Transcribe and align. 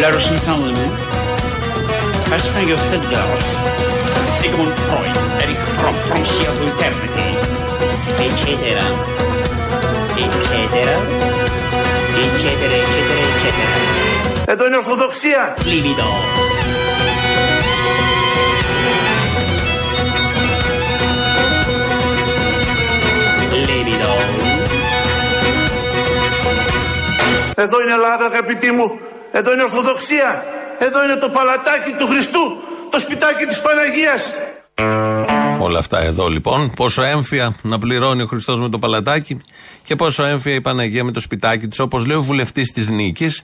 L'argent 0.00 0.40
First 2.30 2.48
thing 2.54 2.72
of 2.72 2.80
Fiddlers, 2.88 3.48
Sigmund 4.36 4.74
Freud, 4.86 5.16
Eric 5.42 5.60
Fromm, 5.74 5.94
Frontier 6.06 6.50
to 6.58 6.64
Eternity, 6.72 7.28
eccetera, 8.26 8.84
eccetera, 10.24 10.94
eccetera, 12.24 12.76
eccetera, 12.84 13.20
eccetera. 13.30 13.90
Εδώ 14.46 14.66
είναι 14.66 14.76
Ορθοδοξία. 14.76 15.56
Livido. 15.64 16.08
Livido. 23.52 24.12
Εδώ 27.54 27.82
είναι 27.82 27.92
Ελλάδα 27.92 28.24
αγαπητοί 28.24 28.70
μου. 28.70 29.00
Εδώ 29.32 29.52
είναι 29.52 29.62
Ορθοδοξία. 29.62 30.44
Εδώ 30.78 31.04
είναι 31.04 31.16
το 31.16 31.28
παλατάκι 31.28 31.92
του 31.98 32.06
Χριστού. 32.06 32.62
Το 32.90 32.98
σπιτάκι 32.98 33.44
της 33.44 33.60
Παναγίας. 33.60 34.22
Όλα 35.58 35.78
αυτά 35.78 36.00
εδώ 36.00 36.28
λοιπόν. 36.28 36.72
Πόσο 36.76 37.02
έμφυα 37.02 37.54
να 37.62 37.78
πληρώνει 37.78 38.22
ο 38.22 38.26
Χριστός 38.26 38.60
με 38.60 38.68
το 38.68 38.78
παλατάκι 38.78 39.40
και 39.82 39.96
πόσο 39.96 40.24
έμφυα 40.24 40.54
η 40.54 40.60
Παναγία 40.60 41.04
με 41.04 41.12
το 41.12 41.20
σπιτάκι 41.20 41.68
της, 41.68 41.78
όπως 41.78 42.06
λέει 42.06 42.16
ο 42.16 42.22
βουλευτής 42.22 42.72
της 42.72 42.88
Νίκης, 42.88 43.42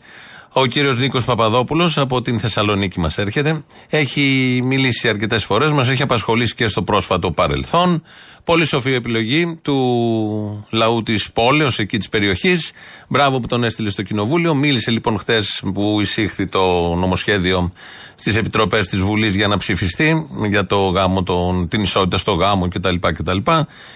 ο 0.59 0.67
κύριος 0.67 0.99
Νίκος 0.99 1.25
Παπαδόπουλος 1.25 1.99
από 1.99 2.23
την 2.23 2.41
Θεσσαλονίκη 2.41 3.01
μας 3.01 3.19
έρχεται. 3.19 3.65
Έχει 3.91 4.61
μιλήσει 4.65 5.09
αρκετές 5.09 5.45
φορές, 5.45 5.73
μας 5.73 5.89
έχει 5.89 6.03
απασχολήσει 6.03 6.55
και 6.55 6.67
στο 6.67 6.83
πρόσφατο 6.83 7.31
παρελθόν. 7.31 8.03
Πολύ 8.45 8.65
σοφή 8.65 8.93
επιλογή 8.93 9.59
του 9.63 10.67
λαού 10.71 11.03
της 11.03 11.33
πόλεως, 11.33 11.79
εκεί 11.79 11.99
της 11.99 12.09
περιοχής. 12.09 12.73
Μπράβο 13.09 13.41
που 13.41 13.47
τον 13.47 13.65
έστειλε 13.65 13.91
στο 13.91 14.03
κοινοβούλιο. 14.03 14.55
Μίλησε 14.55 14.91
λοιπόν 14.91 15.19
χθες 15.19 15.63
που 15.75 16.01
εισήχθη 16.01 16.47
το 16.47 16.95
νομοσχέδιο 16.95 17.73
στις 18.15 18.37
επιτροπές 18.37 18.87
της 18.87 19.01
Βουλής 19.01 19.35
για 19.35 19.49
να 19.49 19.57
ψηφιστεί 19.57 20.27
για 20.49 20.67
το 20.67 20.77
γάμο, 20.77 21.23
τον, 21.23 21.69
την 21.69 21.83
ισότητα 21.83 22.17
στο 22.17 22.33
γάμο 22.33 22.69
κτλ. 22.69 22.95
κτλ. 23.01 23.39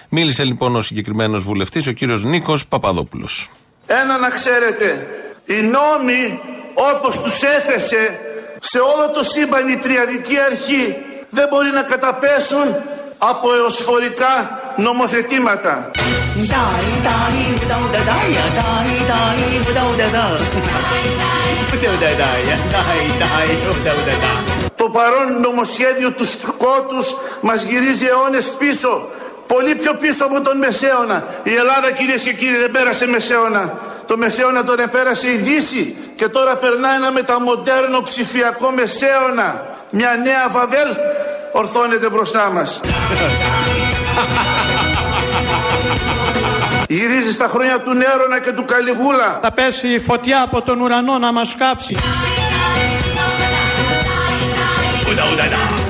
Μίλησε 0.09 0.43
λοιπόν 0.43 0.75
ο 0.75 0.81
συγκεκριμένος 0.81 1.43
βουλευτής, 1.43 1.87
ο 1.87 1.91
κύριος 1.91 2.23
Νίκος 2.23 2.67
Παπαδόπουλος. 2.67 3.49
Ένα 3.85 4.17
να 4.17 4.29
ξέρετε, 4.29 5.07
οι 5.51 5.61
νόμοι 5.61 6.41
όπως 6.73 7.13
τους 7.23 7.41
έθεσε 7.41 8.19
σε 8.59 8.79
όλο 8.79 9.05
το 9.15 9.23
σύμπαν 9.23 9.67
η 9.67 9.77
τριαδική 9.77 10.37
αρχή 10.49 10.85
δεν 11.29 11.47
μπορεί 11.49 11.69
να 11.69 11.81
καταπέσουν 11.81 12.67
από 13.17 13.47
εωσφορικά 13.53 14.33
νομοθετήματα. 14.75 15.91
Το 24.75 24.89
παρόν 24.89 25.41
νομοσχέδιο 25.41 26.11
του 26.11 26.25
σκότους 26.25 27.07
μας 27.41 27.61
γυρίζει 27.63 28.05
αιώνες 28.05 28.45
πίσω. 28.59 29.09
Πολύ 29.47 29.75
πιο 29.75 29.93
πίσω 29.93 30.25
από 30.25 30.41
τον 30.41 30.57
Μεσαίωνα. 30.57 31.23
Η 31.43 31.53
Ελλάδα 31.55 31.91
κυρίες 31.91 32.21
και 32.23 32.33
κύριοι 32.33 32.57
δεν 32.57 32.71
πέρασε 32.71 33.07
Μεσαίωνα. 33.07 33.79
Το 34.11 34.17
Μεσαίωνα 34.17 34.63
τον 34.63 34.79
επέρασε 34.79 35.31
η 35.31 35.35
Δύση 35.35 35.95
και 36.15 36.27
τώρα 36.27 36.57
περνά 36.57 36.95
ένα 36.95 37.11
μεταμοντέρνο 37.11 38.01
ψηφιακό 38.01 38.71
Μεσαίωνα. 38.71 39.65
Μια 39.89 40.09
νέα 40.23 40.49
Βαβέλ 40.51 40.87
ορθώνεται 41.51 42.09
μπροστά 42.09 42.51
μας. 42.51 42.79
Γυρίζει 46.87 47.31
στα 47.31 47.47
χρόνια 47.47 47.79
του 47.79 47.93
Νέρονα 47.93 48.39
και 48.39 48.51
του 48.51 48.65
Καλιγούλα. 48.65 49.39
Θα 49.41 49.51
πέσει 49.51 49.87
η 49.87 49.99
φωτιά 49.99 50.41
από 50.41 50.61
τον 50.61 50.81
ουρανό 50.81 51.17
να 51.17 51.31
μας 51.31 51.55
κάψει. 51.57 51.97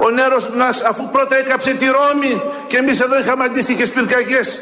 Ο 0.02 0.10
Νέρος 0.10 0.48
μας 0.56 0.82
αφού 0.82 1.10
πρώτα 1.10 1.38
έκαψε 1.38 1.74
τη 1.74 1.86
Ρώμη 1.86 2.42
και 2.68 2.78
εμείς 2.78 3.00
εδώ 3.00 3.20
είχαμε 3.20 3.44
αντίστοιχες 3.44 3.90
πυρκαγιές. 3.90 4.62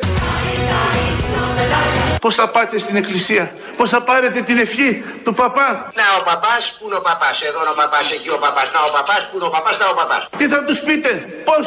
Πώς 2.21 2.35
θα 2.35 2.47
πάτε 2.55 2.79
στην 2.79 2.95
εκκλησία, 2.95 3.51
πώς 3.77 3.89
θα 3.89 4.01
πάρετε 4.01 4.41
την 4.41 4.57
ευχή 4.57 4.89
του 5.23 5.33
παπά; 5.33 5.69
Να 5.99 6.05
ο 6.19 6.21
παπάς, 6.29 6.63
πού 6.77 6.85
είναι 6.87 6.95
ο 6.95 7.03
παπάς, 7.09 7.35
εδώ 7.49 7.59
είναι 7.61 7.73
ο 7.75 7.77
παπάς, 7.81 8.05
εκεί 8.15 8.29
ο 8.37 8.39
παπάς, 8.45 8.67
να 8.75 8.79
ο 8.89 8.91
παπάς, 8.97 9.21
πού 9.29 9.35
είναι 9.37 9.47
ο 9.49 9.51
παπάς, 9.55 9.75
να 9.81 9.85
ο 9.93 9.95
παπάς. 10.01 10.21
Τι 10.37 10.45
θα 10.53 10.59
τους 10.67 10.79
πείτε, 10.87 11.11
πώς, 11.49 11.65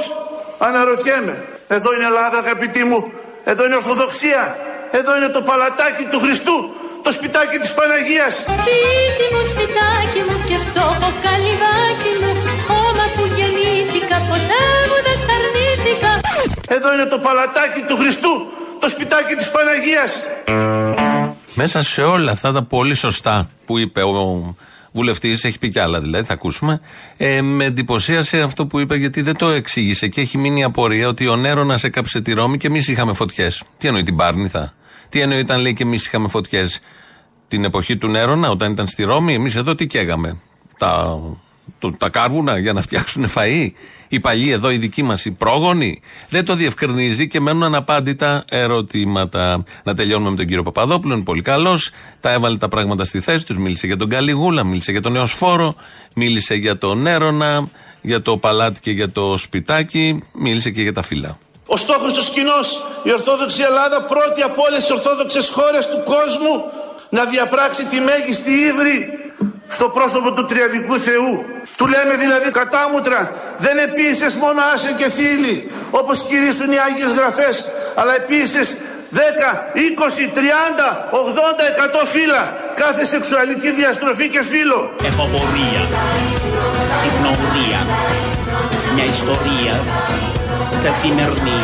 αναρωτιέμαι. 0.68 1.34
Εδώ 1.76 1.88
είναι 1.94 2.06
Ελλάδα 2.12 2.38
αγαπητοί 2.44 2.82
μου, 2.90 3.00
εδώ 3.44 3.62
είναι 3.64 3.76
Ορθοδοξία, 3.82 4.42
εδώ 4.98 5.16
είναι 5.16 5.28
το 5.36 5.42
παλατάκι 5.48 6.04
του 6.10 6.18
Χριστού, 6.24 6.56
το 7.04 7.10
σπιτάκι 7.16 7.58
της 7.64 7.72
Παναγίας. 7.78 8.34
Σπίτι 8.56 9.26
μου, 9.32 9.42
σπιτάκι 9.52 10.20
μου 10.26 10.36
και 10.48 10.58
φτώχο 10.66 11.08
καλυβάκι 11.26 12.12
μου 12.20 12.30
Χώμα 12.68 13.04
που 13.14 13.24
γεννήθηκα, 13.36 14.16
ποτέ 14.30 14.62
μου 14.88 14.98
δεν 15.06 15.16
σ' 15.22 15.30
αρνήθηκα 15.36 16.12
Εδώ 16.76 16.88
είναι 16.94 17.06
το 17.14 17.18
παλατάκι 17.26 17.80
του 17.88 17.96
Χριστού, 18.00 18.32
το 18.82 18.88
σπιτάκι 18.88 19.34
της 19.34 19.50
Παναγίας. 19.50 20.12
Μέσα 21.54 21.82
σε 21.82 22.02
όλα 22.02 22.30
αυτά 22.30 22.52
τα 22.52 22.62
πολύ 22.62 22.94
σωστά 22.94 23.50
που 23.64 23.78
είπε 23.78 24.02
ο 24.02 24.56
βουλευτής, 24.92 25.44
έχει 25.44 25.58
πει 25.58 25.68
κι 25.68 25.78
άλλα 25.78 26.00
δηλαδή, 26.00 26.24
θα 26.24 26.32
ακούσουμε. 26.32 26.80
Ε, 27.16 27.42
με 27.42 27.64
εντυπωσίασε 27.64 28.40
αυτό 28.40 28.66
που 28.66 28.78
είπε 28.78 28.96
γιατί 28.96 29.22
δεν 29.22 29.36
το 29.36 29.48
εξήγησε 29.48 30.08
και 30.08 30.20
έχει 30.20 30.38
μείνει 30.38 30.60
η 30.60 30.62
απορία 30.62 31.08
ότι 31.08 31.28
ο 31.28 31.36
Νέρονας 31.36 31.84
έκαψε 31.84 32.20
τη 32.20 32.32
Ρώμη 32.32 32.56
και 32.56 32.66
εμείς 32.66 32.88
είχαμε 32.88 33.12
φωτιές. 33.12 33.62
Τι 33.78 33.86
εννοεί 33.86 34.02
την 34.02 34.16
Πάρνηθα. 34.16 34.74
Τι 35.08 35.20
εννοεί 35.20 35.38
όταν 35.38 35.60
λέει 35.60 35.72
και 35.72 35.82
εμείς 35.82 36.06
είχαμε 36.06 36.28
φωτιές. 36.28 36.80
Την 37.48 37.64
εποχή 37.64 37.96
του 37.96 38.08
Νέρονα, 38.08 38.50
όταν 38.50 38.72
ήταν 38.72 38.86
στη 38.86 39.02
Ρώμη, 39.02 39.34
εμείς 39.34 39.56
εδώ 39.56 39.74
τι 39.74 39.86
καίγαμε; 39.86 40.36
Τα, 40.78 41.20
το, 41.82 41.92
τα 41.92 42.08
κάρβουνα 42.08 42.58
για 42.58 42.72
να 42.72 42.82
φτιάξουν 42.82 43.30
φαΐ. 43.34 43.70
Οι 44.08 44.20
παλιοί 44.20 44.48
εδώ, 44.52 44.70
οι 44.70 44.76
δικοί 44.76 45.02
μας, 45.02 45.24
οι 45.24 45.30
πρόγονοι. 45.30 46.00
Δεν 46.28 46.44
το 46.44 46.54
διευκρινίζει 46.54 47.28
και 47.28 47.40
μένουν 47.40 47.62
αναπάντητα 47.62 48.44
ερωτήματα. 48.48 49.64
Να 49.84 49.94
τελειώνουμε 49.94 50.30
με 50.30 50.36
τον 50.36 50.46
κύριο 50.46 50.62
Παπαδόπουλο, 50.62 51.14
είναι 51.14 51.22
πολύ 51.22 51.42
καλός. 51.42 51.90
Τα 52.20 52.32
έβαλε 52.32 52.56
τα 52.56 52.68
πράγματα 52.68 53.04
στη 53.04 53.20
θέση 53.20 53.46
τους. 53.46 53.56
Μίλησε 53.56 53.86
για 53.86 53.96
τον 53.96 54.08
Καλιγούλα, 54.08 54.64
μίλησε 54.64 54.90
για 54.92 55.00
τον 55.00 55.12
Νεοσφόρο, 55.12 55.74
μίλησε 56.14 56.54
για 56.54 56.78
τον 56.78 57.06
Έρωνα, 57.06 57.68
για 58.00 58.22
το 58.22 58.36
παλάτι 58.36 58.80
και 58.80 58.90
για 58.90 59.10
το 59.10 59.36
σπιτάκι, 59.36 60.22
μίλησε 60.32 60.70
και 60.70 60.82
για 60.82 60.92
τα 60.92 61.02
φύλλα. 61.02 61.38
Ο 61.66 61.76
στόχος 61.76 62.12
του 62.14 62.32
κοινό, 62.32 62.60
η 63.02 63.12
Ορθόδοξη 63.12 63.62
Ελλάδα, 63.62 64.02
πρώτη 64.02 64.42
από 64.42 64.62
όλες 64.68 64.80
τις 64.80 64.90
Ορθόδοξες 64.90 65.50
χώρες 65.50 65.86
του 65.86 66.02
κόσμου, 66.04 66.54
να 67.10 67.24
διαπράξει 67.24 67.84
τη 67.84 68.00
μέγιστη 68.00 68.50
ύβρη 68.50 69.21
στο 69.76 69.88
πρόσωπο 69.88 70.32
του 70.32 70.44
Τριαδικού 70.44 70.98
Θεού. 70.98 71.34
Του 71.76 71.86
λέμε 71.86 72.14
δηλαδή 72.16 72.50
κατάμουτρα, 72.50 73.32
δεν 73.58 73.78
επίησες 73.78 74.34
μόνο 74.34 74.60
άσε 74.74 74.92
και 74.98 75.10
φίλοι, 75.10 75.70
όπως 75.90 76.22
κηρύσουν 76.28 76.72
οι 76.72 76.78
Άγιες 76.86 77.12
Γραφές, 77.18 77.70
αλλά 77.94 78.14
επίησες 78.14 78.76
10, 79.14 79.18
20, 79.74 80.30
30, 80.34 81.08
80, 81.10 81.66
100 82.02 82.06
φύλλα, 82.14 82.42
κάθε 82.74 83.04
σεξουαλική 83.04 83.70
διαστροφή 83.70 84.28
και 84.28 84.42
φύλλο. 84.42 84.94
Έχω 85.04 85.28
πορεία, 85.32 85.82
συχνορία, 87.00 87.80
μια 88.94 89.04
ιστορία 89.04 89.74
καθημερινή. 90.84 91.60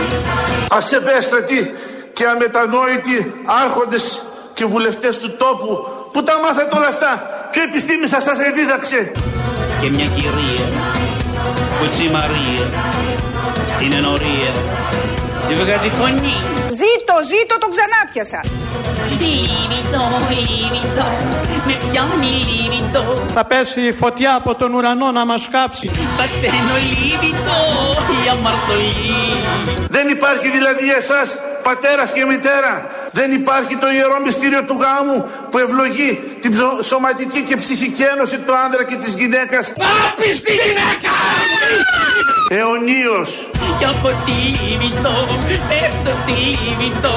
ασεβέστατοι 0.70 1.74
και 2.12 2.26
αμετανόητοι 2.26 3.44
άρχοντες 3.64 4.26
και 4.54 4.64
βουλευτές 4.64 5.18
του 5.18 5.36
τόπου 5.36 5.97
που 6.12 6.22
τα 6.22 6.34
μάθατε 6.42 6.76
όλα 6.76 6.86
αυτά. 6.86 7.12
Ποιο 7.50 7.62
επιστήμη 7.62 8.06
σας 8.06 8.22
σας 8.22 8.38
δίδαξε; 8.54 9.12
Και 9.80 9.90
μια 9.90 10.06
κυρία, 10.06 10.66
Κουτσί 11.78 12.08
Μαρία, 12.16 12.66
στην 13.74 13.92
ενορία, 13.92 14.52
τη 15.48 15.54
βγάζει 15.54 15.88
φωνή. 15.98 16.36
Ζήτω, 16.80 17.14
ζήτω, 17.32 17.54
τον 17.62 17.70
ξανάπιασα. 17.74 18.40
Λίβιτο, 19.20 20.02
λίβιτο, 20.48 21.06
με 21.66 21.74
πιάνει 21.90 22.32
λίβιτο 22.50 23.02
Θα 23.34 23.44
πέσει 23.44 23.80
η 23.80 23.92
φωτιά 23.92 24.34
από 24.34 24.54
τον 24.54 24.74
ουρανό 24.74 25.10
να 25.10 25.24
μας 25.26 25.48
κάψει. 25.50 25.90
Παθαίνω 26.16 26.74
λίβιτο, 26.90 27.58
η 28.24 28.28
αμαρτωλή 28.32 29.16
δεν 29.90 30.08
υπάρχει 30.08 30.50
δηλαδή 30.50 30.84
για 30.84 30.96
εσάς 30.96 31.28
πατέρας 31.62 32.12
και 32.12 32.24
μητέρα 32.24 32.90
δεν 33.12 33.32
υπάρχει 33.32 33.76
το 33.76 33.90
ιερό 33.90 34.20
μυστήριο 34.26 34.62
του 34.64 34.76
γάμου 34.80 35.28
που 35.50 35.58
ευλογεί 35.58 36.22
την 36.40 36.52
ψω- 36.54 36.82
σωματική 36.84 37.42
και 37.42 37.56
ψυχική 37.56 38.02
ένωση 38.02 38.38
του 38.38 38.56
άνδρα 38.64 38.84
και 38.84 38.96
της 38.96 39.14
γυναίκας 39.14 39.72
Άπιστη 40.08 40.52
γυναίκα! 40.52 41.14
αιωνίως 42.48 43.47
Κι 43.78 43.84
από 43.84 44.08
τη 44.24 44.32
λίβιτο, 44.32 45.14
πέφτω 45.68 46.12
στη 46.22 46.32
λίβιτο 46.32 47.14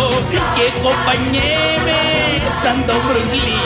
Και 0.56 0.68
κοπανιέμαι 0.84 2.02
σαν 2.62 2.84
το 2.88 2.94
μπρουσλί 2.94 3.64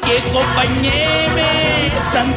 Και 0.00 0.20
κοπανιέμαι 0.32 1.50
σαν 2.12 2.34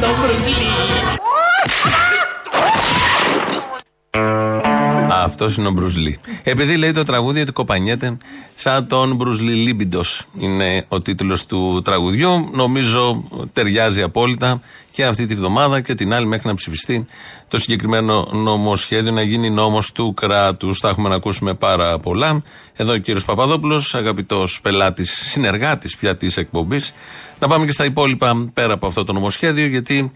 Αυτός 5.22 5.56
είναι 5.56 5.68
ο 5.68 5.70
Μπρουζλί. 5.70 6.18
Επειδή 6.42 6.76
λέει 6.76 6.92
το 6.92 7.02
τραγούδι 7.02 7.40
ότι 7.40 7.52
κοπανιέται 7.52 8.16
σαν 8.54 8.86
τον 8.86 9.14
Μπρουζλί 9.14 9.52
Λίμπιντος. 9.52 10.24
Είναι 10.38 10.84
ο 10.88 10.98
τίτλος 10.98 11.46
του 11.46 11.82
τραγουδιού. 11.84 12.50
Νομίζω 12.52 13.24
ταιριάζει 13.52 14.02
απόλυτα 14.02 14.60
και 14.90 15.04
αυτή 15.04 15.26
τη 15.26 15.34
βδομάδα 15.34 15.80
και 15.80 15.94
την 15.94 16.12
άλλη 16.12 16.26
μέχρι 16.26 16.48
να 16.48 16.54
ψηφιστεί 16.54 17.06
το 17.48 17.58
συγκεκριμένο 17.58 18.28
νομοσχέδιο 18.32 19.12
να 19.12 19.22
γίνει 19.22 19.50
νόμος 19.50 19.92
του 19.92 20.14
κράτους. 20.14 20.78
Θα 20.78 20.88
έχουμε 20.88 21.08
να 21.08 21.14
ακούσουμε 21.14 21.54
πάρα 21.54 21.98
πολλά. 21.98 22.42
Εδώ 22.76 22.92
ο 22.92 22.96
κύριος 22.96 23.24
Παπαδόπουλος, 23.24 23.94
αγαπητός 23.94 24.60
πελάτης, 24.60 25.10
συνεργάτης 25.10 25.96
πια 25.96 26.16
της 26.16 26.36
εκπομπής. 26.36 26.92
Να 27.38 27.48
πάμε 27.48 27.66
και 27.66 27.72
στα 27.72 27.84
υπόλοιπα 27.84 28.50
πέρα 28.54 28.72
από 28.72 28.86
αυτό 28.86 29.04
το 29.04 29.12
νομοσχέδιο, 29.12 29.66
γιατί 29.66 30.12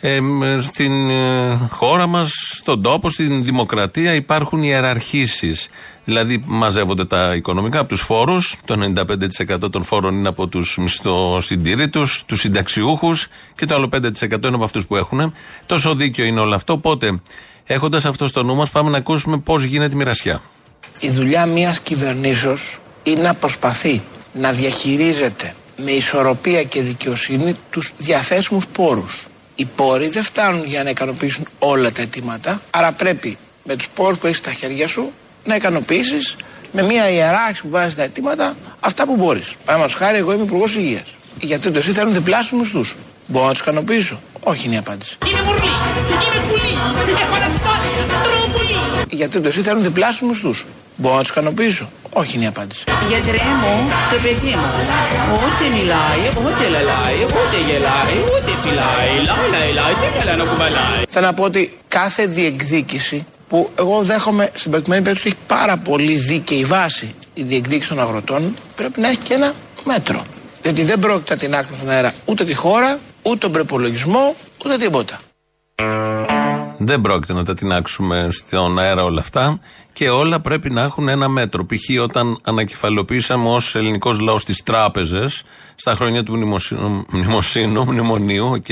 ε, 0.00 0.20
μ, 0.20 0.60
στην 0.60 1.10
ε, 1.10 1.68
χώρα 1.70 2.06
μας, 2.06 2.32
στον 2.56 2.82
τόπο, 2.82 3.10
στην 3.10 3.44
δημοκρατία 3.44 4.14
υπάρχουν 4.14 4.62
ιεραρχήσεις. 4.62 5.68
Δηλαδή, 6.04 6.42
μαζεύονται 6.46 7.04
τα 7.04 7.34
οικονομικά 7.34 7.78
από 7.78 7.88
τους 7.88 8.00
φόρους. 8.00 8.56
Το 8.64 8.74
95% 8.74 9.70
των 9.70 9.84
φόρων 9.84 10.14
είναι 10.14 10.28
από 10.28 10.46
τους 10.46 10.76
μισθοσυντηρήτους, 10.76 12.22
τους 12.26 12.40
συνταξιούχους 12.40 13.28
και 13.54 13.66
το 13.66 13.74
άλλο 13.74 13.88
5% 13.88 14.46
είναι 14.46 14.54
από 14.54 14.64
αυτούς 14.64 14.86
που 14.86 14.96
έχουν. 14.96 15.34
Τόσο 15.66 15.94
δίκαιο 15.94 16.24
είναι 16.24 16.40
όλο 16.40 16.54
αυτό. 16.54 16.72
Οπότε, 16.72 17.20
έχοντας 17.64 18.04
αυτό 18.04 18.26
στο 18.26 18.42
νου 18.42 18.54
μας, 18.54 18.70
πάμε 18.70 18.90
να 18.90 18.96
ακούσουμε 18.96 19.38
πώς 19.38 19.62
γίνεται 19.62 19.94
η 19.94 19.96
μοιρασιά. 19.96 20.42
Η 21.00 21.10
δουλειά 21.10 21.46
μιας 21.46 21.80
κυβερνήσεως 21.80 22.78
είναι 23.02 23.22
να 23.22 23.34
προσπαθεί 23.34 24.02
να 24.32 24.52
διαχειρίζεται 24.52 25.54
με 25.76 25.90
ισορροπία 25.90 26.62
και 26.62 26.82
δικαιοσύνη 26.82 27.56
τους 27.70 27.90
διαθέσιμους 27.98 28.66
πόρους. 28.66 29.26
Οι 29.54 29.64
πόροι 29.64 30.08
δεν 30.08 30.22
φτάνουν 30.22 30.64
για 30.64 30.82
να 30.82 30.90
ικανοποιήσουν 30.90 31.46
όλα 31.58 31.92
τα 31.92 32.02
αιτήματα, 32.02 32.62
άρα 32.70 32.92
πρέπει 32.92 33.38
με 33.64 33.76
τους 33.76 33.88
πόρους 33.88 34.18
που 34.18 34.26
έχεις 34.26 34.38
στα 34.38 34.52
χέρια 34.52 34.88
σου 34.88 35.12
να 35.44 35.54
ικανοποιήσεις 35.54 36.36
με 36.72 36.82
μια 36.82 37.10
ιεράρχηση 37.10 37.62
που 37.62 37.68
βάζεις 37.68 37.94
τα 37.94 38.02
αιτήματα 38.02 38.56
αυτά 38.80 39.06
που 39.06 39.16
μπορείς. 39.16 39.54
Παραδείγματος 39.64 39.94
χάρη, 39.94 40.18
εγώ 40.18 40.32
είμαι 40.32 40.42
υπουργός 40.42 40.74
υγείας. 40.74 41.14
Οι 41.40 41.46
γιατροί 41.46 41.70
του 41.70 41.78
εσύ 41.78 41.92
θέλουν 41.92 42.12
διπλάσιους 42.12 42.60
μισθούς. 42.60 42.96
Μπορώ 43.26 43.46
να 43.46 43.52
τους 43.52 43.60
ικανοποιήσω. 43.60 44.22
Όχι 44.40 44.66
είναι 44.66 44.74
η 44.74 44.78
απάντηση. 44.78 45.18
Είναι 45.26 45.42
μουρλί, 45.42 45.60
είναι 45.64 46.46
πουλί, 46.48 46.72
έχω 47.22 47.34
αναστάλει, 47.34 47.88
τρώω 48.22 48.46
πουλί. 48.52 49.06
Οι 49.08 49.16
γιατροί 49.16 49.40
του 49.40 49.48
εσύ 49.48 49.62
θέλουν 49.62 49.82
διπλάσιους 49.82 50.30
μισθούς. 50.30 50.64
Μπορώ 50.96 51.14
να 51.14 51.20
τους 51.20 51.30
ικανοποιήσω. 51.30 51.90
Όχι 52.12 52.36
είναι 52.36 52.44
η 52.44 52.48
απάντηση. 52.48 52.84
Γιατρέ 53.08 53.44
μου, 53.60 53.90
το 54.10 54.16
παιδί 54.22 54.54
μου, 54.60 54.68
ούτε 55.34 55.76
μιλάει, 55.76 56.24
ούτε 56.44 56.68
λαλάει, 56.68 57.18
ούτε 57.24 57.56
γελάει, 57.66 58.16
ούτε 58.32 58.50
φυλάει, 58.62 59.24
λάει, 59.26 59.48
λάει, 59.50 59.72
λάει, 59.72 59.94
τι 59.94 60.18
καλά 60.18 60.36
να 60.36 60.44
κουβαλάει. 60.44 61.02
Θέλω 61.08 61.26
να 61.26 61.34
πω 61.34 61.44
ότι 61.44 61.78
κάθε 61.88 62.26
διεκδίκηση 62.26 63.26
που 63.48 63.70
εγώ 63.78 64.02
δέχομαι 64.02 64.50
στην 64.54 64.70
προκειμένη 64.70 65.02
περίπτωση 65.02 65.28
ότι 65.28 65.36
έχει 65.36 65.58
πάρα 65.58 65.76
πολύ 65.76 66.14
δίκαιη 66.14 66.64
βάση 66.64 67.14
η 67.34 67.42
διεκδίκηση 67.42 67.88
των 67.88 68.00
αγροτών 68.00 68.54
πρέπει 68.74 69.00
να 69.00 69.08
έχει 69.08 69.18
και 69.18 69.34
ένα 69.34 69.52
μέτρο. 69.84 70.26
Διότι 70.62 70.82
δεν 70.82 70.98
πρόκειται 70.98 71.32
να 71.34 71.40
τινάξει 71.40 71.74
στον 71.76 71.90
αέρα 71.90 72.12
ούτε 72.24 72.44
τη 72.44 72.54
χώρα, 72.54 72.98
ούτε 73.22 73.36
τον 73.36 73.52
προπολογισμό, 73.52 74.34
ούτε 74.64 74.76
τίποτα. 74.76 75.18
Δεν 76.84 77.00
πρόκειται 77.00 77.32
να 77.32 77.44
τα 77.44 77.54
τινάξουμε 77.54 78.28
στον 78.30 78.78
αέρα 78.78 79.02
όλα 79.02 79.20
αυτά 79.20 79.60
και 79.92 80.10
όλα 80.10 80.40
πρέπει 80.40 80.70
να 80.70 80.82
έχουν 80.82 81.08
ένα 81.08 81.28
μέτρο. 81.28 81.66
Π.χ. 81.66 82.02
όταν 82.02 82.38
ανακεφαλαιοποιήσαμε 82.42 83.48
ως 83.48 83.74
ελληνικός 83.74 84.18
λαός 84.18 84.44
τις 84.44 84.62
τράπεζες 84.62 85.42
στα 85.74 85.94
χρόνια 85.94 86.22
του 86.22 86.36
μνημοσύνου, 86.36 87.04
μνημοσύνου 87.10 87.84
μνημονίου, 87.84 88.46
οκ, 88.46 88.68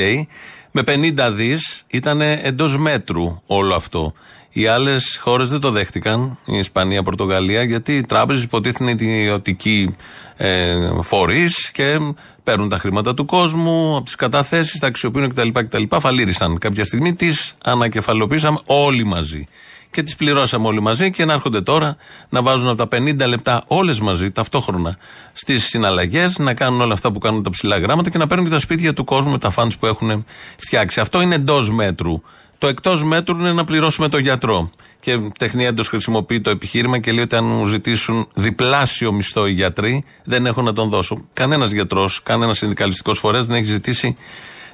με 0.73 0.83
50 0.87 1.31
δις 1.33 1.83
ήταν 1.87 2.21
εντός 2.21 2.77
μέτρου 2.77 3.41
όλο 3.47 3.75
αυτό. 3.75 4.13
Οι 4.51 4.67
άλλες 4.67 5.19
χώρες 5.23 5.51
δεν 5.51 5.61
το 5.61 5.71
δέχτηκαν, 5.71 6.39
η 6.45 6.57
Ισπανία, 6.59 6.99
η 6.99 7.03
Πορτογαλία, 7.03 7.63
γιατί 7.63 7.97
οι 7.97 8.03
τράπεζες 8.03 8.43
υποτίθεται 8.43 8.91
ιδιωτικοί 8.91 9.95
ε, 10.37 10.75
φορείς 11.03 11.71
και 11.71 11.99
παίρνουν 12.45 12.69
τα 12.69 12.79
χρήματα 12.79 13.15
του 13.15 13.25
κόσμου, 13.25 13.97
από 13.97 14.05
τις 14.05 14.15
καταθέσεις, 14.15 14.81
τα 14.81 14.87
αξιοποιούν 14.87 15.29
κτλ. 15.29 15.49
κτλ. 15.49 15.83
Φαλήρισαν 15.99 16.59
κάποια 16.59 16.85
στιγμή, 16.85 17.15
τις 17.15 17.55
ανακεφαλαιοποίησαμε 17.65 18.59
όλοι 18.65 19.05
μαζί. 19.05 19.47
Και 19.91 20.03
τις 20.03 20.17
πληρώσαμε 20.17 20.67
όλοι 20.67 20.81
μαζί 20.81 21.11
και 21.11 21.25
να 21.25 21.33
έρχονται 21.33 21.61
τώρα 21.61 21.97
να 22.29 22.43
βάζουν 22.43 22.69
από 22.69 22.87
τα 22.87 22.99
50 22.99 23.27
λεπτά 23.27 23.65
όλες 23.67 24.01
μαζί 24.01 24.31
ταυτόχρονα 24.31 24.97
στις 25.33 25.65
συναλλαγές, 25.65 26.39
να 26.39 26.55
κάνουν 26.55 26.81
όλα 26.81 26.93
αυτά 26.93 27.13
που 27.13 27.19
κάνουν 27.19 27.43
τα 27.43 27.51
ψηλά 27.51 27.79
γράμματα 27.79 28.11
και 28.11 28.19
να 28.19 28.27
παίρνουν 28.27 28.47
και 28.47 28.53
τα 28.53 28.59
σπίτια 28.59 28.93
του 28.93 29.05
κόσμου 29.05 29.31
με 29.31 29.39
τα 29.39 29.51
φαντς 29.51 29.77
που 29.77 29.87
έχουν 29.87 30.25
φτιάξει. 30.57 31.01
Αυτό 31.01 31.21
είναι 31.21 31.35
εντός 31.35 31.71
μέτρου. 31.71 32.23
Το 32.59 32.69
εκτός 32.69 33.05
μέτρου 33.05 33.39
είναι 33.39 33.53
να 33.53 33.65
πληρώσουμε 33.65 34.09
τον 34.09 34.21
γιατρό. 34.21 34.71
Και 35.05 35.19
τεχνίαντο 35.39 35.83
χρησιμοποιεί 35.83 36.41
το 36.41 36.51
επιχείρημα 36.51 36.99
και 36.99 37.13
λέει 37.13 37.23
ότι 37.23 37.37
αν 37.37 37.45
μου 37.45 37.67
ζητήσουν 37.67 38.29
διπλάσιο 38.35 39.13
μισθό 39.13 39.47
οι 39.47 39.53
γιατροί, 39.53 40.05
δεν 40.25 40.47
έχω 40.47 40.63
να 40.63 40.73
τον 40.73 40.89
δώσω. 40.89 41.25
Κανένας 41.33 41.71
γιατρός, 41.71 42.23
κανένας 42.23 42.59
συνδικαλιστικός 42.59 43.19
φορέας 43.19 43.47
δεν 43.47 43.57
έχει 43.57 43.65
ζητήσει 43.65 44.17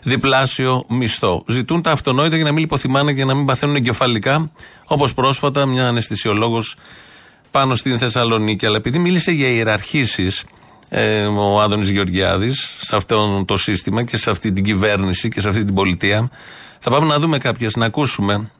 διπλάσιο 0.02 0.84
μισθό. 0.88 1.44
Ζητούν 1.46 1.82
τα 1.82 1.90
αυτονόητα 1.90 2.36
για 2.36 2.44
να 2.44 2.50
μην 2.50 2.60
λιποθυμάνε 2.60 3.12
και 3.12 3.24
να 3.24 3.34
μην 3.34 3.44
παθαίνουν 3.44 3.76
εγκεφαλικά, 3.76 4.50
όπως 4.84 5.14
πρόσφατα 5.14 5.66
μια 5.66 5.88
αναισθησιολόγος 5.88 6.76
πάνω 7.50 7.74
στην 7.74 7.98
Θεσσαλονίκη. 7.98 8.66
Αλλά 8.66 8.76
επειδή 8.76 8.98
μίλησε 8.98 9.30
για 9.30 9.48
ιεραρχήσεις, 9.48 10.44
ε, 10.88 11.24
ο 11.24 11.60
Άδωνης 11.60 11.88
Γεωργιάδης, 11.88 12.70
σε 12.80 12.96
αυτό 12.96 13.44
το 13.44 13.56
σύστημα 13.56 14.04
και 14.04 14.16
σε 14.16 14.30
αυτή 14.30 14.52
την 14.52 14.64
κυβέρνηση 14.64 15.28
και 15.28 15.40
σε 15.40 15.48
αυτή 15.48 15.64
την 15.64 15.74
πολιτεία, 15.74 16.30
θα 16.78 16.90
πάμε 16.90 17.06
να 17.06 17.18
δούμε 17.18 17.38
κάποιες, 17.38 17.76
να 17.76 17.86
ακούσουμε 17.86 18.50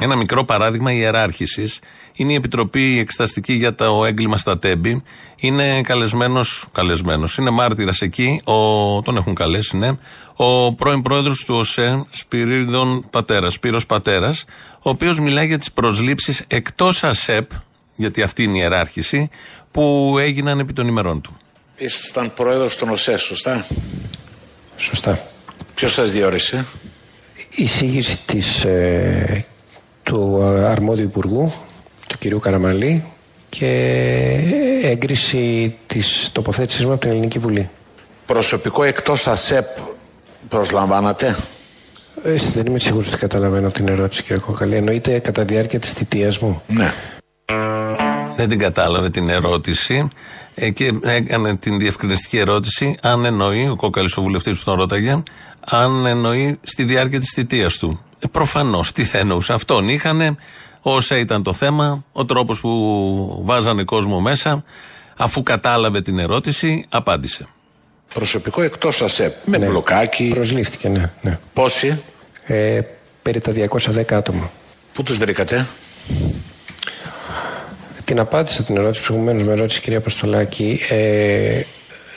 ένα 0.00 0.16
μικρό 0.16 0.44
παράδειγμα 0.44 0.92
ιεράρχησης. 0.92 1.80
Είναι 2.16 2.32
η 2.32 2.34
Επιτροπή 2.34 2.98
Εξεταστική 2.98 3.52
για 3.52 3.74
το 3.74 4.04
έγκλημα 4.04 4.36
στα 4.36 4.58
Τέμπη. 4.58 5.02
Είναι 5.40 5.80
καλεσμένος, 5.80 6.66
καλεσμένος, 6.72 7.36
είναι 7.36 7.50
μάρτυρας 7.50 8.00
εκεί, 8.00 8.40
ο, 8.44 8.54
τον 9.02 9.16
έχουν 9.16 9.34
καλέσει, 9.34 9.76
ναι, 9.76 9.90
ο 10.34 10.74
πρώην 10.74 11.02
πρόεδρος 11.02 11.44
του 11.44 11.54
ΟΣΕ, 11.54 12.04
Σπυρίδων 12.10 13.06
Πατέρας, 13.10 13.52
Σπύρος 13.52 13.86
Πατέρας, 13.86 14.44
ο 14.82 14.90
οποίος 14.90 15.18
μιλάει 15.18 15.46
για 15.46 15.58
τις 15.58 15.72
προσλήψεις 15.72 16.44
εκτός 16.48 17.04
ΑΣΕΠ, 17.04 17.50
γιατί 17.96 18.22
αυτή 18.22 18.42
είναι 18.42 18.56
η 18.56 18.60
ιεράρχηση, 18.60 19.30
που 19.70 20.16
έγιναν 20.20 20.58
επί 20.58 20.72
των 20.72 20.86
ημερών 20.86 21.20
του. 21.20 21.36
Ήσασταν 21.76 22.34
πρόεδρος 22.34 22.76
των 22.76 22.88
ΟΣΕ, 22.88 23.16
σωστά; 23.16 23.66
Σωστά. 24.76 25.26
Ποιος 25.74 25.92
σας 25.92 26.12
διόρισε, 26.12 26.66
Η 27.50 27.62
εισήγηση 27.62 28.18
της, 28.26 28.64
ε, 28.64 29.46
του 30.10 30.42
αρμόδιου 30.66 31.04
υπουργού, 31.04 31.52
του 32.06 32.18
κυρίου 32.18 32.38
Καραμαλή 32.38 33.04
και 33.48 33.70
έγκριση 34.82 35.76
της 35.86 36.30
τοποθέτησής 36.32 36.84
μου 36.84 36.92
από 36.92 37.00
την 37.00 37.10
Ελληνική 37.10 37.38
Βουλή. 37.38 37.70
Προσωπικό 38.26 38.82
εκτός 38.82 39.26
ΑΣΕΠ 39.26 39.66
προσλαμβάνατε; 40.48 41.36
Ε, 42.24 42.36
δεν 42.54 42.66
είμαι 42.66 42.78
σίγουρος 42.78 43.08
ότι 43.08 43.16
καταλαβαίνω 43.16 43.70
την 43.70 43.88
ερώτηση 43.88 44.22
κύριε 44.22 44.42
Κοκαλή. 44.46 44.74
Εννοείται 44.74 45.18
κατά 45.18 45.44
τη 45.44 45.54
διάρκεια 45.54 45.78
της 45.78 45.92
θητείας 45.92 46.38
μου. 46.38 46.62
Ναι. 46.66 46.92
Δεν 48.36 48.48
την 48.48 48.58
κατάλαβε 48.58 49.10
την 49.10 49.28
ερώτηση 49.28 50.10
ε, 50.54 50.70
και 50.70 50.92
έκανε 51.02 51.56
την 51.56 51.78
διευκρινιστική 51.78 52.38
ερώτηση 52.38 52.98
αν 53.02 53.24
εννοεί, 53.24 53.68
ο 53.68 53.76
κόκαλης 53.76 54.16
ο 54.16 54.22
βουλευτής 54.22 54.58
που 54.58 54.64
τον 54.64 54.74
ρώταγε, 54.74 55.22
αν 55.70 56.06
εννοεί 56.06 56.58
στη 56.62 56.84
διάρκεια 56.84 57.20
της 57.20 57.32
θητείας 57.34 57.78
του. 57.78 58.00
Ε, 58.20 58.26
προφανώς, 58.32 58.92
τι 58.92 59.04
θα 59.04 59.18
εννοούσε. 59.18 59.52
Αυτόν 59.52 59.88
είχανε, 59.88 60.36
όσα 60.82 61.18
ήταν 61.18 61.42
το 61.42 61.52
θέμα, 61.52 62.04
ο 62.12 62.24
τρόπος 62.24 62.60
που 62.60 63.40
βάζανε 63.44 63.84
κόσμο 63.84 64.20
μέσα, 64.20 64.64
αφού 65.16 65.42
κατάλαβε 65.42 66.00
την 66.02 66.18
ερώτηση, 66.18 66.86
απάντησε. 66.88 67.46
Προσωπικό 68.14 68.62
εκτός 68.62 69.02
ΑΣΕΠ. 69.02 69.34
Με 69.46 69.58
Ναι. 69.58 69.66
μπλοκάκι. 69.66 70.30
Προσλήφθηκε, 70.34 70.88
ναι. 70.88 71.10
ναι. 71.20 71.38
Πόσοι, 71.52 72.02
Ε, 72.46 72.80
περί 73.22 73.40
τα 73.40 73.52
210 73.52 74.14
άτομα. 74.16 74.50
πού 74.92 75.02
τους 75.02 75.16
βρήκατε; 75.16 75.66
Την 78.04 78.18
απάντησα 78.18 78.62
την 78.62 78.76
ερώτηση 78.76 79.02
προηγουμένως 79.02 79.42
με 79.42 79.52
ερώτηση 79.52 79.80
κυρία 79.80 79.98
Αποστολάκη. 79.98 80.80
Ε, 80.88 81.60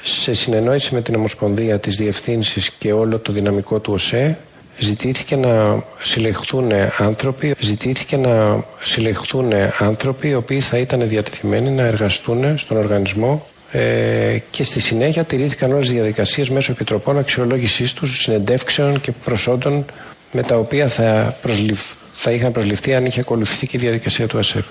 σε 0.03 0.33
συνεννόηση 0.33 0.93
με 0.93 1.01
την 1.01 1.15
Ομοσπονδία 1.15 1.79
της 1.79 1.95
Διευθύνσης 1.97 2.69
και 2.69 2.93
όλο 2.93 3.19
το 3.19 3.31
δυναμικό 3.33 3.79
του 3.79 3.93
ΟΣΕ 3.93 4.37
ζητήθηκε 4.77 5.35
να 5.35 5.83
συλλεχθούν 6.01 6.71
άνθρωποι, 6.97 7.55
ζητήθηκε 7.59 8.17
να 8.17 8.63
συλλεχθούν 8.83 9.51
άνθρωποι 9.79 10.27
οι 10.27 10.33
οποίοι 10.33 10.59
θα 10.59 10.77
ήταν 10.77 11.07
διατεθειμένοι 11.07 11.69
να 11.69 11.83
εργαστούν 11.83 12.57
στον 12.57 12.77
οργανισμό 12.77 13.45
ε, 13.71 14.37
και 14.51 14.63
στη 14.63 14.79
συνέχεια 14.79 15.23
τηρήθηκαν 15.23 15.71
όλες 15.73 15.89
οι 15.89 15.93
διαδικασίες 15.93 16.49
μέσω 16.49 16.71
επιτροπών 16.71 17.17
αξιολόγησής 17.17 17.93
τους, 17.93 18.21
συνεντεύξεων 18.21 19.01
και 19.01 19.11
προσόντων 19.11 19.85
με 20.31 20.41
τα 20.43 20.57
οποία 20.57 20.87
θα, 20.87 21.37
προσληφ, 21.41 21.79
θα 22.11 22.31
είχαν 22.31 22.51
προσληφθεί 22.51 22.95
αν 22.95 23.05
είχε 23.05 23.19
ακολουθηθεί 23.19 23.67
και 23.67 23.77
η 23.77 23.79
διαδικασία 23.79 24.27
του 24.27 24.37
ΑΣΕΠ. 24.37 24.63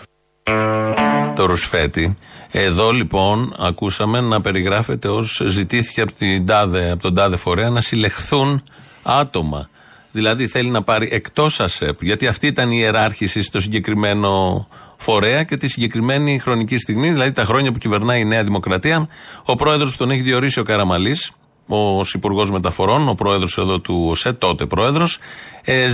το 1.34 1.44
Ρουσφέτη. 1.44 2.16
Εδώ 2.52 2.90
λοιπόν 2.90 3.54
ακούσαμε 3.58 4.20
να 4.20 4.40
περιγράφεται 4.40 5.08
ως 5.08 5.42
ζητήθηκε 5.46 6.00
από, 6.00 6.12
την 6.12 6.46
τάδε, 6.46 6.90
από 6.90 7.02
τον 7.02 7.14
τάδε 7.14 7.36
φορέα 7.36 7.68
να 7.68 7.80
συλλεχθούν 7.80 8.62
άτομα. 9.02 9.68
Δηλαδή 10.12 10.46
θέλει 10.48 10.70
να 10.70 10.82
πάρει 10.82 11.08
εκτός 11.12 11.60
ΑΣΕΠ, 11.60 12.02
γιατί 12.02 12.26
αυτή 12.26 12.46
ήταν 12.46 12.70
η 12.70 12.76
ιεράρχηση 12.78 13.42
στο 13.42 13.60
συγκεκριμένο 13.60 14.66
φορέα 14.96 15.42
και 15.42 15.56
τη 15.56 15.68
συγκεκριμένη 15.68 16.38
χρονική 16.38 16.78
στιγμή, 16.78 17.10
δηλαδή 17.10 17.32
τα 17.32 17.44
χρόνια 17.44 17.72
που 17.72 17.78
κυβερνάει 17.78 18.20
η 18.20 18.24
Νέα 18.24 18.44
Δημοκρατία. 18.44 19.08
Ο 19.44 19.54
πρόεδρος 19.54 19.90
που 19.90 19.96
τον 19.96 20.10
έχει 20.10 20.20
διορίσει 20.20 20.60
ο 20.60 20.62
Καραμαλής, 20.62 21.30
ω 21.66 22.00
Υπουργός 22.14 22.50
Μεταφορών, 22.50 23.08
ο 23.08 23.14
πρόεδρος 23.14 23.58
εδώ 23.58 23.78
του 23.80 24.06
ΟΣΕ, 24.08 24.32
τότε 24.32 24.66
πρόεδρος, 24.66 25.18
ε, 25.62 25.88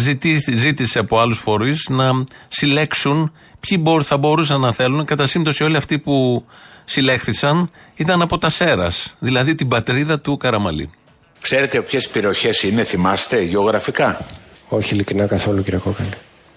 ζήτησε 0.57 0.99
από 0.99 1.19
άλλους 1.21 1.39
φορείς 1.39 1.87
να 1.89 2.11
συλλέξουν 2.49 3.33
ποιοι 3.61 3.79
μπορ- 3.81 4.05
θα 4.07 4.17
μπορούσαν 4.17 4.61
να 4.61 4.73
θέλουν. 4.73 5.05
Κατά 5.05 5.27
σύμπτωση, 5.27 5.65
όλοι 5.65 5.77
αυτοί 5.77 5.99
που 5.99 6.45
συλλέχθησαν 6.85 7.71
ήταν 7.95 8.23
από 8.23 8.39
τα 8.39 8.49
Σέρας, 8.49 9.15
δηλαδή 9.19 9.55
την 9.55 9.69
πατρίδα 9.69 10.21
του 10.21 10.37
Καραμαλή. 10.37 10.91
Ξέρετε 11.41 11.81
ποιες 11.81 12.09
περιοχές 12.09 12.63
είναι, 12.63 12.85
θυμάστε, 12.85 13.41
γεωγραφικά; 13.43 14.21
Όχι 14.69 14.95
ειλικρινά 14.95 15.27
καθόλου 15.27 15.63
κύριε 15.63 15.79
Κόκαλη. 15.79 16.09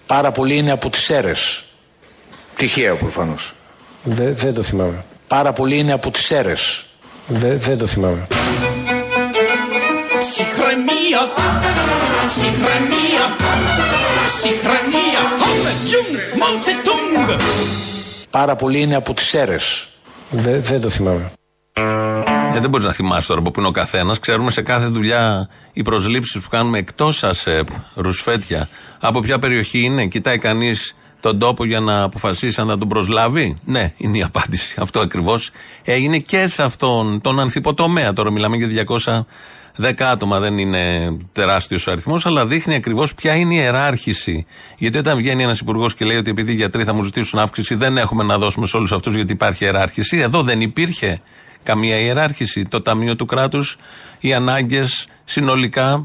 Πάρα 0.06 0.32
πολλοί 0.32 0.54
είναι 0.56 0.70
από 0.70 0.90
τις 0.90 1.10
αίρε. 1.10 1.32
Τυχαίο 2.56 2.96
προφανώς. 2.96 3.54
Δε- 4.02 4.30
δεν 4.32 4.54
το 4.54 4.62
θυμάμαι. 4.62 5.04
Πάρα 5.28 5.52
πολλοί 5.52 5.76
είναι 5.78 5.92
από 5.92 6.10
τις 6.10 6.30
αίρε. 6.30 6.54
Δε- 7.26 7.56
δεν 7.56 7.78
το 7.78 7.86
θυμάμαι. 7.86 8.26
Ψυχραιμία, 10.18 11.20
ψυχραιμία, 12.28 13.24
ψυχραιμία. 14.26 15.20
Χόμε, 15.38 15.72
Τζουνγκ, 15.84 16.18
Μαουτσετούγκ. 16.38 17.40
Πάρα 18.30 18.56
πολλοί 18.56 18.80
είναι 18.80 18.94
από 18.96 19.14
τις 19.14 19.34
αίρε. 19.34 19.56
Δε- 20.30 20.58
δεν 20.58 20.80
το 20.80 20.90
θυμάμαι. 20.90 21.32
Ε, 22.54 22.60
δεν 22.60 22.70
μπορείς 22.70 22.86
να 22.86 22.92
θυμάσαι 22.92 23.28
τώρα 23.28 23.40
από 23.40 23.50
πού 23.50 23.60
είναι 23.60 23.68
ο 23.68 23.72
καθένας. 23.72 24.18
Ξέρουμε 24.18 24.50
σε 24.50 24.62
κάθε 24.62 24.86
δουλειά 24.86 25.48
οι 25.72 25.82
προσλήψεις 25.82 26.42
που 26.42 26.48
κάνουμε 26.48 26.78
εκτός 26.78 27.24
ΑΣΕΠ, 27.24 27.68
ρουσφέτια, 27.94 28.68
από 29.00 29.20
ποια 29.20 29.38
περιοχή 29.38 29.80
είναι. 29.80 30.06
Κοιτάει 30.06 30.38
κανείς 30.38 30.94
τον 31.20 31.38
τόπο 31.38 31.64
για 31.64 31.80
να 31.80 32.02
αποφασίσει 32.02 32.60
αν 32.60 32.68
θα 32.68 32.78
τον 32.78 32.88
προσλάβει; 32.88 33.56
Ναι, 33.64 33.92
είναι 33.96 34.18
η 34.18 34.22
απάντηση. 34.22 34.74
Αυτό 34.82 35.00
ακριβώς 35.00 35.50
έγινε 35.84 36.18
και 36.18 36.46
σε 36.46 36.62
αυτόν 36.62 37.20
τον 37.20 37.40
ανθυποτομέα. 37.40 38.12
Τώρα 38.12 38.30
μιλάμε 38.30 38.56
για 38.56 38.86
210 39.78 39.92
άτομα, 40.02 40.38
δεν 40.38 40.58
είναι 40.58 41.16
τεράστιος 41.32 41.86
ο 41.86 41.90
αριθμός, 41.90 42.26
αλλά 42.26 42.46
δείχνει 42.46 42.74
ακριβώς 42.74 43.14
ποια 43.14 43.34
είναι 43.34 43.54
η 43.54 43.56
ιεράρχηση. 43.56 44.46
Γιατί 44.78 44.98
όταν 44.98 45.16
βγαίνει 45.16 45.42
ένας 45.42 45.60
υπουργός 45.60 45.94
και 45.94 46.04
λέει 46.04 46.16
ότι 46.16 46.30
επειδή 46.30 46.52
οι 46.52 46.54
γιατροί 46.54 46.84
θα 46.84 46.92
μου 46.92 47.04
ζητήσουν 47.04 47.38
αύξηση, 47.38 47.74
δεν 47.74 47.96
έχουμε 47.96 48.24
να 48.24 48.38
δώσουμε 48.38 48.66
σε 48.66 48.76
όλους 48.76 48.92
αυτούς 48.92 49.14
γιατί 49.14 49.32
υπάρχει 49.32 49.64
ιεράρχηση. 49.64 50.18
Εδώ 50.18 50.42
δεν 50.42 50.60
υπήρχε 50.60 51.20
καμία 51.62 51.96
ιεράρχηση. 51.96 52.64
Το 52.64 52.82
Ταμείο 52.82 53.16
του 53.16 53.26
Κράτους, 53.26 53.76
οι 54.20 54.34
ανάγκες 54.34 55.06
συνολικά 55.24 56.04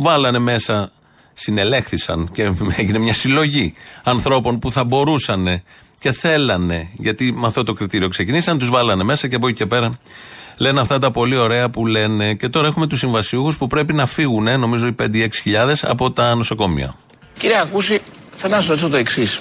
βάλανε 0.00 0.38
μέσα, 0.38 0.92
συνελέχθησαν 1.34 2.28
και 2.32 2.42
έγινε 2.78 2.98
μια 2.98 3.12
συλλογή 3.12 3.74
ανθρώπων 4.02 4.58
που 4.58 4.72
θα 4.72 4.84
μπορούσαν 4.84 5.62
και 6.00 6.12
θέλανε, 6.12 6.88
γιατί 6.98 7.32
με 7.32 7.46
αυτό 7.46 7.62
το 7.62 7.72
κριτήριο 7.72 8.08
ξεκινήσαν, 8.08 8.58
τους 8.58 8.70
βάλανε 8.70 9.04
μέσα 9.04 9.28
και 9.28 9.34
από 9.34 9.48
εκεί 9.48 9.56
και 9.56 9.66
πέρα 9.66 9.98
λένε 10.58 10.80
αυτά 10.80 10.98
τα 10.98 11.10
πολύ 11.10 11.36
ωραία 11.36 11.70
που 11.70 11.86
λένε. 11.86 12.34
Και 12.34 12.48
τώρα 12.48 12.66
έχουμε 12.66 12.86
τους 12.86 12.98
συμβασιούχους 12.98 13.56
που 13.56 13.66
πρέπει 13.66 13.92
να 13.92 14.06
φύγουν, 14.06 14.60
νομίζω 14.60 14.86
οι 14.86 14.94
5-6 15.02 15.28
χιλιάδες, 15.42 15.84
από 15.84 16.10
τα 16.12 16.34
νοσοκομεία. 16.34 16.96
Κύριε 17.38 17.60
Ακούση, 17.60 18.00
θα 18.36 18.48
να 18.48 18.56
σας 18.56 18.66
ρωτήσω 18.66 18.88
το 18.88 18.96
εξής. 18.96 19.40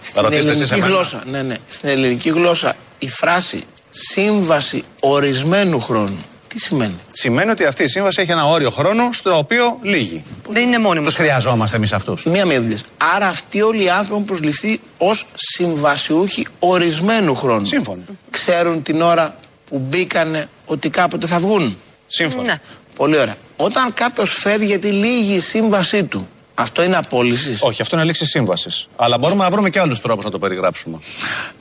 Στην 0.00 0.22
ρωτήσετε 0.22 0.50
εσείς 0.50 0.70
ελληνική 0.70 0.74
εμένα. 0.74 0.94
γλώσσα, 0.94 1.22
ναι, 1.30 1.42
ναι, 1.42 1.56
στην 1.68 1.88
ελληνική 1.88 2.30
γλώσσα 2.30 2.74
η 2.98 3.08
φράση 3.08 3.64
σύμβαση 3.94 4.82
ορισμένου 5.00 5.80
χρόνου 5.80 6.24
τι 6.54 6.60
σημαίνει; 6.60 6.94
Σημαίνει 7.08 7.50
ότι 7.50 7.64
αυτή 7.64 7.82
η 7.82 7.88
σύμβαση 7.88 8.20
έχει 8.20 8.30
ένα 8.30 8.46
όριο 8.46 8.70
χρόνο 8.70 9.08
στο 9.12 9.36
οποίο 9.36 9.78
λύγει. 9.82 10.24
Δεν 10.48 10.62
είναι 10.62 10.78
μόνιμος. 10.78 11.08
Τους 11.08 11.16
χρειαζόμαστε 11.16 11.76
εμείς 11.76 11.92
αυτούς. 11.92 12.24
Μία 12.24 12.46
μία 12.46 12.60
δουλειά. 12.60 12.78
Άρα 13.14 13.26
αυτοί 13.26 13.62
όλοι 13.62 13.84
οι 13.84 13.88
άνθρωποι 13.88 14.12
έχουν 14.12 14.24
προσληφθεί 14.24 14.80
ως 14.98 15.26
συμβασιούχοι 15.34 16.46
ορισμένου 16.58 17.34
χρόνου. 17.34 17.66
Σύμφωνο. 17.66 18.02
Ξέρουν 18.30 18.82
την 18.82 19.02
ώρα 19.02 19.36
που 19.64 19.78
μπήκανε 19.78 20.48
ότι 20.66 20.88
κάποτε 20.88 21.26
θα 21.26 21.38
βγουν. 21.38 21.78
Σύμφωνο. 22.06 22.42
Ναι. 22.42 22.60
Πολύ 22.96 23.18
ωραία. 23.18 23.36
Όταν 23.56 23.94
κάποιος 23.94 24.32
φεύγει 24.32 24.66
γιατί 24.66 24.88
λύγει 24.88 25.34
η 25.34 25.40
σύμβασή 25.40 26.04
του, 26.04 26.28
αυτό 26.54 26.82
είναι 26.82 26.96
απόλυσης. 26.96 27.62
Όχι, 27.62 27.82
αυτό 27.82 27.96
είναι 27.96 28.04
λήξη 28.04 28.26
σύμβασης. 28.26 28.88
Αλλά 28.96 29.18
μπορούμε 29.18 29.44
να 29.44 29.50
βρούμε 29.50 29.70
και 29.70 29.80
άλλους 29.80 30.00
τρόπους 30.00 30.24
να 30.24 30.30
το 30.30 30.38
περιγράψουμε. 30.38 30.98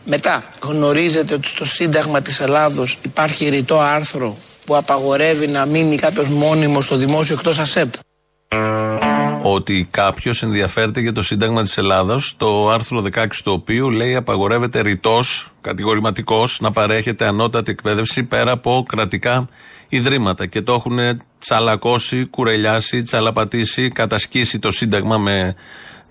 Μετά, 0.05 0.43
γνωρίζετε 0.61 1.33
ότι 1.33 1.47
στο 1.47 1.65
Σύνταγμα 1.65 2.21
της 2.21 2.39
Ελλάδος 2.39 2.97
υπάρχει 3.01 3.49
ρητό 3.49 3.79
άρθρο 3.79 4.37
που 4.65 4.75
απαγορεύει 4.75 5.47
να 5.47 5.65
μείνει 5.65 5.95
κάποιος 5.95 6.27
μόνιμος 6.27 6.85
στο 6.85 6.95
δημόσιο 6.95 7.35
εκτός 7.35 7.57
ΑΣΕΠ; 7.59 7.93
ότι 9.41 9.87
κάποιος 9.91 10.43
ενδιαφέρεται 10.43 10.99
για 10.99 11.11
το 11.11 11.21
Σύνταγμα 11.21 11.61
της 11.61 11.77
Ελλάδος, 11.77 12.33
το 12.37 12.69
άρθρο 12.69 13.01
16 13.01 13.43
του 13.43 13.51
οποίου 13.51 13.89
λέει 13.89 14.15
απαγορεύεται 14.15 14.81
ρητός, 14.81 15.51
κατηγορηματικός, 15.61 16.57
να 16.61 16.71
παρέχεται 16.71 17.25
ανώτατη 17.25 17.71
εκπαίδευση 17.71 18.23
πέρα 18.23 18.51
από 18.51 18.85
κρατικά 18.87 19.49
ιδρύματα. 19.95 20.45
Και 20.45 20.61
το 20.61 20.73
έχουν 20.73 20.97
τσαλακώσει, 21.39 22.25
κουρελιάσει, 22.25 23.01
τσαλαπατήσει, 23.01 23.89
κατασκήσει 23.89 24.59
το 24.59 24.71
Σύνταγμα 24.71 25.17
με 25.17 25.55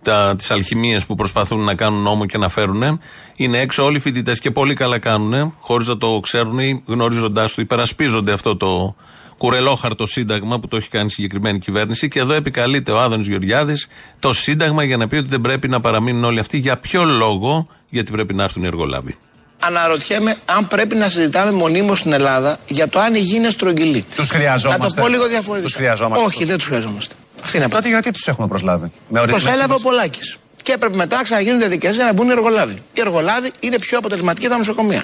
τα, 0.03 0.35
τις 0.37 0.51
αλχημίες 0.51 1.07
που 1.07 1.15
προσπαθούν 1.15 1.61
να 1.61 1.75
κάνουν 1.75 2.03
νόμο 2.03 2.27
και 2.27 2.39
να 2.39 2.49
φέρουν. 2.49 3.01
Είναι 3.37 3.59
έξω 3.59 3.85
όλοι 3.85 3.97
οι 3.97 4.01
φοιτητές 4.01 4.39
και 4.39 4.51
πολύ 4.51 4.75
καλά 4.75 4.99
κάνουν, 4.99 5.55
χωρίς 5.59 5.87
να 5.87 5.97
το 5.97 6.21
ξέρουν 6.23 6.59
ή 6.59 6.83
γνωρίζοντάς 6.87 7.55
του, 7.55 7.61
υπερασπίζονται 7.61 8.33
αυτό 8.33 8.57
το 8.57 8.95
κουρελόχαρτο 9.39 10.07
σύνταγμα 10.07 10.61
που 10.61 10.69
το 10.69 10.77
έχει 10.77 10.89
κάνει 10.89 11.07
η 11.07 11.11
συγκεκριμένη 11.11 11.59
κυβέρνηση. 11.59 12.09
Και 12.09 12.19
εδώ 12.19 12.33
επικαλείται 12.33 12.93
ο 12.93 13.01
Άδωνης 13.01 13.27
Γεωργιάδης 13.27 13.87
το 14.19 14.33
σύνταγμα 14.33 14.85
για 14.85 14.97
να 14.97 15.09
πει 15.09 15.17
ότι 15.17 15.29
δεν 15.29 15.41
πρέπει 15.41 15.69
να 15.69 15.81
παραμείνουν 15.81 16.25
όλοι 16.25 16.39
αυτοί. 16.39 16.59
Για 16.59 16.79
ποιο 16.79 17.05
λόγο, 17.05 17.69
γιατί 17.91 18.13
πρέπει 18.13 18.35
να 18.35 18.43
έρθουν 18.43 18.63
οι 18.63 18.67
εργολάβοι. 18.67 19.17
Αναρωτιέμαι 19.67 20.37
αν 20.45 20.69
πρέπει 20.69 20.97
να 20.97 21.09
συζητάμε 21.09 21.53
μονίμως 21.53 21.99
στην 21.99 22.13
Ελλάδα 22.13 22.59
για 22.67 22.89
το 22.89 22.99
αν 23.01 23.15
η 23.15 23.19
γη 23.19 23.37
είναι 23.37 23.51
στρογγυλή. 23.51 24.05
Τους 24.17 24.31
χρειαζόμαστε. 24.31 24.83
Να 24.83 24.89
το 24.89 25.03
πω 25.03 25.09
λίγο 25.09 25.27
διαφορετικά. 25.27 25.69
Τους 25.69 25.77
χρειαζόμαστε. 25.77 26.25
Όχι, 26.25 26.45
δεν 26.45 26.57
τους 26.57 26.67
χρειαζόμαστε. 26.67 27.15
Αυτή 27.43 27.57
είναι 27.57 27.67
η 27.67 27.69
Τότε 27.69 27.89
γιατί 27.89 28.11
τους 28.11 28.27
έχουμε 28.27 28.47
προσλάβει; 28.47 28.93
Με 29.09 29.21
ορισμένες 29.21 29.43
Προσέλαβε 29.43 29.75
ο 29.75 29.77
σύμβασεις. 29.77 29.83
Πολάκης. 29.83 30.37
Και 30.63 30.73
έπρεπε 30.73 30.97
μετά 30.97 31.17
να 31.17 31.23
ξαναγίνουν 31.23 31.59
διαδικασίες 31.59 31.97
για 31.97 32.05
να 32.05 32.13
μπουν 32.13 32.29
οι 32.29 32.33
εργολάβοι. 32.33 32.83
Οι 32.93 33.01
εργολάβοι 33.01 33.51
είναι 33.61 33.79
πιο 33.79 33.99
αποτελεσματικοί 33.99 34.49
τα 34.49 34.57
νοσοκομεία. 34.57 35.03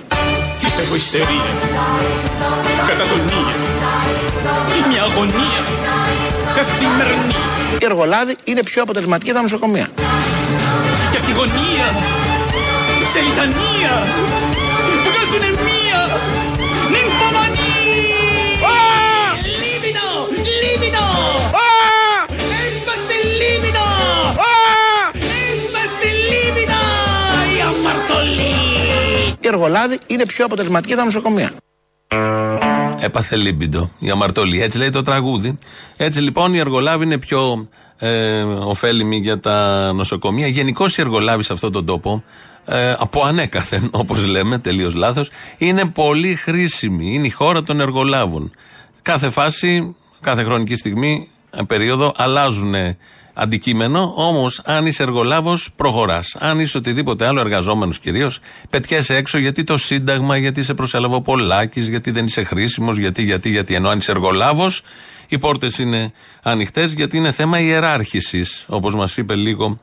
Υπερβοιστερία, 0.67 1.51
κατατονία, 2.89 3.55
μια 4.89 5.03
αγωνία, 5.03 5.61
καθημερινή. 6.57 7.35
Οι 7.81 7.85
εργολάβοι 7.85 8.37
είναι 8.45 8.63
πιο 8.63 8.83
αποτελεσματικοί 8.83 9.33
τα 9.33 9.43
νοσοκομεία. 9.43 9.89
Και 11.11 11.17
απ' 11.17 11.25
τη 11.25 11.33
γωνία, 11.33 11.87
σε 13.13 13.21
λιτανία, 13.21 13.93
Οι 29.49 29.51
εργολάβοι 29.51 29.99
είναι 30.07 30.27
πιο 30.27 30.45
αποτελεσματικοί 30.45 30.95
τα 30.95 31.05
νοσοκομεία. 31.05 31.51
Έπαθε 33.01 33.37
λίμπιντο 33.37 33.91
η 33.99 34.11
αμαρτωλή. 34.11 34.63
Έτσι 34.63 34.79
λέει 34.79 34.91
το 34.91 35.03
τραγούδι. 35.03 35.59
Έτσι 35.97 36.21
λοιπόν 36.21 36.55
οι 36.55 36.59
εργολάβοι 36.59 37.05
είναι 37.05 37.19
πιο 37.19 37.69
ε, 37.99 38.43
ωφέλιμοι 38.43 39.17
για 39.17 39.41
τα 39.41 39.93
νοσοκομεία. 39.93 40.47
Γενικώς 40.47 40.99
οι 40.99 41.01
εργολάβοι 41.01 41.43
σε 41.43 41.53
αυτόν 41.53 41.73
τον 41.73 41.87
τόπο, 41.87 42.25
ε, 42.65 42.95
από 42.99 43.23
ανέκαθεν 43.23 43.89
όπως 44.03 44.27
λέμε, 44.27 44.59
τελείως 44.59 44.95
λάθος, 44.95 45.31
είναι 45.59 45.85
πολύ 45.85 46.35
χρήσιμοι. 46.35 47.15
Είναι 47.15 47.27
η 47.27 47.31
χώρα 47.31 47.63
των 47.63 47.81
εργολάβων. 47.81 48.51
Κάθε 49.03 49.31
φάση, 49.31 49.97
κάθε 50.21 50.43
χρονική 50.43 50.77
στιγμή, 50.77 51.29
ε, 51.51 51.63
περίοδο 51.67 52.13
αλλάζουν 52.17 52.75
αντικείμενο, 53.41 54.13
όμως 54.17 54.61
αν 54.65 54.87
είσαι 54.87 55.03
εργολάβος, 55.03 55.69
προχωράς. 55.77 56.37
Αν 56.39 56.61
είσαι 56.61 56.79
οτιδήποτε 56.79 57.27
άλλο, 57.27 57.41
εργαζόμενος 57.41 57.99
κυρίως, 57.99 58.41
πετιέσαι 58.71 59.15
έξω 59.17 59.39
γιατί 59.39 59.65
το 59.65 59.77
Σύνταγμα, 59.77 60.37
γιατί 60.37 60.63
σε 60.63 60.75
προσέλαβε 60.75 61.15
ο 61.15 61.21
Πολάκης, 61.21 61.89
γιατί 61.89 62.11
δεν 62.11 62.25
είσαι 62.25 62.43
χρήσιμος, 62.45 62.99
γιατί, 62.99 63.23
γιατί, 63.23 63.51
γιατί. 63.51 63.75
Ενώ 63.75 63.89
αν 63.89 63.99
είσαι 63.99 64.11
εργολάβος, 64.11 64.83
οι 65.29 65.39
πόρτες 65.39 65.79
είναι 65.79 66.13
ανοιχτές 66.43 66.93
γιατί 66.93 67.17
είναι 67.17 67.33
θέμα 67.33 67.61
ιεράρχησης, 67.61 68.65
όπως 68.69 68.95
μας 68.95 69.17
είπε 69.17 69.35
λίγο 69.35 69.79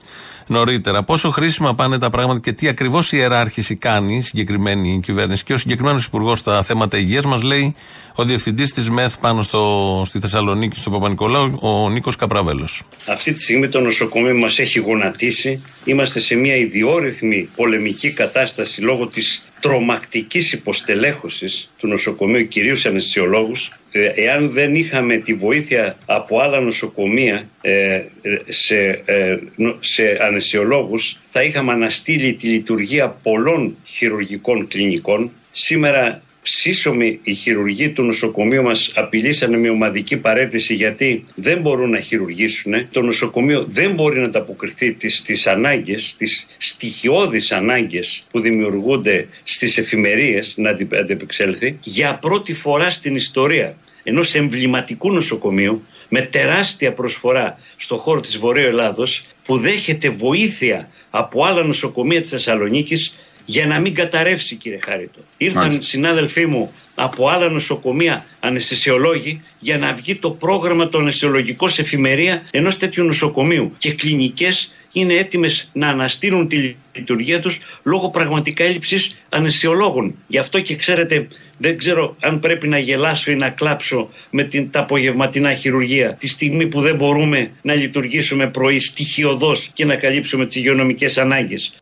νωρίτερα. 0.48 1.04
Πόσο 1.04 1.30
χρήσιμα 1.30 1.76
πάνε 1.76 1.98
τα 1.98 2.10
πράγματα 2.10 2.40
και 2.40 2.52
τι 2.52 2.68
ακριβώς 2.68 3.12
η 3.12 3.18
ιεράρχηση 3.18 3.76
κάνει 3.76 4.16
η 4.16 4.22
συγκεκριμένη 4.22 5.00
κυβέρνηση. 5.04 5.44
Και 5.44 5.54
ο 5.54 5.58
συγκεκριμένος 5.58 6.06
υπουργός 6.06 6.40
στα 6.40 6.64
θέματα 6.64 6.98
υγείας 6.98 7.26
μας 7.26 7.44
λέει 7.44 7.76
ο 8.16 8.24
διευθυντής 8.24 8.74
της 8.74 8.90
ΜΕΘ 8.90 9.18
πάνω 9.18 9.42
στο, 9.42 10.02
στη 10.06 10.20
Θεσσαλονίκη, 10.20 10.80
στο 10.80 10.90
Παπα-Νικολάου, 10.90 11.58
ο 11.62 11.90
Νίκος 11.90 12.16
Καπραβέλος. 12.16 12.82
Αυτή 13.08 13.34
τη 13.34 13.42
στιγμή 13.42 13.70
το 13.70 13.80
νοσοκομείο 13.80 14.36
μας 14.36 14.60
έχει 14.60 14.80
γονατίσει. 14.80 15.64
Είμαστε 15.84 16.20
σε 16.20 16.36
μια 16.36 16.56
ιδιόρυθμη 16.56 17.50
πολεμική 17.56 18.12
κατάσταση 18.12 18.82
λόγω 18.82 19.08
της 19.08 19.46
τρομακτικής 19.70 20.52
υποστελέχωσης 20.54 21.72
του 21.78 21.88
νοσοκομείου, 21.88 22.48
κυρίως 22.48 22.86
αναισθησιολόγους, 22.86 23.70
ε, 23.92 24.06
εάν 24.16 24.50
δεν 24.52 24.76
είχαμε 24.76 25.18
τη 25.18 25.34
βοήθεια 25.34 25.98
από 26.06 26.40
άλλα 26.40 26.60
νοσοκομεία 26.60 27.50
ε, 27.62 28.02
σε, 28.50 29.02
ε, 29.06 29.38
νο- 29.56 29.78
σε 29.80 30.18
αναισθησιολόγους, 30.22 31.18
θα 31.32 31.44
είχαμε 31.44 31.72
αναστείλει 31.72 32.34
τη 32.34 32.48
λειτουργία 32.48 33.10
πολλών 33.10 33.76
χειρουργικών 33.86 34.68
κλινικών. 34.68 35.32
Σήμερα 35.52 36.22
σύσσωμοι 36.48 37.20
οι 37.24 37.34
χειρουργοί 37.34 37.90
του 37.90 38.04
νοσοκομείου 38.04 38.64
μας 38.64 38.92
απειλήσανε 38.96 39.58
με 39.58 39.70
ομαδική 39.70 40.18
παρέτηση 40.18 40.74
γιατί 40.74 41.26
δεν 41.36 41.62
μπορούν 41.62 41.90
να 41.90 42.00
χειρουργήσουν. 42.00 42.88
Το 42.92 43.02
νοσοκομείο 43.02 43.64
δεν 43.68 43.94
μπορεί 43.94 44.20
να 44.20 44.26
ανταποκριθεί 44.26 44.94
τις, 44.94 45.22
τις 45.22 45.48
ανάγκες, 45.48 46.16
τις 46.18 46.48
στοιχειώδεις 46.58 47.52
ανάγκες 47.52 48.24
που 48.32 48.40
δημιουργούνται 48.40 49.28
στις 49.44 49.78
εφημερίες 49.78 50.54
να 50.58 50.70
αντι- 50.70 50.96
αντεπεξέλθει 50.96 51.78
για 51.84 52.16
πρώτη 52.16 52.54
φορά 52.54 52.92
στην 52.92 53.16
ιστορία 53.16 53.76
ενός 54.04 54.36
εμβληματικού 54.36 55.12
νοσοκομείου 55.12 55.84
με 56.10 56.22
τεράστια 56.22 56.94
προσφορά 56.94 57.60
στο 57.78 57.98
χώρο 57.98 58.20
της 58.20 58.38
Βορείου 58.38 58.68
Ελλάδος 58.68 59.26
που 59.46 59.58
δέχεται 59.58 60.10
βοήθεια 60.10 60.90
από 61.10 61.44
άλλα 61.44 61.64
νοσοκομεία 61.64 62.22
της 62.22 62.30
Θεσσαλονίκης 62.30 63.14
για 63.46 63.66
να 63.66 63.80
μην 63.80 63.94
καταρρεύσει 63.94 64.56
κύριε 64.56 64.80
Χάριτο. 64.84 65.20
Ήρθαν 65.38 65.62
Μάλιστα. 65.62 65.84
συνάδελφοί 65.84 66.46
μου 66.46 66.74
από 66.96 67.30
άλλα 67.30 67.50
νοσοκομεία 67.50 68.26
αναισθησιολόγοι 68.40 69.42
για 69.60 69.78
να 69.78 69.94
βγει 69.94 70.16
το 70.16 70.32
πρόγραμμα 70.32 70.90
το 70.90 70.98
αναισθησιολογικό 70.98 71.68
σε 71.68 71.82
εφημερία 71.82 72.42
ενός 72.52 72.78
τέτοιου 72.78 73.04
νοσοκομείου 73.04 73.74
και 73.78 73.94
κλινικές 73.94 74.74
είναι 74.92 75.14
έτοιμες 75.14 75.70
να 75.74 75.88
αναστείλουν 75.88 76.48
τη 76.48 76.76
λειτουργία 76.94 77.40
τους 77.40 77.60
λόγω 77.84 78.10
πραγματικά 78.10 78.64
έλλειψης 78.64 79.18
αναισθησιολόγων. 79.30 80.16
Γι' 80.28 80.38
αυτό 80.38 80.60
και 80.60 80.76
ξέρετε 80.76 81.28
δεν 81.58 81.78
ξέρω 81.78 82.16
αν 82.20 82.40
πρέπει 82.40 82.68
να 82.68 82.78
γελάσω 82.78 83.32
ή 83.32 83.36
να 83.36 83.50
κλάψω 83.50 84.10
με 84.30 84.44
την, 84.44 84.72
τα 84.72 84.80
απογευματινά 84.80 85.54
χειρουργία 85.54 86.14
τη 86.14 86.28
στιγμή 86.28 86.68
που 86.68 86.82
δεν 86.82 86.96
μπορούμε 86.96 87.50
να 87.62 87.74
λειτουργήσουμε 87.74 88.48
πρωί 88.48 88.80
στοιχειοδός 88.80 89.70
και 89.74 89.86
να 89.86 89.96
καλύψουμε 89.96 90.46
τις 90.46 90.56
υγειονομικές 90.56 91.18
ανάγκες. 91.18 91.74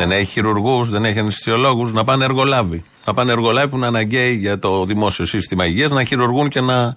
Δεν 0.00 0.10
έχει 0.10 0.24
χειρουργούς, 0.24 0.90
δεν 0.90 1.04
έχει 1.04 1.18
αναισθησιολόγους, 1.18 1.92
να 1.92 2.04
πάνε 2.04 2.24
εργολάβοι. 2.24 2.84
Να 3.06 3.14
πάνε 3.14 3.32
εργολάβοι 3.32 3.68
που 3.68 3.76
είναι 3.76 3.86
αναγκαίοι 3.86 4.34
για 4.34 4.58
το 4.58 4.84
δημόσιο 4.84 5.24
σύστημα 5.24 5.66
υγείας, 5.66 5.90
να 5.90 6.04
χειρουργούν 6.04 6.48
και 6.48 6.60
να 6.60 6.96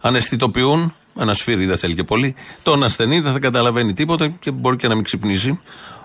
αναισθητοποιούν. 0.00 0.94
Ένας 1.20 1.36
σφύρι 1.36 1.66
δεν 1.66 1.78
θέλει 1.78 1.94
και 1.94 2.04
πολύ. 2.04 2.34
Τον 2.62 2.82
ασθενή 2.84 3.20
δεν 3.20 3.32
θα 3.32 3.38
καταλαβαίνει 3.38 3.92
τίποτα 3.92 4.28
και 4.28 4.50
μπορεί 4.50 4.76
και 4.76 4.88
να 4.88 4.94
μην 4.94 5.04
ξυπνήσει. 5.04 5.60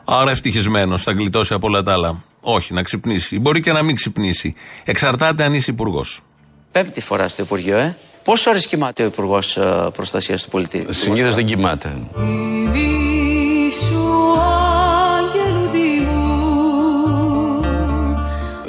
Άρα 0.05 0.31
ευτυχισμένος, 0.31 1.03
θα 1.03 1.11
γλιτώσει 1.11 1.53
από 1.53 1.67
όλα 1.67 1.83
τα 1.83 1.93
άλλα. 1.93 2.23
Όχι, 2.41 2.73
να 2.73 2.83
ξυπνήσει. 2.83 3.39
Μπορεί 3.39 3.59
και 3.59 3.71
να 3.71 3.83
μην 3.83 3.95
ξυπνήσει. 3.95 4.55
Εξαρτάται 4.83 5.43
αν 5.43 5.53
είσαι 5.53 5.71
υπουργός. 5.71 6.19
Πέμπτη 6.71 7.01
φορά 7.01 7.27
στο 7.27 7.41
Υπουργείο, 7.43 7.77
ε. 7.77 7.97
Πόσες 8.23 8.45
ώρες 8.45 8.67
κοιμάται 8.67 9.03
ο 9.03 9.05
Υπουργός 9.05 9.57
Προστασίας 9.93 10.43
του 10.43 10.49
Πολιτή; 10.49 10.85
Συνήθως 10.89 11.35
δεν 11.35 11.45
κοιμάται. 11.45 11.93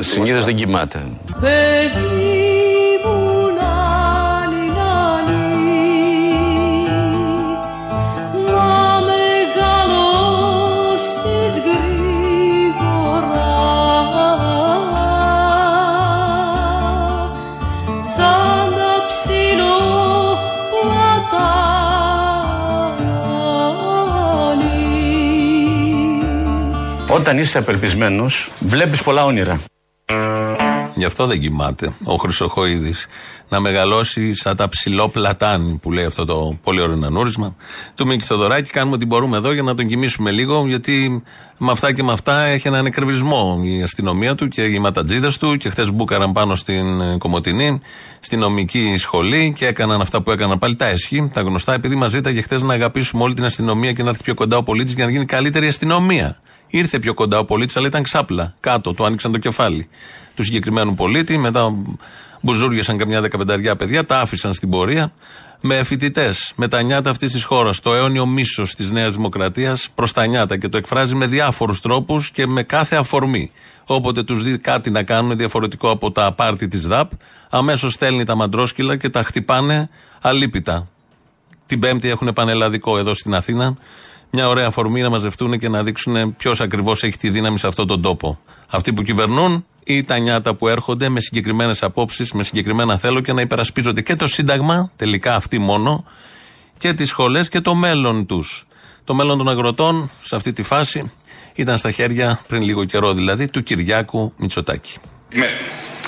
Συνήθως 0.01 0.45
δεν 0.45 0.55
κοιμάται. 0.55 1.03
Παιδί 1.41 2.01
μου 3.05 3.19
νάνι 3.59 4.67
νάνι 4.77 5.55
Να 8.47 9.01
μεγαλώσεις 9.09 9.93
γρήγορα 11.65 13.51
Σαν 18.17 18.69
να 18.71 18.93
ψηλό 19.09 19.79
πλατάνι 20.71 21.59
Όταν 27.09 27.39
είσαι 27.39 27.59
απελπισμένος, 27.59 28.51
βλέπεις 28.61 29.03
πολλά 29.03 29.25
όνειρα. 29.25 29.61
Mm-hmm. 30.11 30.38
Γι' 30.99 31.05
αυτό 31.05 31.27
δεν 31.27 31.41
κοιμάται 31.41 31.93
ο 32.05 32.15
Χρυσοχοίδης. 32.15 33.07
Να 33.49 33.61
μεγαλώσει 33.61 34.35
σαν 34.35 34.57
τα 34.57 34.69
ψηλό 34.69 35.09
πλατάνη 35.09 35.79
που 35.83 35.93
λέει 35.93 36.05
αυτό 36.05 36.25
το 36.25 36.59
πολύ 36.63 36.81
ωραίο 36.81 36.99
ανούρισμα 37.05 37.57
του 37.95 38.07
Μίκη 38.07 38.25
Θοδωράκη. 38.25 38.71
Κάνουμε 38.71 38.95
ό,τι 38.95 39.07
μπορούμε 39.07 39.37
εδώ 39.37 39.53
για 39.53 39.63
να 39.63 39.75
τον 39.75 39.87
κοιμήσουμε 39.87 40.31
λίγο, 40.31 40.67
γιατί 40.67 41.23
με 41.59 41.71
αυτά 41.71 41.93
και 41.93 42.03
με 42.03 42.13
αυτά 42.13 42.41
έχει 42.41 42.69
έναν 42.69 42.87
εκρεβισμό 42.87 43.61
η 43.65 43.83
αστυνομία 43.83 44.35
του 44.35 44.49
και 44.49 44.63
οι 44.63 44.79
ματατζίδες 44.79 45.39
του. 45.39 45.57
Και 45.57 45.71
χθες 45.71 45.91
μπούκαραν 45.93 46.33
πάνω 46.33 46.55
στην 46.55 47.01
ε, 47.01 47.19
Κομωτινή, 47.19 47.81
στην 48.21 48.39
νομική 48.39 48.95
σχολή 48.99 49.53
και 49.57 49.67
έκαναν 49.67 50.01
αυτά 50.01 50.23
που 50.23 50.31
έκαναν 50.31 50.59
πάλι 50.59 50.77
τα 50.77 50.87
έσχη, 50.87 51.31
τα 51.33 51.41
γνωστά, 51.41 51.73
επειδή 51.75 51.95
μας 51.95 52.11
ζήταγε 52.11 52.41
χθες 52.41 52.63
να 52.63 52.75
αγαπήσουμε 52.75 53.23
όλη 53.23 53.35
την 53.35 53.45
αστυνομία 53.45 53.93
και 53.93 54.03
να 54.03 54.09
έρθει 54.09 54.23
πιο 54.23 54.35
κοντά 54.35 54.57
ο 54.57 54.63
πολίτης 54.63 54.95
για 54.95 55.05
να 55.05 55.11
γίνει 55.11 55.25
καλύτερη 55.25 55.67
αστυνομία. 55.67 56.41
Ήρθε 56.71 56.99
πιο 56.99 57.15
κοντά 57.15 57.39
ο 57.39 57.45
πολίτης, 57.45 57.77
αλλά 57.77 57.87
ήταν 57.87 58.03
ξάπλα. 58.03 58.55
Κάτω, 58.61 58.93
του 58.93 59.05
άνοιξαν 59.05 59.33
το 59.33 59.39
κεφάλι 59.39 59.89
του 60.39 60.45
συγκεκριμένου 60.45 60.95
πολίτη. 60.95 61.39
Μετά 61.39 61.75
μπουζούριασαν 62.41 62.99
καμιά 62.99 63.21
δεκαπενταριά 63.21 63.77
παιδιά, 63.77 64.05
τα 64.05 64.21
άφησαν 64.21 64.55
στην 64.55 64.71
πορεία. 64.71 65.13
Με 65.61 65.85
φοιτητές, 65.85 66.53
με 66.57 66.69
τα 66.69 66.83
νιάτα 66.83 67.11
αυτής 67.11 67.33
της 67.33 67.45
χώρας, 67.45 67.81
το 67.81 67.95
αιώνιο 67.95 68.27
μίσος 68.27 68.75
της 68.75 68.91
Νέας 68.91 69.15
Δημοκρατίας 69.15 69.89
προς 69.95 70.13
τα 70.13 70.27
νιάτα 70.27 70.57
και 70.57 70.69
το 70.69 70.77
εκφράζει 70.77 71.15
με 71.15 71.27
διάφορους 71.27 71.81
τρόπους 71.81 72.31
και 72.31 72.47
με 72.47 72.63
κάθε 72.63 72.97
αφορμή. 72.97 73.51
Όποτε 73.87 74.23
τους 74.23 74.43
δει 74.43 74.59
κάτι 74.59 74.91
να 74.91 75.03
κάνουν 75.03 75.37
διαφορετικό 75.37 75.91
από 75.91 76.13
τα 76.13 76.33
πάρτι 76.33 76.69
της 76.69 76.87
ΔΑΠ, 76.87 77.11
αμέσως 77.51 77.93
στέλνει 77.93 78.25
τα 78.25 78.35
μαντρόσκυλα 78.35 78.97
και 78.97 79.09
τα 79.09 79.23
χτυπάνε 79.23 79.89
αλίπητα. 80.21 80.89
Την 81.67 81.81
Πέμπτη 81.81 82.09
έχουν 82.09 82.33
πανελλαδικό 82.33 82.99
εδώ 82.99 83.15
στην 83.15 83.35
Αθήνα. 83.35 83.77
Μια 84.31 84.49
ωραία 84.49 84.67
αφορμή 84.67 85.01
να 85.01 85.11
μαζευτούν 85.11 85.59
και 85.59 85.69
να 85.69 85.83
δείξουν 85.83 86.37
ποιος 86.37 86.61
ακριβώς 86.61 87.03
έχει 87.03 87.17
τη 87.17 87.31
δύναμη 87.31 87.59
σε 87.59 87.67
αυτόν 87.67 87.87
τον 87.87 88.03
τόπο. 88.03 88.39
Αυτοί 88.69 88.93
που 88.93 89.03
κυβερνούν 89.03 89.67
ή 89.85 90.05
τα 90.05 90.19
νιάτα 90.19 90.55
που 90.55 90.69
έρχονται 90.69 91.09
με 91.09 91.21
συγκεκριμένες 91.21 91.83
απόψεις, 91.83 92.33
με 92.33 92.45
συγκεκριμένα 92.45 92.99
θέλω 92.99 93.21
και 93.21 93.33
να 93.33 93.41
υπερασπίζονται 93.41 94.01
και 94.01 94.17
το 94.17 94.27
Σύνταγμα, 94.27 94.93
τελικά 94.97 95.35
αυτοί 95.35 95.59
μόνο, 95.59 96.05
και 96.79 96.93
τις 96.93 97.09
σχολές 97.09 97.49
και 97.49 97.61
το 97.61 97.75
μέλλον 97.75 98.27
τους. 98.27 98.67
Το 99.05 99.15
μέλλον 99.15 99.39
των 99.39 99.49
αγροτών 99.49 100.11
σε 100.23 100.37
αυτή 100.37 100.53
τη 100.53 100.63
φάση 100.63 101.13
ήταν 101.55 101.79
στα 101.79 101.91
χέρια, 101.91 102.41
πριν 102.47 102.63
λίγο 102.63 102.85
καιρό 102.85 103.13
δηλαδή, 103.13 103.49
του 103.49 103.63
Κυριάκου 103.63 104.33
Μητσοτάκη. 104.37 104.99
Με 105.35 105.51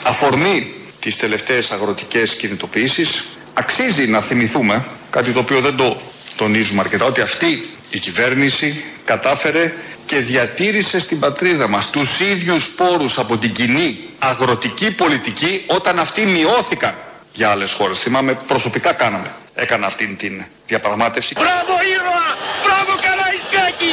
αφορμή 0.06 0.74
τις 1.00 1.16
τελευταίες 1.16 1.70
αγροτικές 1.70 2.36
κινητοποιήσεις 2.36 3.26
αξίζει 3.54 4.06
να 4.06 4.20
θυμηθούμε 4.20 4.84
κάτι 5.10 5.32
το 5.32 5.38
οποίο 5.38 5.60
δεν 5.60 5.76
το 5.76 5.96
τονίζουμε 6.36 6.80
αρκετά 6.80 7.04
ότι 7.04 7.20
αυτή 7.20 7.46
η 7.90 7.98
κυβέρνηση 7.98 8.84
κατάφερε 9.04 9.72
και 10.06 10.16
διατήρησε 10.18 10.98
στην 10.98 11.18
πατρίδα 11.18 11.68
μας 11.68 11.90
τους 11.90 12.20
ίδιους 12.20 12.68
πόρους 12.68 13.18
από 13.18 13.36
την 13.36 13.52
κοινή 13.52 13.98
αγροτική 14.18 14.90
πολιτική 14.90 15.64
όταν 15.66 15.98
αυτοί 15.98 16.26
μειώθηκαν 16.26 16.94
για 17.32 17.50
άλλες 17.50 17.72
χώρες. 17.72 17.98
Θυμάμαι 17.98 18.34
προσωπικά 18.34 18.92
κάναμε. 18.92 19.30
Έκανα 19.54 19.86
αυτή 19.86 20.06
την 20.06 20.44
διαπραγμάτευση. 20.66 21.34
Μπράβο 21.34 21.78
ήρωα! 21.94 22.36
Μπράβο 22.64 23.00
Καραϊσκάκη! 23.02 23.92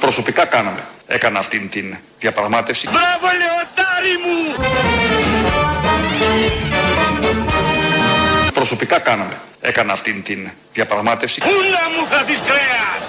Προσωπικά 0.00 0.44
κάναμε. 0.44 0.84
Έκανα 1.06 1.38
αυτή 1.38 1.58
την 1.58 1.96
διαπραγμάτευση. 2.18 2.88
Μπράβο 2.88 3.26
Λεωτάρι 3.38 4.16
μου! 4.24 5.57
Προσωπικά 8.58 8.98
κάναμε. 8.98 9.36
Έκανα 9.60 9.92
αυτή 9.92 10.12
την 10.12 10.50
διαπραγμάτευση. 10.72 11.40
Πού 11.40 11.46
να 11.46 11.84
μου 11.94 12.06
χαθείς 12.10 12.40
κρέας! 12.40 13.02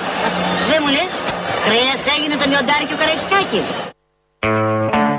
Δεν 0.69 0.77
μου 0.81 0.87
λες, 0.87 1.13
κρέας 1.65 2.17
έγινε 2.17 2.35
το 2.35 2.45
λιοντάρι 2.49 2.85
και 2.87 2.93
ο 2.93 2.97
Καραϊσκάκης. 2.97 3.67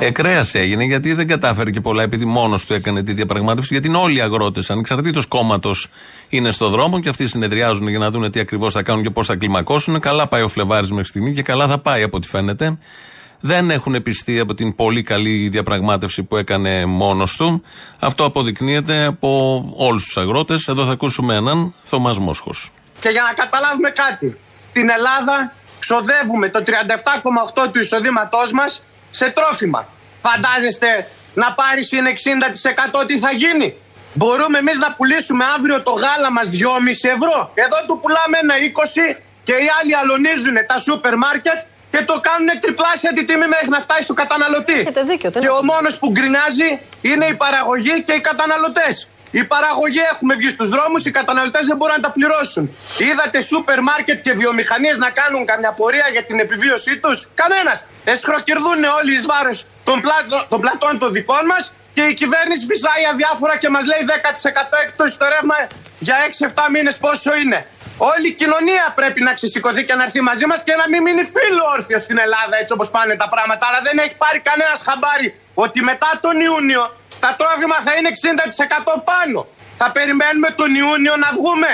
Ε, 0.00 0.10
κρέας 0.10 0.54
έγινε 0.54 0.84
γιατί 0.84 1.12
δεν 1.12 1.28
κατάφερε 1.28 1.70
και 1.70 1.80
πολλά 1.80 2.02
επειδή 2.02 2.24
μόνος 2.24 2.64
του 2.64 2.74
έκανε 2.74 3.02
τη 3.02 3.12
διαπραγμάτευση. 3.12 3.68
Γιατί 3.72 3.88
είναι 3.88 3.96
όλοι 3.96 4.16
οι 4.16 4.20
αγρότες, 4.20 4.70
ανεξαρτήτως 4.70 5.26
κόμματος, 5.26 5.88
είναι 6.28 6.50
στο 6.50 6.68
δρόμο 6.68 7.00
και 7.00 7.08
αυτοί 7.08 7.26
συνεδριάζουν 7.26 7.88
για 7.88 7.98
να 7.98 8.10
δουν 8.10 8.30
τι 8.30 8.40
ακριβώς 8.40 8.72
θα 8.72 8.82
κάνουν 8.82 9.02
και 9.02 9.10
πώς 9.10 9.26
θα 9.26 9.36
κλιμακώσουν. 9.36 10.00
Καλά 10.00 10.28
πάει 10.28 10.42
ο 10.42 10.48
Φλεβάρης 10.48 10.90
μέχρι 10.90 11.08
στιγμή 11.08 11.34
και 11.34 11.42
καλά 11.42 11.68
θα 11.68 11.78
πάει 11.78 12.02
από 12.02 12.16
ό,τι 12.16 12.28
φαίνεται. 12.28 12.78
Δεν 13.40 13.70
έχουν 13.70 14.02
πιστεί 14.02 14.38
από 14.38 14.54
την 14.54 14.74
πολύ 14.74 15.02
καλή 15.02 15.48
διαπραγμάτευση 15.48 16.22
που 16.22 16.36
έκανε 16.36 16.86
μόνος 16.86 17.36
του. 17.36 17.62
Αυτό 17.98 18.24
αποδεικνύεται 18.24 19.04
από 19.04 19.62
όλους 19.76 20.04
τους 20.04 20.16
αγρότες. 20.16 20.68
Εδώ 20.68 20.84
θα 20.84 20.92
ακούσουμε 20.92 21.34
έναν, 21.34 21.74
Θωμάς 21.82 22.18
Μόσχος. 22.18 22.70
Και 23.00 23.08
για 23.08 23.22
να 23.22 23.32
καταλάβουμε 23.44 23.90
κάτι, 23.90 24.38
την 24.72 24.90
Ελλάδα 24.90 25.52
ξοδεύουμε 25.78 26.48
το 26.48 26.62
37,8 26.62 27.70
του 27.72 27.78
εισοδήματός 27.78 28.52
μας 28.52 28.82
σε 29.10 29.30
τρόφιμα. 29.30 29.86
Φαντάζεστε 30.22 31.10
να 31.34 31.52
πάρει 31.52 31.84
συν 31.84 32.06
60% 32.06 33.06
τι 33.06 33.18
θα 33.18 33.32
γίνει; 33.32 33.74
Μπορούμε 34.14 34.58
εμείς 34.58 34.78
να 34.78 34.92
πουλήσουμε 34.92 35.44
αύριο 35.56 35.82
το 35.82 35.90
γάλα 35.90 36.30
μας 36.32 36.48
2,5 36.50 37.08
ευρώ. 37.16 37.50
Εδώ 37.54 37.78
του 37.86 37.98
πουλάμε 38.02 38.36
ένα 38.42 38.54
20 38.58 39.16
και 39.44 39.52
οι 39.52 39.68
άλλοι 39.78 39.94
αλωνίζουν 39.96 40.56
τα 40.66 40.78
σούπερ 40.78 41.16
μάρκετ 41.16 41.58
και 41.90 42.00
το 42.10 42.20
κάνουν 42.26 42.48
τριπλάσια 42.60 43.12
τη 43.12 43.24
τιμή 43.24 43.46
μέχρι 43.46 43.68
να 43.68 43.80
φτάσει 43.80 44.02
στο 44.02 44.14
καταναλωτή. 44.14 44.72
Έχετε 44.72 45.02
δίκιο, 45.02 45.30
τέλος. 45.30 45.46
Και 45.46 45.52
ο 45.60 45.62
μόνος 45.64 45.98
που 45.98 46.10
γκρινιάζει 46.10 46.70
είναι 47.00 47.26
η 47.26 47.34
παραγωγή 47.34 48.02
και 48.06 48.12
οι 48.12 48.20
καταναλωτές. 48.20 49.08
Η 49.30 49.44
παραγωγή 49.44 50.02
έχουμε 50.12 50.34
βγει 50.34 50.48
στους 50.48 50.68
δρόμους, 50.68 51.04
οι 51.06 51.10
καταναλωτές 51.10 51.66
δεν 51.66 51.76
μπορούν 51.76 51.94
να 51.96 52.02
τα 52.02 52.12
πληρώσουν. 52.12 52.64
Είδατε 52.98 53.40
σούπερ 53.40 53.80
μάρκετ 53.82 54.22
και 54.22 54.32
βιομηχανίες 54.32 54.98
να 54.98 55.10
κάνουν 55.10 55.46
καμιά 55.46 55.72
πορεία 55.72 56.08
για 56.12 56.24
την 56.24 56.38
επιβίωσή 56.38 56.96
τους; 56.98 57.28
Κανένας. 57.34 57.84
Εσχροκερδούν 58.04 58.84
όλοι 58.98 59.14
εις 59.14 59.26
βάρος 59.26 59.66
των, 59.84 60.00
πλάτο, 60.00 60.46
των 60.48 60.60
πλατών 60.60 60.98
των 60.98 61.12
δικών 61.12 61.44
μας 61.46 61.72
και 61.94 62.02
η 62.02 62.14
κυβέρνηση 62.14 62.66
φυσάει 62.66 63.04
αδιάφορα 63.12 63.56
και 63.58 63.68
μας 63.68 63.84
λέει 63.86 64.02
10% 64.06 64.76
έκπτωση 64.84 65.14
στο 65.14 65.26
ρεύμα 65.32 65.56
για 65.98 66.16
6-7 66.28 66.70
μήνες 66.72 66.96
πόσο 66.98 67.30
είναι. 67.34 67.66
Όλη 68.02 68.26
η 68.28 68.32
κοινωνία 68.32 68.92
πρέπει 68.94 69.20
να 69.22 69.32
ξεσηκωθεί 69.34 69.84
και 69.84 69.94
να 69.94 70.02
έρθει 70.02 70.20
μαζί 70.20 70.46
μας 70.46 70.62
και 70.66 70.74
να 70.80 70.88
μην 70.88 71.00
μείνει 71.02 71.22
φίλο 71.36 71.64
όρθιο 71.74 71.98
στην 71.98 72.18
Ελλάδα 72.18 72.54
έτσι 72.60 72.72
όπως 72.72 72.90
πάνε 72.90 73.14
τα 73.22 73.28
πράγματα. 73.28 73.66
Αλλά 73.68 73.80
δεν 73.86 73.98
έχει 74.04 74.16
πάρει 74.16 74.38
κανένας 74.48 74.82
χαμπάρι 74.86 75.28
ότι 75.54 75.78
μετά 75.90 76.10
τον 76.20 76.40
Ιούνιο 76.40 76.82
τα 77.20 77.30
τρόφιμα 77.38 77.76
θα 77.86 77.92
είναι 77.96 78.10
60% 78.96 79.02
πάνω. 79.10 79.46
Θα 79.78 79.90
περιμένουμε 79.90 80.50
τον 80.60 80.74
Ιούνιο 80.74 81.14
να 81.24 81.28
βγούμε. 81.36 81.70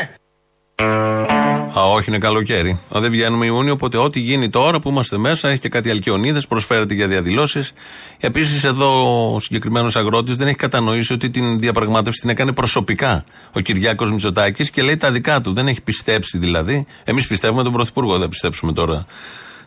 Α, 1.79 1.83
όχι, 1.83 2.05
είναι 2.09 2.19
καλοκαίρι. 2.19 2.71
Α, 2.97 3.01
δεν 3.01 3.11
βγαίνουμε 3.11 3.47
Ιούνιο, 3.47 3.73
οπότε 3.73 3.99
ό,τι 3.99 4.21
γίνει 4.21 4.49
τώρα 4.51 4.79
που 4.79 4.89
είμαστε 4.89 5.19
μέσα, 5.19 5.49
έχει 5.49 5.59
και 5.59 5.69
κάτι 5.69 5.91
αλκιονίδες, 5.91 6.47
προσφέρεται 6.47 6.95
για 6.95 7.09
διαδηλώσεις. 7.09 7.73
Επίσης, 8.21 8.65
εδώ 8.65 9.33
ο 9.35 9.41
συγκεκριμένος 9.41 9.97
αγρότης 9.97 10.37
δεν 10.37 10.47
έχει 10.47 10.57
κατανοήσει 10.57 11.12
ότι 11.12 11.31
την 11.31 11.59
διαπραγμάτευση 11.59 12.21
την 12.21 12.31
έκανε 12.31 12.53
προσωπικά 12.53 13.25
ο 13.53 13.61
Κυριάκος 13.61 14.11
Μητσοτάκης 14.11 14.71
και 14.71 14.83
λέει 14.83 14.97
τα 14.97 15.11
δικά 15.11 15.41
του. 15.41 15.53
Δεν 15.53 15.67
έχει 15.69 15.81
πιστέψει 15.81 16.39
δηλαδή. 16.39 16.87
Εμείς 17.05 17.27
πιστεύουμε 17.27 17.62
τον 17.62 17.73
Πρωθυπουργό, 17.73 18.19
δεν 18.19 18.29
πιστέψουμε 18.29 18.73
τώρα 18.73 19.07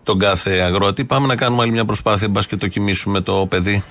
τον 0.04 0.19
κάθε 0.19 0.52
αγρότη. 0.52 1.06
Πάμε 1.06 1.28
να 1.28 1.36
κάνουμε 1.36 1.62
άλλη 1.62 1.72
μια 1.72 1.86
προσπάθεια, 1.86 2.28
μπας 2.28 2.48
και 2.48 2.56
το 2.56 2.67
κοιμήσουμε 2.67 3.22
το 3.22 3.45
παιδί. 3.50 3.84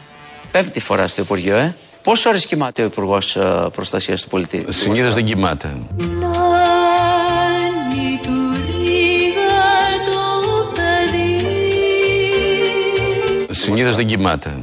Πέμπτη 0.51 0.81
φορά 0.81 1.09
στο 1.09 1.23
Υπουργείο, 1.23 1.57
ε. 1.57 1.77
Πόσε 2.03 2.29
ώρες 2.29 2.47
κοιμάται 2.47 2.83
ο 2.83 2.85
Υπουργός 2.85 3.37
Προστασίας 3.73 4.23
του 4.23 4.29
Πολιτή; 4.29 4.65
Συνήθως 4.69 5.15
δεν 5.15 5.25
κοιμάται. 5.25 5.73
Συνήθως 13.69 13.97
δεν 13.97 14.07
κοιμάται. 14.07 14.55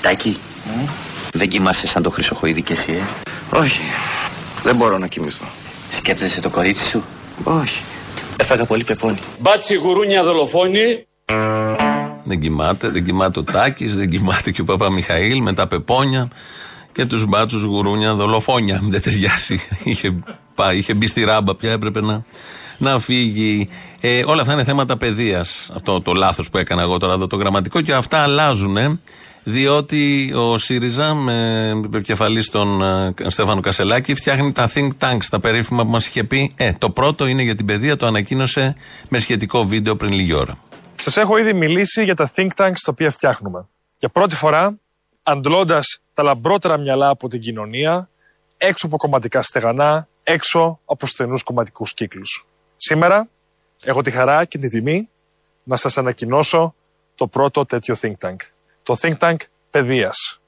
Τάκη, 0.00 0.36
δεν 1.32 1.48
κοιμάσαι 1.48 1.86
σαν 1.86 2.02
το 2.02 2.10
χρυσοχοίδι 2.10 2.62
και 2.62 2.72
εσύ, 2.72 2.92
ε; 2.92 3.56
Όχι, 3.58 3.80
δεν 4.62 4.76
μπορώ 4.76 4.98
να 4.98 5.06
κοιμηθώ. 5.06 5.44
Σκέπτεσαι 5.88 6.40
το 6.40 6.50
κορίτσι 6.50 6.84
σου; 6.84 7.04
Όχι. 7.44 7.82
Έφαγα 8.36 8.64
πολύ 8.64 8.84
πεπόνι. 8.84 9.18
Μπάτσι 9.38 9.74
γουρούνια 9.74 10.22
δολοφόνη. 10.22 11.06
Δεν 12.24 12.40
κοιμάται, 12.40 12.88
δεν 12.88 13.04
κοιμάται 13.04 13.38
ο 13.38 13.44
Τάκης, 13.44 13.96
δεν 13.96 14.10
κοιμάται 14.10 14.50
και 14.50 14.60
ο 14.60 14.64
Παπα-Μιχαήλ 14.64 15.42
με 15.42 15.52
τα 15.52 15.66
πεπόνια 15.66 16.28
και 16.96 17.06
τους 17.06 17.24
μπάτσους 17.24 17.62
γουρούνια 17.62 18.14
δολοφόνια. 18.14 18.80
Δεν 18.82 19.02
ταιριάσει. 19.02 19.60
είχε, 19.84 20.18
πάει, 20.54 20.78
είχε 20.78 20.94
μπει 20.94 21.06
στη 21.06 21.24
ράμπα 21.24 21.54
πια, 21.54 21.72
έπρεπε 21.72 22.00
να, 22.00 22.24
να 22.78 22.98
φύγει. 22.98 23.68
Ε, 24.00 24.22
όλα 24.26 24.40
αυτά 24.40 24.52
είναι 24.52 24.64
θέματα 24.64 24.96
παιδείας. 24.96 25.70
Αυτό 25.74 26.00
το 26.00 26.12
λάθος 26.12 26.50
που 26.50 26.58
έκανα 26.58 26.82
εγώ 26.82 26.98
τώρα 26.98 27.14
εδώ 27.14 27.26
το 27.26 27.36
γραμματικό 27.36 27.80
και 27.80 27.92
αυτά 27.92 28.18
αλλάζουν. 28.18 29.00
Διότι 29.42 30.32
ο 30.34 30.58
ΣΥΡΙΖΑ 30.58 31.14
με 31.14 31.68
επικεφαλής 31.84 32.50
τον 32.50 32.82
ε, 32.82 33.14
Στέφανο 33.26 33.60
Κασελάκη 33.60 34.14
φτιάχνει 34.14 34.52
τα 34.52 34.70
think 34.74 34.88
tanks, 35.00 35.24
τα 35.30 35.40
περίφημα 35.40 35.84
που 35.84 35.90
μας 35.90 36.06
είχε 36.06 36.24
πει. 36.24 36.52
Ε, 36.56 36.72
το 36.72 36.90
πρώτο 36.90 37.26
είναι 37.26 37.42
για 37.42 37.54
την 37.54 37.66
παιδεία, 37.66 37.96
το 37.96 38.06
ανακοίνωσε 38.06 38.76
με 39.08 39.18
σχετικό 39.18 39.64
βίντεο 39.64 39.96
πριν 39.96 40.12
λίγη 40.12 40.32
ώρα. 40.32 40.58
Σας 40.94 41.16
έχω 41.16 41.38
ήδη 41.38 41.52
μιλήσει 41.52 42.04
για 42.04 42.14
τα 42.14 42.32
think 42.36 42.48
tanks 42.56 42.80
τα 42.84 42.90
οποία 42.90 43.10
φτιάχνουμε. 43.10 43.66
Για 43.98 44.08
πρώτη 44.08 44.36
φορά, 44.36 44.78
αντλώντας 45.22 46.00
τα 46.16 46.22
λαμπρότερα 46.22 46.76
μυαλά 46.76 47.08
από 47.08 47.28
την 47.28 47.40
κοινωνία, 47.40 48.08
έξω 48.56 48.86
από 48.86 48.96
κομματικά 48.96 49.42
στεγανά, 49.42 50.08
έξω 50.22 50.80
από 50.84 51.06
στενούς 51.06 51.42
κομματικούς 51.42 51.94
κύκλους. 51.94 52.46
Σήμερα 52.76 53.28
έχω 53.82 54.02
τη 54.02 54.10
χαρά 54.10 54.44
και 54.44 54.58
την 54.58 54.70
τιμή 54.70 55.08
να 55.62 55.76
σας 55.76 55.98
ανακοινώσω 55.98 56.74
το 57.14 57.26
πρώτο 57.26 57.66
τέτοιο 57.66 57.94
think 58.00 58.12
tank. 58.20 58.36
Το 58.82 58.96
think 59.00 59.16
tank 59.18 59.36
παιδείας. 59.70 60.40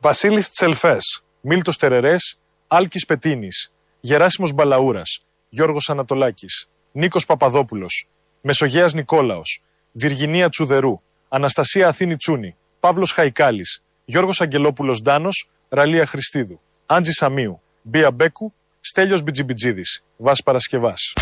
Βασίλης 0.00 0.50
Τσελφές, 0.50 1.22
Μίλτος 1.40 1.76
Τερερές, 1.76 2.38
Άλκης 2.66 3.04
Πετίνης, 3.04 3.72
Γεράσιμος 4.00 4.52
Μπαλαούρας, 4.52 5.24
Γιώργος 5.48 5.88
Ανατολάκης, 5.90 6.68
Νίκος 6.92 7.26
Παπαδόπουλος, 7.26 8.08
Μεσογέας 8.40 8.92
Νικόλαος, 8.94 9.62
Βιργινία 9.92 10.48
Τσουδερού, 10.48 11.00
Αναστασία 11.28 11.88
Αθήνη 11.88 12.16
Τσούνη, 12.16 12.56
Παύλος 12.82 13.12
Χαϊκάλης, 13.12 13.82
Γιώργος 14.04 14.40
Αγγελόπουλος 14.40 15.02
Ντάνος, 15.02 15.48
Ραλία 15.68 16.06
Χριστίδου, 16.06 16.60
Άντζη 16.86 17.12
Σαμίου, 17.12 17.60
Μπία 17.82 18.10
Μπέκου, 18.10 18.52
Στέλιος 18.80 19.22
Μπιτζιμπιτζίδης, 19.22 20.02
Βάς 20.16 20.42
Παρασκευάς. 20.42 21.12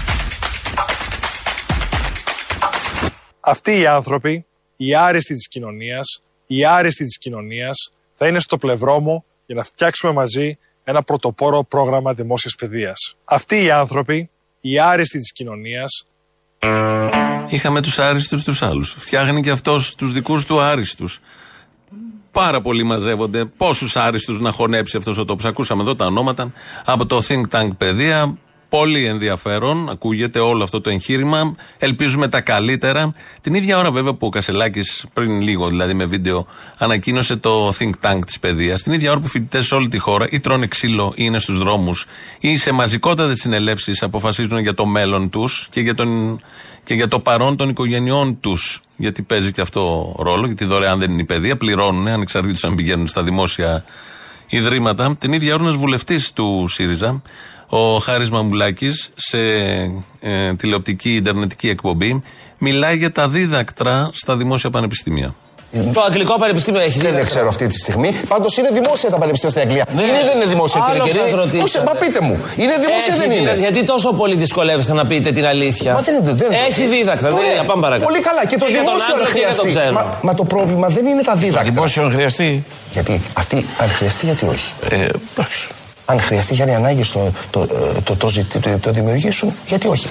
Αυτοί 3.41 3.79
οι 3.79 3.87
άνθρωποι, 3.87 4.47
οι 4.77 4.95
άρεστοι 4.95 5.35
της 5.35 5.49
κοινωνίας, 5.49 6.23
οι 6.47 6.65
άρεστοι 6.65 7.05
της 7.05 7.19
κοινωνίας, 7.19 7.93
θα 8.17 8.27
είναι 8.27 8.41
στο 8.41 8.59
πλευρό 8.59 9.01
μου 9.01 9.25
για 9.47 9.55
να 9.55 9.63
φτιάξουμε 9.63 10.13
μαζί 10.13 10.59
ένα 10.85 11.03
πρωτοπόρο 11.03 11.63
πρόγραμμα 11.65 12.15
δημόσιας 12.15 12.55
παιδείας. 12.55 13.17
Αυτοί 13.25 13.63
οι 13.63 13.71
άνθρωποι, 13.71 14.31
οι 14.61 14.79
άρεστοι 14.79 15.19
της 15.19 15.33
κοινωνίας, 15.33 16.05
Είχαμε 17.49 17.81
τους 17.83 17.99
άριστους 17.99 18.45
τους 18.45 18.63
άλλους. 18.63 18.97
Φτιάχνει 18.99 19.43
και 19.43 19.51
αυτός 19.51 19.95
τους 19.95 20.13
δικούς 20.13 20.45
του 20.45 20.61
άριστους. 20.61 21.21
Πάρα 22.33 22.61
πολλοί 22.61 22.83
μαζεύονται. 22.83 23.45
Πόσους 23.45 23.97
άριστους 23.97 24.41
να 24.41 24.53
χωνέψει 24.53 24.97
αυτός 24.97 25.19
ο 25.19 25.25
τόπος. 25.25 25.45
Ακούσαμε 25.45 25.83
εδώ 25.83 25.95
τα 25.95 26.07
ονόματα 26.07 26.53
από 26.85 27.07
το 27.07 27.21
Think 27.29 27.43
Tank 27.51 27.71
Παιδεία. 27.79 28.39
Πολύ 28.69 29.07
ενδιαφέρον. 29.07 29.89
Ακούγεται 29.89 30.39
όλο 30.39 30.63
αυτό 30.63 30.81
το 30.81 30.91
εγχείρημα. 30.91 31.55
Ελπίζουμε 31.79 32.29
τα 32.29 32.41
καλύτερα. 32.41 33.15
Την 33.41 33.55
ίδια 33.55 33.79
ώρα, 33.79 33.91
βέβαια, 33.91 34.15
που 34.15 34.27
ο 34.27 34.29
Κασελάκης 34.29 35.05
πριν 35.13 35.41
λίγο, 35.41 35.69
δηλαδή 35.69 35.95
με 35.95 36.05
βίντεο, 36.05 36.47
ανακοίνωσε 36.79 37.37
το 37.37 37.69
Think 37.69 37.91
Tank 38.03 38.19
της 38.27 38.39
παιδείας. 38.39 38.83
Την 38.83 38.93
ίδια 38.93 39.11
ώρα 39.11 39.21
που 39.21 39.29
φοιτητές 39.29 39.67
σε 39.67 39.75
όλη 39.75 39.89
τη 39.89 39.99
χώρα 39.99 40.27
ή 40.31 40.41
τρώνε 40.41 40.67
ξύλο 40.67 41.13
ή 41.15 41.23
είναι 41.25 41.39
στους 41.39 41.59
δρόμους 41.59 42.07
ή 42.41 42.57
σε 42.57 42.73
μαζικότατες 42.73 43.39
συνελεύσεις 43.41 44.03
αποφασίζουν 44.03 44.59
για 44.59 44.75
το 44.75 44.87
μέλλον 44.87 45.31
τους 45.31 45.69
και 45.71 45.81
για 45.81 45.95
τον 45.95 46.41
και 46.91 46.97
για 46.97 47.09
το 47.09 47.21
παρόν 47.21 47.57
των 47.57 47.69
οικογενειών 47.69 48.41
τους. 48.41 48.81
Γιατί 48.97 49.23
παίζει 49.23 49.53
και 49.53 49.61
αυτό 49.61 50.15
ρόλο, 50.19 50.47
γιατί 50.47 50.65
δωρεάν 50.65 50.99
δεν 50.99 51.11
είναι 51.11 51.21
η 51.21 51.25
παιδεία, 51.25 51.57
πληρώνουν 51.57 52.07
ανεξαρτήτως 52.07 52.65
αν 52.65 52.75
πηγαίνουν 52.75 53.09
στα 53.09 53.23
δημόσια 53.23 53.85
ιδρύματα. 54.49 55.17
Την 55.17 55.33
ίδια 55.33 55.55
ώρα 55.55 55.63
ένας 55.63 55.77
βουλευτής 55.77 56.33
του 56.33 56.67
ΣΥΡΙΖΑ, 56.69 57.23
ο 57.67 57.99
Χάρης 57.99 58.31
Μαμπουλάκη, 58.31 58.91
σε 59.15 59.39
ε, 60.21 60.55
τηλεοπτική 60.55 61.15
Ιντερνετική 61.15 61.69
εκπομπή, 61.69 62.23
μιλάει 62.59 62.97
για 62.97 63.13
τα 63.13 63.29
δίδακτρα 63.29 64.11
στα 64.13 64.37
δημόσια 64.37 64.71
πανεπιστήμια. 64.71 65.35
Το 65.93 66.01
Αγγλικό 66.01 66.35
Πανεπιστήμιο 66.39 66.81
έχει 66.81 66.99
δει. 66.99 67.07
Δεν 67.11 67.27
ξέρω 67.27 67.49
αυτή 67.49 67.67
τη 67.67 67.79
στιγμή. 67.79 68.11
Πάντως 68.29 68.57
είναι 68.57 68.69
δημόσια 68.73 69.11
τα 69.11 69.17
πανεπιστήμια 69.19 69.57
στην 69.57 69.69
Αγγλία. 69.69 69.85
Είναι 69.93 70.19
ή 70.21 70.25
δεν 70.29 70.37
είναι 70.37 70.45
δημόσια, 70.55 70.81
Άλλο 70.89 71.05
κύριε 71.05 71.13
σας 71.21 71.29
Κυρία. 71.29 71.37
ρωτήσατε. 71.45 71.79
Όχι, 71.79 71.87
μα 71.87 71.93
πείτε 72.01 72.21
μου. 72.21 72.35
Είναι 72.57 72.73
δημόσια 72.85 73.15
ή 73.15 73.19
δεν 73.19 73.31
Έχει 73.31 73.41
είναι; 73.41 73.51
δίδα- 73.55 73.69
Γιατί 73.69 73.85
τόσο 73.85 74.13
πολύ 74.13 74.35
δυσκολεύεστε 74.35 74.93
να 74.93 75.07
πείτε 75.07 75.33
την 75.33 75.47
αλήθεια. 75.47 75.93
Μα 75.93 76.01
δεν 76.01 76.15
είναι, 76.15 76.33
δεν 76.33 76.49
Έχει 76.69 76.83
δίδακτρα. 76.87 77.29
Δεν 77.29 77.39
Ωραία. 77.39 77.53
είναι. 77.55 77.65
Πάμε 77.65 77.83
παρακάτω. 77.83 78.11
Πολύ 78.11 78.21
καλά. 78.29 78.47
Και 78.47 78.57
το 78.59 78.67
για 78.67 78.77
τον 78.77 78.85
δημόσιο 78.85 79.15
αν 79.15 79.21
άλλο 79.21 79.27
τι 79.29 79.33
δεν 79.33 79.43
το 79.43 79.63
χρειαστεί. 79.63 79.69
ξέρω. 79.69 79.93
Μα, 79.93 80.19
μα 80.23 80.35
το 80.35 80.45
πρόβλημα 80.45 80.89
δεν 80.89 81.07
είναι 81.07 81.23
τα 81.23 81.35
δίδακτρα. 81.35 81.65
Το 81.65 81.71
δημόσιο 81.75 82.03
αν 82.05 82.11
χρειαστεί. 82.13 82.65
Γιατί 82.93 83.21
αυτή, 83.33 83.57
αν 83.83 83.89
χρειαστεί, 83.89 84.25
γιατί 84.27 84.45
όχι; 84.55 84.73
Ε, 84.91 84.95
εντάξει. 85.35 85.69
Αν 86.05 86.21
χρειαστεί 86.21 86.55
για 86.55 86.65
ανάγκη 86.77 87.05
το, 87.13 87.33
το, 87.51 87.67
το, 87.67 87.77
το, 88.05 88.17
το, 88.17 88.29
ζητη- 88.29 88.61
το, 88.63 88.79
το 88.79 88.91
δημιουργήσουν, 88.91 89.55
γιατί 89.67 89.87
όχι; 89.89 90.09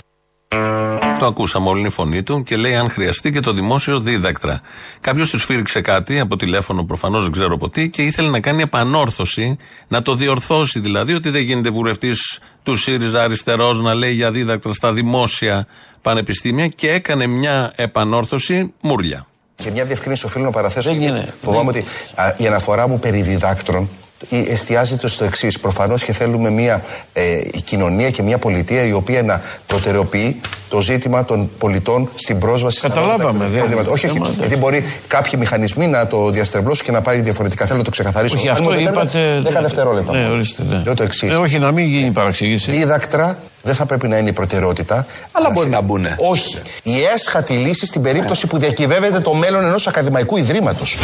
Το 1.19 1.25
ακούσαμε 1.25 1.69
όλη 1.69 1.85
η 1.85 1.89
φωνή 1.89 2.23
του 2.23 2.43
και 2.43 2.55
λέει 2.55 2.75
αν 2.75 2.89
χρειαστεί 2.89 3.31
και 3.31 3.39
το 3.39 3.53
δημόσιο 3.53 3.99
δίδακτρα. 3.99 4.61
Κάποιος 4.99 5.29
του 5.29 5.39
σφύριξε 5.39 5.81
κάτι 5.81 6.19
από 6.19 6.35
τηλέφωνο, 6.35 6.83
προφανώς 6.83 7.23
δεν 7.23 7.31
ξέρω 7.31 7.53
από 7.53 7.69
τι, 7.69 7.89
και 7.89 8.01
ήθελε 8.01 8.29
να 8.29 8.39
κάνει 8.39 8.61
επανόρθωση, 8.61 9.57
να 9.87 10.01
το 10.01 10.15
διορθώσει 10.15 10.79
δηλαδή, 10.79 11.13
ότι 11.13 11.29
δεν 11.29 11.41
γίνεται 11.41 11.69
βουλευτής 11.69 12.39
του 12.63 12.75
ΣΥΡΙΖΑ 12.75 13.23
αριστερός 13.23 13.81
να 13.81 13.93
λέει 13.93 14.13
για 14.13 14.31
δίδακτρα 14.31 14.73
στα 14.73 14.93
δημόσια 14.93 15.67
πανεπιστήμια 16.01 16.67
και 16.67 16.91
έκανε 16.91 17.27
μια 17.27 17.71
επανόρθωση 17.75 18.73
μουρλια. 18.81 19.25
Και 19.55 19.71
μια 19.71 19.85
διευκρίνηση 19.85 20.25
οφείλω 20.25 20.43
να 20.43 20.51
παραθέσω. 20.51 20.91
γιατί 20.91 21.31
Φοβάμαι 21.41 21.69
ότι 21.69 21.85
α, 22.15 22.33
η 22.37 22.47
αναφορά 22.47 22.87
μου 22.87 22.99
περί 22.99 23.21
διδάκτρων 23.21 23.83
ε, 23.83 23.87
εστιάζεται 24.29 25.07
στο 25.07 25.23
εξής. 25.23 25.59
Προφανώς 25.59 26.03
και 26.03 26.13
θέλουμε 26.13 26.49
μια 26.49 26.83
ε, 27.13 27.39
κοινωνία 27.63 28.09
και 28.09 28.23
μια 28.23 28.37
πολιτεία 28.37 28.83
η 28.83 28.91
οποία 28.91 29.23
να 29.23 29.41
προτεραιοποιεί 29.65 30.41
το 30.69 30.81
ζήτημα 30.81 31.25
των 31.25 31.49
πολιτών 31.57 32.09
στην 32.15 32.39
πρόσβαση 32.39 32.77
στα 32.77 32.87
Καταλάβαμε, 32.87 33.17
ανώτατα 33.19 33.49
δεν 33.49 33.63
εκπαιδευτικά 33.63 33.63
είναι 33.63 33.73
ιδρύματα. 33.73 33.91
Όχι, 33.91 34.05
όχι. 34.05 34.17
θέμα, 34.17 34.29
Γιατί 34.39 34.57
μπορεί 34.57 34.83
κάποιοι 35.07 35.33
μηχανισμοί 35.37 35.87
να 35.87 36.07
το 36.07 36.29
διαστρεβλώσουν 36.29 36.85
και 36.85 36.91
να 36.91 37.01
πάρει 37.01 37.21
διαφορετικά. 37.21 37.65
Θέλω 37.65 37.77
να 37.77 37.83
το 37.83 37.89
ξεκαθαρίσω. 37.89 38.35
Όχι, 38.37 38.47
Αν 38.47 38.51
αυτό 38.51 38.63
μου 38.63 38.71
επιτρέπετε, 38.71 39.19
είπατε. 39.19 39.59
10 39.59 39.61
δευτερόλεπτα. 39.61 40.11
Ναι, 40.11 40.27
ορίστε. 40.27 40.63
Ναι. 40.69 40.81
Λέω 40.85 40.93
το 40.93 41.03
εξής. 41.03 41.29
Ε, 41.29 41.35
όχι, 41.35 41.59
να 41.59 41.71
μην 41.71 41.87
γίνει 41.87 42.11
παραξήγηση. 42.11 42.71
Δίδακτρα 42.71 43.37
δεν 43.61 43.75
θα 43.75 43.85
πρέπει 43.85 44.07
να 44.07 44.17
είναι 44.17 44.29
η 44.29 44.33
προτεραιότητα. 44.33 45.05
Αλλά 45.31 45.49
μπορεί 45.53 45.69
να 45.69 45.81
μπουν. 45.81 46.05
Όχι. 46.31 46.57
Η 46.83 47.01
έσχατη 47.13 47.53
λύση 47.53 47.85
στην 47.85 48.01
περίπτωση 48.01 48.47
που 48.47 48.57
διακυβεύεται 48.57 49.19
το 49.19 49.33
μέλλον 49.33 49.63
ενός 49.63 49.87
ακαδημαϊκού 49.87 50.37
ιδρύματος. 50.37 50.97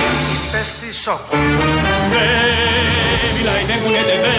Πες 0.51 0.73
τη 0.81 0.97
σοκ. 3.21 3.33
Milai 3.37 3.63
vengunete 3.71 4.15
ve, 4.23 4.35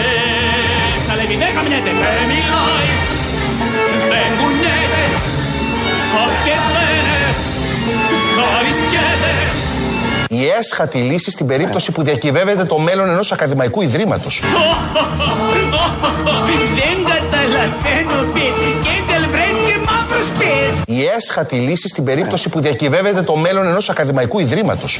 sale 1.05 1.23
mi 1.29 1.35
deja 1.41 1.61
minete 1.65 1.91
ve, 1.99 2.11
milai 2.31 2.87
vengunete, 4.11 5.03
oh 6.19 6.31
che 6.43 6.55
bene, 6.73 7.17
caristiete. 8.37 9.33
Η 10.29 10.47
έσχατη 10.47 10.97
λύση 10.97 11.31
στην 11.31 11.45
περίπτωση 11.47 11.91
που 11.91 12.03
διακυβεύεται 12.03 12.63
το 12.65 12.77
μέλλον 12.79 13.09
ενός 13.09 13.31
ακαδημαϊκού 13.31 13.81
ιδρύματος. 13.81 14.41
Δεν 16.79 16.97
καταλαβαίνω 17.13 18.31
πιτ, 18.33 18.57
και 18.83 19.01
δεν 19.09 19.29
βρέθηκε 19.31 19.75
μαύρος 19.85 20.25
σπιτ. 20.25 20.89
Η 20.89 21.05
έσχατη 21.05 21.55
λύση 21.55 21.87
στην 21.87 22.03
περίπτωση 22.03 22.49
που 22.49 22.59
διακυβεύεται 22.59 23.21
το 23.21 23.35
μέλλον 23.35 23.65
ενός 23.67 23.89
ακαδημαϊκού 23.89 24.39
ιδρύματος. 24.39 24.99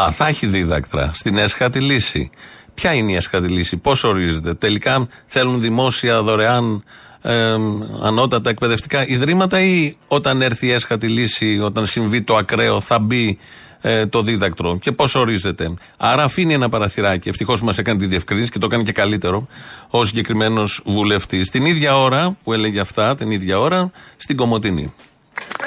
Α, 0.00 0.10
θα 0.12 0.26
έχει 0.26 0.46
δίδακτρα 0.46 1.10
στην 1.14 1.38
έσχατη 1.38 1.80
λύση. 1.80 2.30
Ποια 2.76 2.94
είναι 2.94 3.12
η 3.12 3.14
έσχατη 3.14 3.48
λύση, 3.48 3.76
πώς 3.76 4.04
ορίζεται. 4.04 4.54
Τελικά 4.54 5.08
θέλουν 5.26 5.60
δημόσια 5.60 6.22
δωρεάν 6.22 6.84
ε, 7.22 7.54
ανώτατα 8.02 8.50
εκπαιδευτικά 8.50 9.06
ιδρύματα 9.06 9.60
ή 9.60 9.96
όταν 10.08 10.42
έρθει 10.42 10.66
η 10.66 10.72
έσχατη 10.72 11.08
λύση, 11.08 11.58
όταν 11.58 11.86
συμβεί 11.86 12.22
το 12.22 12.36
ακραίο, 12.36 12.80
θα 12.80 12.98
μπει 12.98 13.38
ε, 13.80 14.06
το 14.06 14.22
δίδακτρο 14.22 14.78
και 14.78 14.92
πώς 14.92 15.14
ορίζεται. 15.14 15.74
Άρα 15.96 16.22
αφήνει 16.22 16.52
ένα 16.52 16.68
παραθυράκι. 16.68 17.28
Ευτυχώς 17.28 17.62
μας 17.62 17.78
έκανε 17.78 17.98
τη 17.98 18.06
διευκρίνηση 18.06 18.50
και 18.50 18.58
το 18.58 18.66
έκανε 18.66 18.82
και 18.82 18.92
καλύτερο 18.92 19.46
ο 19.90 20.04
συγκεκριμένος 20.04 20.82
βουλευτής. 20.84 21.50
Την 21.50 21.64
ίδια 21.64 21.98
ώρα 21.98 22.36
που 22.44 22.52
έλεγε 22.52 22.80
αυτά, 22.80 23.14
την 23.14 23.30
ίδια 23.30 23.58
ώρα 23.58 23.90
στην 24.16 24.36
Κομωτινή. 24.36 24.94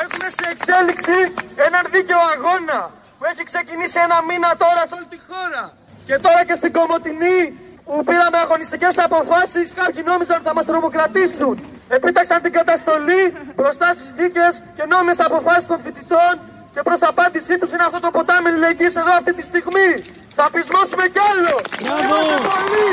Έχουμε 0.03 0.29
σε 0.29 0.45
εξέλιξη 0.51 1.17
έναν 1.55 1.83
δίκαιο 1.91 2.19
αγώνα 2.35 2.91
που 3.17 3.25
έχει 3.31 3.43
ξεκινήσει 3.43 3.97
ένα 4.05 4.17
μήνα 4.27 4.49
τώρα 4.57 4.81
σε 4.87 4.93
όλη 4.97 5.05
τη 5.09 5.17
χώρα. 5.27 5.78
Και 6.09 6.17
τώρα 6.25 6.41
και 6.45 6.53
στην 6.53 6.71
Κομωτινή 6.73 7.41
που 7.85 8.03
πήραμε 8.03 8.37
αγωνιστικές 8.37 8.97
αποφάσεις 8.97 9.73
κάποιοι 9.73 10.03
νόμιζαν 10.05 10.35
ότι 10.35 10.45
θα 10.49 10.53
μας 10.53 10.65
τρομοκρατήσουν. 10.65 11.53
Επίταξαν 11.89 12.41
την 12.41 12.51
καταστολή 12.51 13.23
μπροστά 13.55 13.87
στις 13.97 14.11
δίκες 14.19 14.63
και 14.75 14.83
νόμιμες 14.91 15.19
αποφάσεις 15.19 15.67
των 15.67 15.79
φοιτητών 15.83 16.33
και 16.73 16.81
προς 16.83 17.01
απάντησή 17.01 17.57
τους 17.57 17.71
είναι 17.71 17.83
αυτό 17.83 17.99
το 17.99 18.09
ποτάμι 18.11 18.49
λιλεγγύης 18.49 18.95
εδώ 18.95 19.11
αυτή 19.11 19.33
τη 19.33 19.41
στιγμή. 19.41 19.91
Θα 20.35 20.49
πεισμώσουμε 20.51 21.05
κι 21.13 21.19
άλλο. 21.29 21.55
Είμαστε 22.03 22.35
πολλοί. 22.47 22.87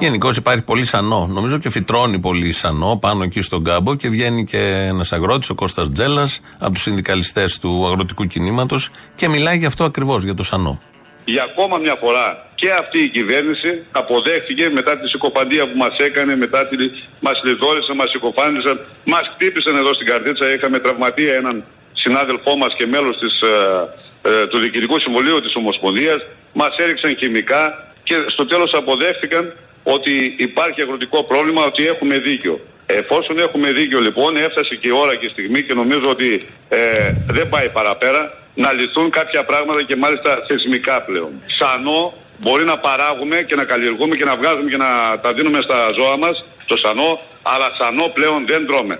Γενικώ 0.00 0.30
υπάρχει 0.36 0.62
πολύ 0.62 0.84
σανό. 0.84 1.26
Νομίζω 1.30 1.58
και 1.58 1.70
φυτρώνει 1.70 2.18
πολύ 2.18 2.52
σανό 2.52 2.98
πάνω 3.00 3.22
εκεί 3.22 3.40
στον 3.40 3.64
κάμπο 3.64 3.94
και 3.94 4.08
βγαίνει 4.08 4.44
και 4.44 4.58
ένας 4.88 5.12
αγρότης, 5.12 5.50
ο 5.50 5.54
Κώστας 5.54 5.90
Τζέλας, 5.92 6.40
από 6.60 6.72
τους 6.72 6.82
συνδικαλιστές 6.82 7.58
του 7.58 7.86
αγροτικού 7.86 8.26
κινήματος 8.26 8.90
και 9.14 9.28
μιλάει 9.28 9.58
για 9.58 9.68
αυτό 9.68 9.84
ακριβώς, 9.84 10.22
για 10.22 10.34
το 10.34 10.42
σανό. 10.42 10.80
Για 11.24 11.42
ακόμα 11.42 11.76
μια 11.76 11.94
φορά 11.94 12.46
και 12.54 12.70
αυτή 12.72 12.98
η 12.98 13.08
κυβέρνηση 13.08 13.82
αποδέχτηκε 13.92 14.70
μετά 14.72 14.98
τη 14.98 15.08
συκοφαντία 15.08 15.66
που 15.66 15.76
μας 15.76 15.98
έκανε, 15.98 16.36
μετά 16.36 16.66
τη... 16.66 16.76
μας 17.20 17.40
λιδόρισαν, 17.44 17.96
μας 17.96 18.10
συκοφάντησαν, 18.10 18.80
μας 19.04 19.30
χτύπησαν 19.32 19.76
εδώ 19.76 19.94
στην 19.94 20.06
καρτίτσα. 20.06 20.52
Είχαμε 20.52 20.78
τραυματία 20.78 21.34
έναν 21.34 21.64
συνάδελφό 21.92 22.56
μας 22.56 22.74
και 22.74 22.86
μέλος 22.86 23.18
της, 23.18 23.40
ε, 23.42 24.28
ε, 24.28 24.46
του 24.46 24.58
Διοικητικού 24.58 24.98
Συμβουλίου 24.98 25.40
της 25.40 25.54
Ομοσπονδίας. 25.54 26.20
Μας 26.52 26.76
έριξαν 26.76 27.16
χημικά 27.16 27.92
και 28.02 28.14
στο 28.28 28.46
τέλος 28.46 28.74
αποδέχτηκαν 28.74 29.52
ότι 29.82 30.34
υπάρχει 30.38 30.80
αγροτικό 30.82 31.22
πρόβλημα, 31.22 31.64
ότι 31.64 31.86
έχουμε 31.86 32.18
δίκιο. 32.18 32.60
Εφόσον 32.86 33.38
έχουμε 33.38 33.72
δίκιο 33.72 34.00
λοιπόν, 34.00 34.36
έφτασε 34.36 34.74
και 34.74 34.88
η 34.88 34.90
ώρα 34.90 35.14
και 35.14 35.26
η 35.26 35.28
στιγμή 35.28 35.62
και 35.62 35.74
νομίζω 35.74 36.08
ότι 36.08 36.46
ε, 36.68 36.78
δεν 37.26 37.48
πάει 37.48 37.68
παραπέρα 37.68 38.32
να 38.54 38.72
λυθούν 38.72 39.10
κάποια 39.10 39.44
πράγματα 39.44 39.82
και 39.82 39.96
μάλιστα 39.96 40.44
θεσμικά 40.46 41.02
πλέον. 41.02 41.30
Σανό 41.46 42.14
μπορεί 42.38 42.64
να 42.64 42.78
παράγουμε 42.78 43.36
και 43.36 43.54
να 43.54 43.64
καλλιεργούμε 43.64 44.16
και 44.16 44.24
να 44.24 44.36
βγάζουμε 44.36 44.70
και 44.70 44.76
να 44.76 45.18
τα 45.22 45.32
δίνουμε 45.32 45.60
στα 45.60 45.90
ζώα 45.96 46.16
μας, 46.16 46.44
το 46.66 46.76
σανό, 46.76 47.20
αλλά 47.42 47.70
σανό 47.78 48.06
πλέον 48.14 48.46
δεν 48.46 48.66
τρώμε. 48.66 48.98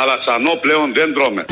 Αλλά 0.00 0.16
σανό 0.24 0.52
πλέον 0.60 0.86
δεν 0.94 1.14
τρώμε. 1.14 1.44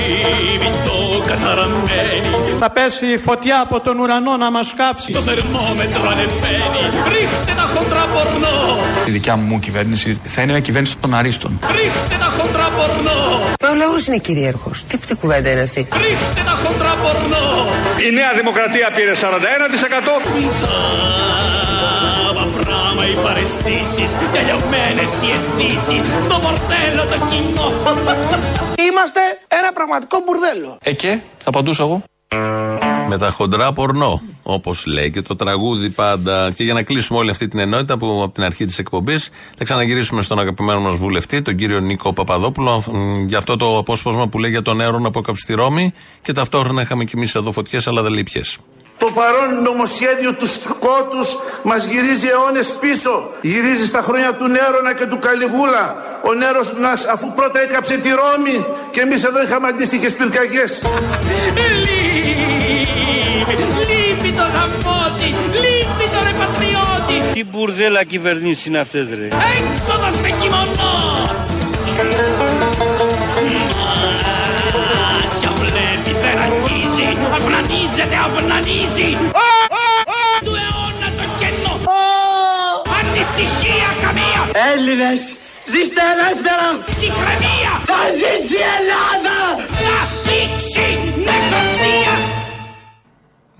Λίβητο 0.00 0.96
καταραμένη, 1.26 2.30
Θα 2.60 2.70
πέσει 2.70 3.06
η 3.06 3.16
φωτιά 3.18 3.60
από 3.60 3.80
τον 3.80 3.98
ουρανό 3.98 4.36
να 4.36 4.50
μας 4.50 4.74
κάψει. 4.76 5.12
το 5.12 5.20
θερμόμετρο 5.20 6.02
ανεβαίνει, 6.12 6.82
ρίχτε 7.12 7.52
τα 7.56 7.62
χοντρά 7.74 8.04
πορνό, 8.14 8.78
Η 9.06 9.10
δικιά 9.10 9.36
μου 9.36 9.58
κυβέρνηση 9.58 10.20
θα 10.24 10.42
είναι 10.42 10.50
μια 10.52 10.60
κυβέρνηση 10.60 10.96
των 11.00 11.14
αρίστων. 11.14 11.58
ρίχτε 11.76 12.16
τα 12.18 12.24
χοντρά 12.38 12.68
πορνό, 12.76 13.40
Ο 13.70 13.74
λαό 13.74 13.94
είναι 14.08 14.18
κυρίαρχος. 14.18 14.84
Τι, 14.88 14.98
τι 14.98 15.14
κουβέντα 15.14 15.50
είναι 15.50 15.60
αυτή; 15.60 15.88
ρίχτε 15.92 16.42
τα 16.44 16.50
χοντρά 16.62 16.94
πορνό. 17.02 17.68
Η 18.06 18.10
Νέα 18.10 18.32
Δημοκρατία 18.34 18.90
πήρε 18.96 19.12
41%. 19.14 19.16
Τζάμπα 22.30 22.44
πράμα 22.58 23.04
οι 23.10 23.14
παρεστήσεις, 23.22 24.16
τελειωμένες 24.32 25.10
οι 25.22 25.30
αισθήσεις, 25.34 26.04
στο 26.22 26.38
πορτέλο 26.38 27.02
το 27.12 27.26
κοινό. 27.30 27.72
Είμαστε 28.88 29.20
ένα 29.48 29.72
πραγματικό 29.72 30.22
μπουρδέλο. 30.24 30.78
Ε 30.82 30.92
και, 30.92 31.18
θα 31.38 31.48
απαντούσα 31.48 31.82
εγώ. 31.82 32.02
Με 33.12 33.18
τα 33.18 33.30
χοντρά 33.30 33.72
πορνό, 33.72 34.22
όπως 34.42 34.86
λέει 34.86 35.10
και 35.10 35.22
το 35.22 35.34
τραγούδι 35.36 35.90
πάντα. 35.90 36.50
Και 36.50 36.64
για 36.64 36.74
να 36.74 36.82
κλείσουμε 36.82 37.18
όλη 37.18 37.30
αυτή 37.30 37.48
την 37.48 37.58
ενότητα 37.58 37.98
που 37.98 38.22
από 38.24 38.34
την 38.34 38.42
αρχή 38.42 38.64
της 38.64 38.78
εκπομπής 38.78 39.30
θα 39.56 39.64
ξαναγυρίσουμε 39.64 40.22
στον 40.22 40.38
αγαπημένο 40.38 40.80
μας 40.80 40.94
βουλευτή, 40.94 41.42
τον 41.42 41.56
κύριο 41.56 41.80
Νίκο 41.80 42.12
Παπαδόπουλο, 42.12 42.84
μ, 42.92 43.26
για 43.26 43.38
αυτό 43.38 43.56
το 43.56 43.78
απόσπασμα 43.78 44.28
που 44.28 44.38
λέει 44.38 44.50
για 44.50 44.62
τον 44.62 44.80
Έρωνα 44.80 45.08
από 45.08 45.20
κάψει 45.20 45.42
στη 45.42 45.54
Ρώμη 45.54 45.92
και 46.22 46.32
ταυτόχρονα 46.32 46.82
είχαμε 46.82 47.04
κι 47.04 47.16
εμείς 47.16 47.34
εδώ 47.34 47.52
φωτιές, 47.52 47.86
αλλά 47.86 48.02
δεν 48.02 48.12
λέει 48.12 48.22
ποιες. 48.22 48.58
Το 48.98 49.10
παρόν 49.14 49.62
νομοσχέδιο 49.62 50.34
του 50.34 50.46
σκότους 50.46 51.28
μας 51.62 51.84
γυρίζει 51.84 52.26
αιώνες 52.26 52.68
πίσω. 52.80 53.30
Γυρίζει 53.40 53.86
στα 53.86 54.02
χρόνια 54.02 54.34
του 54.34 54.46
Νέρονα 54.46 54.94
και 54.94 55.06
του 55.06 55.18
Καλιγούλα. 55.18 55.84
Ο 56.22 56.34
Νέρος 56.34 56.68
μας 56.80 57.04
αφού 57.04 57.32
πρώτα 57.32 57.60
έκαψε 57.60 57.96
τη 57.98 58.08
Ρώμη 58.08 58.66
και 58.90 59.00
εμείς 59.00 59.24
εδώ 59.24 59.42
είχαμε 59.42 59.68
αντίστοιχες 59.68 60.12
πυρκαγιές. 60.12 60.82
Λείπει, 62.96 63.54
λείπει 63.90 64.32
το 64.32 64.42
γαμότι, 64.54 65.28
λείπει 65.62 66.06
το 66.12 66.18
ρε 66.26 66.34
πατριώτη. 66.40 67.32
Τι 67.34 67.44
μπουρδέλα 67.44 68.04
κυβερνήσεις 68.04 68.66
είναι 68.66 68.78
αυτές 68.78 69.06
ρε. 69.18 69.28
Έξοδος 69.58 70.20
με 70.22 70.28
κιμονό. 70.40 70.94
Μάτια 75.00 75.50
βλέπει, 75.60 76.12
δεν 76.22 76.36
αγγίζει, 76.46 77.08
αυνανίζεται, 77.36 78.16
αυνανίζει. 78.26 79.16
Του 80.44 80.54
αιώνα 80.62 81.08
το 81.18 81.24
κενό. 81.38 81.74
Ανησυχία 82.98 83.90
καμία. 84.02 84.40
Έλληνες, 84.72 85.20
ζήστε 85.72 86.02
ελεύθερα. 86.12 86.68
Ψυχραιμία. 86.94 87.72
Θα 87.90 88.00
ζήσει 88.18 88.56
η 88.62 88.66
Ελλάδα. 88.78 89.36
Να 89.86 89.98
δείξει 90.26 90.86
νεκροψία. 91.26 92.14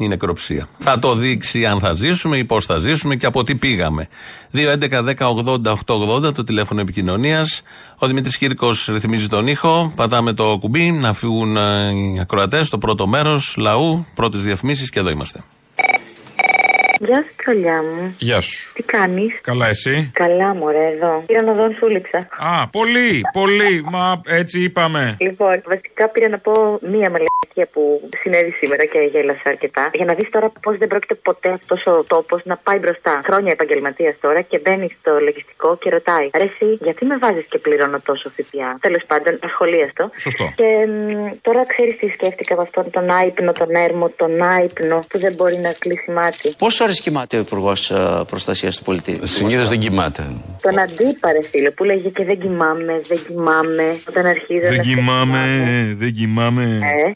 Η 0.01 0.09
νεκροψία. 0.09 0.69
Θα 0.79 0.99
το 0.99 1.15
δείξει 1.15 1.67
αν 1.67 1.81
θα 1.81 1.93
ζήσουμε 1.93 2.37
ή 2.37 2.45
πώς 2.45 2.67
θα 2.67 2.77
ζήσουμε 2.77 3.17
και 3.17 3.27
από 3.27 3.45
τι 3.45 3.55
πήγαμε. 3.55 4.09
2.11.10.80.880 4.53 6.35
το 6.35 6.45
τηλέφωνο 6.45 6.81
επικοινωνίας. 6.81 7.63
Ο 7.99 8.07
Δημήτρης 8.07 8.37
Κύρκος 8.37 8.89
ρυθμίζει 8.93 9.29
τον 9.29 9.47
ήχο. 9.47 9.93
Πατάμε 9.97 10.33
το 10.33 10.57
κουμπί 10.61 10.91
να 10.91 11.13
φύγουν 11.13 11.57
ε, 11.57 11.93
οι 11.93 12.19
ακροατές 12.21 12.67
στο 12.67 12.79
πρώτο 12.79 13.07
μέρος 13.07 13.55
λαού, 13.59 14.07
πρώτες 14.15 14.43
διαφημίσεις 14.45 14.91
και 14.91 14.99
εδώ 14.99 15.11
είμαστε. 15.11 15.41
Γεια 17.07 17.23
σου, 17.23 17.35
τσολιά 17.37 17.83
μου. 17.83 18.15
Γεια 18.19 18.41
σου. 18.41 18.73
Τι 18.75 18.83
κάνεις; 18.83 19.39
Καλά, 19.41 19.67
εσύ; 19.69 20.11
Καλά, 20.15 20.55
μωρέ, 20.55 20.87
εδώ. 20.95 21.23
Πήρα 21.27 21.43
να 21.43 21.53
δω, 21.53 21.73
σου 21.79 21.89
λείψα. 21.89 22.19
Α, 22.19 22.69
πολύ, 22.69 23.21
πολύ. 23.33 23.85
Μα 23.91 24.21
έτσι 24.27 24.63
είπαμε. 24.63 25.17
Λοιπόν, 25.21 25.63
βασικά 25.67 26.09
πήρα 26.09 26.29
να 26.29 26.39
πω 26.39 26.53
μία 26.81 27.11
μαλακία 27.11 27.67
που 27.73 28.09
συνέβη 28.23 28.51
σήμερα 28.51 28.85
και 28.85 28.99
γέλασα 29.13 29.41
αρκετά. 29.45 29.91
Για 29.95 30.05
να 30.05 30.15
δεις 30.15 30.31
τώρα 30.31 30.53
πώς 30.63 30.77
δεν 30.79 30.89
πρόκειται 30.89 31.15
ποτέ 31.15 31.49
αυτός 31.49 31.87
ο 31.87 32.05
τόπος 32.07 32.41
να 32.45 32.57
πάει 32.57 32.79
μπροστά. 32.79 33.21
Χρόνια 33.25 33.53
επαγγελματίας 33.53 34.15
τώρα 34.21 34.41
και 34.41 34.59
μπαίνει 34.59 34.97
στο 35.01 35.11
λογιστικό 35.21 35.77
και 35.77 35.91
ρωτάει. 35.91 36.31
Ρε, 36.37 36.45
εσύ, 36.45 36.79
γιατί 36.81 37.05
με 37.05 37.19
βάζεις 37.19 37.47
και 37.51 37.59
πληρώνω 37.59 38.01
τόσο 38.01 38.31
ΦΠΑ; 38.31 38.79
Τέλος 38.81 39.03
πάντων, 39.07 39.39
ασχολίαστο. 39.43 40.11
Σωστό. 40.17 40.53
Και 40.57 40.87
μ, 40.87 41.31
τώρα 41.43 41.67
ξέρεις 41.67 41.97
τι 41.97 42.09
σκέφτηκα 42.09 42.53
από 42.55 42.63
αυτόν 42.63 42.91
τον 42.91 43.11
άϊπνο, 43.11 43.53
τον 43.53 43.71
έρμο, 43.75 44.09
τον 44.17 44.43
άϊπνο 44.43 45.05
που 45.09 45.19
δεν 45.19 45.33
μπορεί 45.37 45.57
να 45.57 45.73
κλείσει 45.79 46.11
μάτι. 46.11 46.55
Πόσε 46.59 46.85
ώρε 46.91 46.99
κοιμάται 47.01 47.37
ο 47.37 47.41
Υπουργός 47.41 47.93
Προστασίας 48.27 48.77
του 48.77 48.83
Πολιτή. 48.83 49.21
Συνήθως 49.23 49.69
δεν 49.69 49.79
κοιμάται. 49.79 50.27
Τον 50.63 50.79
αντίπαρε, 50.79 51.43
φίλε, 51.51 51.71
που 51.71 51.85
λέγε 51.85 52.09
και 52.09 52.25
δεν 52.25 52.41
κοιμάμαι, 52.41 53.01
δεν 53.09 53.19
κοιμάμαι. 53.27 54.01
Όταν 54.09 54.27
αρχίζω 54.27 54.61
Δεν 54.69 54.77
να 54.77 54.83
κοιμάμαι, 54.83 55.45
δεν 55.97 56.13
κοιμάμαι. 56.13 56.63
Ε, 56.83 57.13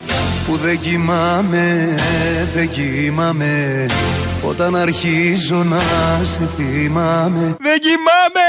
Που 0.47 0.57
δεν 0.57 0.79
κοιμάμαι, 0.79 1.95
δεν 2.55 2.69
κοιμάμαι 2.69 3.87
Όταν 4.43 4.77
αρχίζω 4.77 5.65
να 5.65 5.81
σε 6.23 6.49
θυμάμαι 6.57 7.57
Δεν 7.61 7.79
κοιμάμαι 7.87 8.47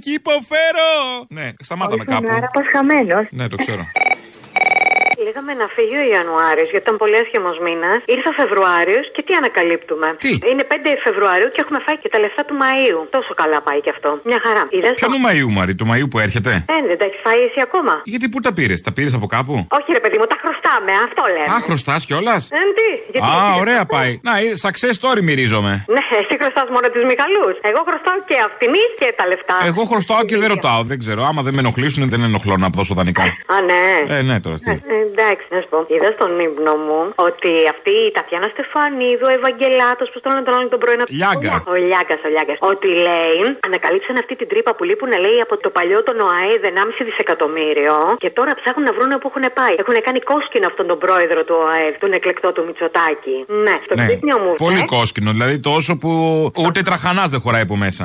και 0.00 0.10
υποφέρω. 0.10 0.90
Ναι, 1.28 1.52
σταμάταμε 1.60 2.04
κάπου. 2.04 2.26
άρα 2.30 2.48
πας 2.52 2.64
χαμένος. 2.72 3.26
Ναι, 3.30 3.48
το 3.48 3.56
ξέρω. 3.56 3.86
Λέγαμε 5.26 5.52
να 5.62 5.66
φύγει 5.76 5.96
ο 6.02 6.04
Ιανουάριο 6.14 6.64
γιατί 6.72 6.84
ήταν 6.86 6.96
πολύ 7.02 7.16
άσχημος 7.22 7.56
μήνας. 7.66 7.98
Ήρθε 8.14 8.28
ο 8.32 8.34
Φεβρουάριος 8.40 9.04
και 9.14 9.22
τι 9.26 9.32
ανακαλύπτουμε; 9.40 10.06
Τι; 10.24 10.32
Είναι 10.52 10.64
5 10.72 10.74
Φεβρουαρίου 11.06 11.48
και 11.54 11.60
έχουμε 11.64 11.80
φάει 11.86 11.98
και 12.02 12.10
τα 12.14 12.18
λεφτά 12.24 12.42
του 12.48 12.54
Μαΐου. 12.62 13.00
Τόσο 13.16 13.32
καλά 13.40 13.58
πάει 13.66 13.80
και 13.84 13.92
αυτό. 13.96 14.08
Μια 14.30 14.40
χαρά. 14.44 14.62
Είδες 14.74 14.90
το; 14.90 14.96
Ποιανού 15.00 15.18
Μαΐου, 15.26 15.48
Μαρή, 15.58 15.74
του 15.80 15.86
Μαΐου 15.90 16.08
που 16.12 16.18
έρχεται; 16.26 16.52
Ε, 16.74 16.76
δεν 16.90 16.96
τα 17.00 17.04
έχεις 17.08 17.20
φάει 17.26 17.40
εσύ 17.48 17.60
ακόμα; 17.68 17.92
Γιατί 18.12 18.26
πού 18.32 18.38
τα 18.46 18.50
πήρες, 18.58 18.78
τα 18.86 18.90
πήρες 18.96 19.12
από 19.18 19.26
κάπου; 19.36 19.54
Όχι, 19.78 19.88
ρε 19.98 20.02
παιδί 20.04 20.16
μου, 20.20 20.26
τα 20.32 20.36
χρωστάμε. 20.42 20.92
Αυτό 21.06 21.22
λέμε. 21.34 21.50
Α, 21.54 21.56
χρωστά 21.68 21.94
κιόλας; 22.08 22.42
Ε, 22.58 22.60
τι, 22.78 22.88
γιατί 23.12 23.26
Α, 23.28 23.30
γιατί 23.34 23.60
ωραία 23.64 23.80
δεν 23.84 23.90
πάει. 23.96 24.12
Να, 24.28 24.32
ε, 24.44 24.46
success 24.64 24.94
story 25.00 25.20
μυρίζομαι. 25.28 25.72
Ναι, 25.96 26.04
εσύ 26.20 26.34
χρωστάς 26.40 26.66
μόνο 26.74 26.86
τους 26.94 27.04
Μιχαλούς. 27.10 27.54
Εγώ 27.70 27.80
χρωστάω 27.88 28.18
και 28.28 28.36
αυτήν 28.48 28.74
και 29.00 29.08
τα 29.18 29.24
λεφτά. 29.30 29.56
Εγώ 29.70 29.82
χρωστάω 29.90 30.22
και 30.28 30.36
δεν 30.42 30.48
ρωτάω, 30.54 30.80
δεν 30.90 30.98
ξέρω. 31.02 31.20
Άμα 31.30 31.40
δεν 31.46 31.52
με 31.56 31.60
ενοχλήσουν, 31.64 32.02
δεν 32.12 32.20
ενοχλώ 32.28 32.54
να 32.64 32.68
δώσω 32.76 32.94
δανεικά. 32.98 33.24
Α, 33.54 33.56
ναι. 33.70 33.82
Ε, 34.16 34.22
ναι, 34.28 34.36
τώρα 34.44 34.58
τι. 34.64 34.70
Ε, 34.70 34.78
εντάξει, 35.14 35.44
να 35.54 35.58
σου 35.62 35.68
πω. 35.72 35.78
Είδα 35.94 36.08
στον 36.16 36.30
ύπνο 36.46 36.74
μου 36.86 37.00
ότι 37.28 37.50
αυτή 37.74 37.92
η 38.06 38.10
Τατιάνα 38.16 38.48
Στεφανίδου, 38.54 39.26
ο 39.30 39.32
Ευαγγελάτος, 39.38 40.06
πώς 40.12 40.20
τον 40.22 40.30
λένε 40.32 40.44
τον 40.48 40.54
άλλον 40.56 40.68
τον 40.74 40.80
πρώην. 40.82 41.00
Λιάγκα. 41.18 41.52
Ο 41.72 41.74
Λιάγκα, 41.88 42.16
ο 42.26 42.28
Λιάγκα. 42.34 42.54
Ότι 42.72 42.88
λέει, 43.06 43.38
ανακαλύψαν 43.68 44.14
αυτή 44.22 44.34
την 44.40 44.48
τρύπα 44.52 44.70
που 44.76 44.82
λείπουν, 44.88 45.12
λέει, 45.24 45.38
από 45.46 45.54
το 45.64 45.68
παλιό 45.76 45.98
τον 46.08 46.16
ΟΑΕΔ 46.26 46.62
1,5 46.72 47.02
δισεκατομμύριο 47.08 47.94
και 48.22 48.30
τώρα 48.38 48.52
ψάχνουν 48.60 48.84
να 48.88 48.92
βρουν 48.96 49.12
που 49.20 49.26
έχουν 49.30 49.44
πάει. 49.58 49.74
Έχουν 49.82 49.96
κάνει 50.06 50.20
κόσκινο 50.32 50.66
αυτόν 50.70 50.86
τον 50.90 50.98
πρόεδρο 51.04 51.40
του 51.48 51.56
ΟΑΕΔ, 51.64 51.94
τον 52.04 52.12
εκλεκτό 52.18 52.48
του 52.54 52.62
Μητσοτάκη. 52.66 53.36
Ναι, 53.64 53.74
στο 53.84 53.94
Ναι, 53.94 54.02
ξύπνιο 54.06 54.36
μου. 54.42 54.50
πολύ 54.66 54.82
ε, 54.88 54.92
κόσκινο, 54.96 55.30
δηλαδή 55.36 55.56
τόσο 55.70 55.92
που 56.02 56.10
ούτε 56.66 56.78
τραχανάς 56.88 57.28
δεν 57.34 57.40
χωράει 57.44 57.64
από 57.68 57.76
μέσα. 57.76 58.04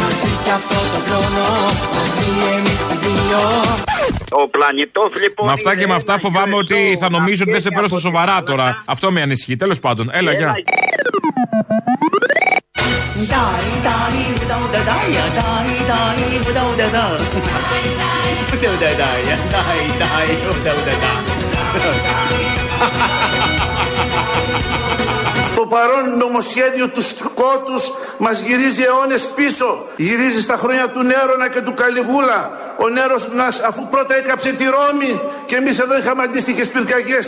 μαζί 0.00 0.32
κι 0.44 0.50
αυτό 0.50 0.78
το 0.92 0.98
χρόνο 1.06 1.44
μαζί 1.94 2.28
εμείς 2.54 2.82
οι 2.92 2.96
δύο 3.02 3.42
Ο 4.32 4.48
πλανητόφ 4.48 5.20
λοιπόν. 5.20 5.46
Με 5.46 5.52
αυτά 5.52 5.76
και 5.76 5.86
με 5.86 5.94
αυτά 5.94 6.18
φοβάμαι 6.18 6.56
ότι 6.56 6.96
θα 7.00 7.10
νομίζω 7.10 7.42
ότι 7.42 7.52
δεν 7.52 7.60
σε 7.60 7.70
παίρνω 7.70 7.88
στα 7.88 7.98
σοβαρά 7.98 8.42
τώρα. 8.42 8.82
Αυτό 8.84 9.12
με 9.12 9.22
ανησυχεί. 9.22 9.56
Τέλος 9.56 9.80
πάντων, 9.80 10.10
έλα, 10.12 10.32
γεια. 10.32 10.54
Το 25.72 25.78
παρόν 25.78 26.16
νομοσχέδιο 26.18 26.88
του 26.88 27.02
σκότους 27.02 27.84
μας 28.18 28.40
γυρίζει 28.40 28.82
αιώνες 28.82 29.22
πίσω. 29.34 29.86
Γυρίζει 29.96 30.40
στα 30.40 30.56
χρόνια 30.56 30.88
του 30.88 31.02
Νέρονα 31.02 31.48
και 31.50 31.60
του 31.60 31.74
Καλιγούλα. 31.74 32.40
Ο 32.84 32.88
Νέρος 32.88 33.24
μας 33.36 33.60
αφού 33.60 33.88
πρώτα 33.88 34.14
έκαψε 34.16 34.52
τη 34.52 34.64
Ρώμη 34.64 35.20
και 35.46 35.56
εμείς 35.56 35.78
εδώ 35.78 35.98
είχαμε 35.98 36.22
αντίστοιχες 36.22 36.68
πυρκαγιές. 36.68 37.26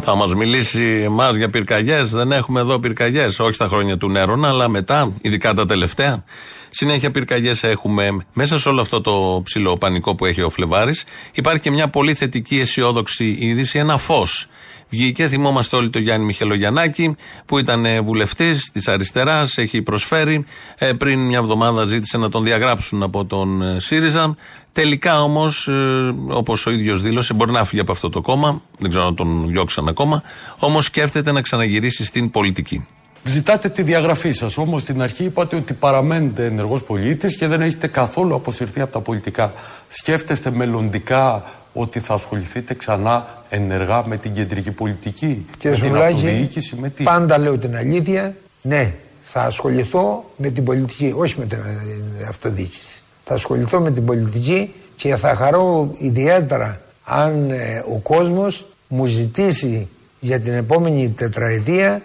Θα 0.00 0.14
μας 0.14 0.34
μιλήσει 0.34 1.02
εμάς 1.04 1.36
για 1.36 1.50
πυρκαγιές. 1.50 2.10
Δεν 2.10 2.32
έχουμε 2.32 2.60
εδώ 2.60 2.78
πυρκαγιές. 2.78 3.38
Όχι 3.38 3.52
στα 3.52 3.66
χρόνια 3.66 3.96
του 3.96 4.08
Νέρονα, 4.10 4.48
αλλά 4.48 4.68
μετά, 4.68 5.12
ειδικά 5.20 5.54
τα 5.54 5.66
τελευταία. 5.66 6.24
Συνέχεια 6.68 7.10
πυρκαγιές 7.10 7.62
έχουμε. 7.62 8.08
Μέσα 8.32 8.58
σε 8.58 8.68
όλο 8.68 8.80
αυτό 8.80 9.00
το 9.00 9.42
ψηλό 9.44 9.76
πανικό 9.76 10.14
που 10.14 10.26
έχει 10.26 10.42
ο 10.42 10.50
Φλεβάρης, 10.50 11.04
υπάρχει 11.32 11.60
και 11.60 11.70
μια 11.70 11.88
πολύ 11.88 12.14
θετική 12.14 12.60
αισιόδοξη 12.60 13.36
είδηση, 13.38 13.78
ένα 13.78 13.96
φως. 13.96 14.48
Βγήκε, 14.90 15.28
θυμόμαστε 15.28 15.76
όλοι 15.76 15.90
τον 15.90 16.02
Γιάννη 16.02 16.26
Μιχελογιαννάκη, 16.26 17.16
που 17.46 17.58
ήταν 17.58 17.86
βουλευτής 18.04 18.70
της 18.72 18.88
αριστεράς, 18.88 19.56
έχει 19.56 19.82
προσφέρει. 19.82 20.44
Ε, 20.78 20.92
πριν 20.92 21.18
μια 21.18 21.38
εβδομάδα 21.38 21.84
ζήτησε 21.84 22.18
να 22.18 22.28
τον 22.28 22.44
διαγράψουν 22.44 23.02
από 23.02 23.24
τον 23.24 23.62
ε, 23.62 23.80
ΣΥΡΙΖΑ. 23.80 24.36
Τελικά 24.72 25.22
όμως, 25.22 25.68
ε, 25.68 26.14
όπως 26.26 26.66
ο 26.66 26.70
ίδιος 26.70 27.02
δήλωσε, 27.02 27.34
μπορεί 27.34 27.52
να 27.52 27.64
φύγει 27.64 27.80
από 27.80 27.92
αυτό 27.92 28.08
το 28.08 28.20
κόμμα. 28.20 28.62
Δεν 28.78 28.90
ξέρω 28.90 29.06
αν 29.06 29.14
τον 29.14 29.48
διώξαν 29.48 29.88
ακόμα. 29.88 30.22
Όμως 30.58 30.84
σκέφτεται 30.84 31.32
να 31.32 31.40
ξαναγυρίσει 31.40 32.04
στην 32.04 32.30
πολιτική. 32.30 32.86
Ζητάτε 33.24 33.68
τη 33.68 33.82
διαγραφή 33.82 34.30
σας. 34.30 34.58
Όμως 34.58 34.80
στην 34.80 35.02
αρχή 35.02 35.24
είπατε 35.24 35.56
ότι 35.56 35.72
παραμένετε 35.72 36.44
ενεργός 36.44 36.82
πολίτης 36.82 37.36
και 37.36 37.46
δεν 37.46 37.60
έχετε 37.60 37.86
καθόλου 37.86 38.34
αποσυρθεί 38.34 38.80
από 38.80 38.92
τα 38.92 39.00
πολιτικά. 39.00 39.52
Σκέφτεστε 39.92 40.50
μελλοντικά 40.50 41.44
ότι 41.72 42.00
θα 42.00 42.14
ασχοληθείτε 42.14 42.74
ξανά 42.74 43.44
ενεργά 43.48 44.06
με 44.06 44.16
την 44.16 44.32
κεντρική 44.32 44.70
πολιτική, 44.70 45.46
Κύριε 45.58 45.76
με 45.76 45.82
την 45.82 45.94
Σουλάκη, 45.94 46.14
αυτοδιοίκηση, 46.14 46.76
με 46.76 46.88
τι; 46.88 47.02
Πάντα 47.02 47.38
λέω 47.38 47.58
την 47.58 47.76
αλήθεια. 47.76 48.34
Ναι, 48.62 48.94
θα 49.22 49.42
ασχοληθώ 49.42 50.24
με 50.36 50.50
την 50.50 50.64
πολιτική, 50.64 51.14
όχι 51.16 51.34
με 51.38 51.46
την 51.46 51.58
ε, 51.58 52.24
αυτοδιοίκηση. 52.28 53.02
Θα 53.24 53.34
ασχοληθώ 53.34 53.80
με 53.80 53.90
την 53.90 54.04
πολιτική 54.04 54.74
και 54.96 55.16
θα 55.16 55.34
χαρώ 55.34 55.94
ιδιαίτερα 55.98 56.80
αν 57.04 57.50
ε, 57.50 57.84
ο 57.94 57.98
κόσμος 58.02 58.66
μου 58.88 59.06
ζητήσει 59.06 59.88
για 60.20 60.40
την 60.40 60.52
επόμενη 60.52 61.10
τετραετία 61.10 62.02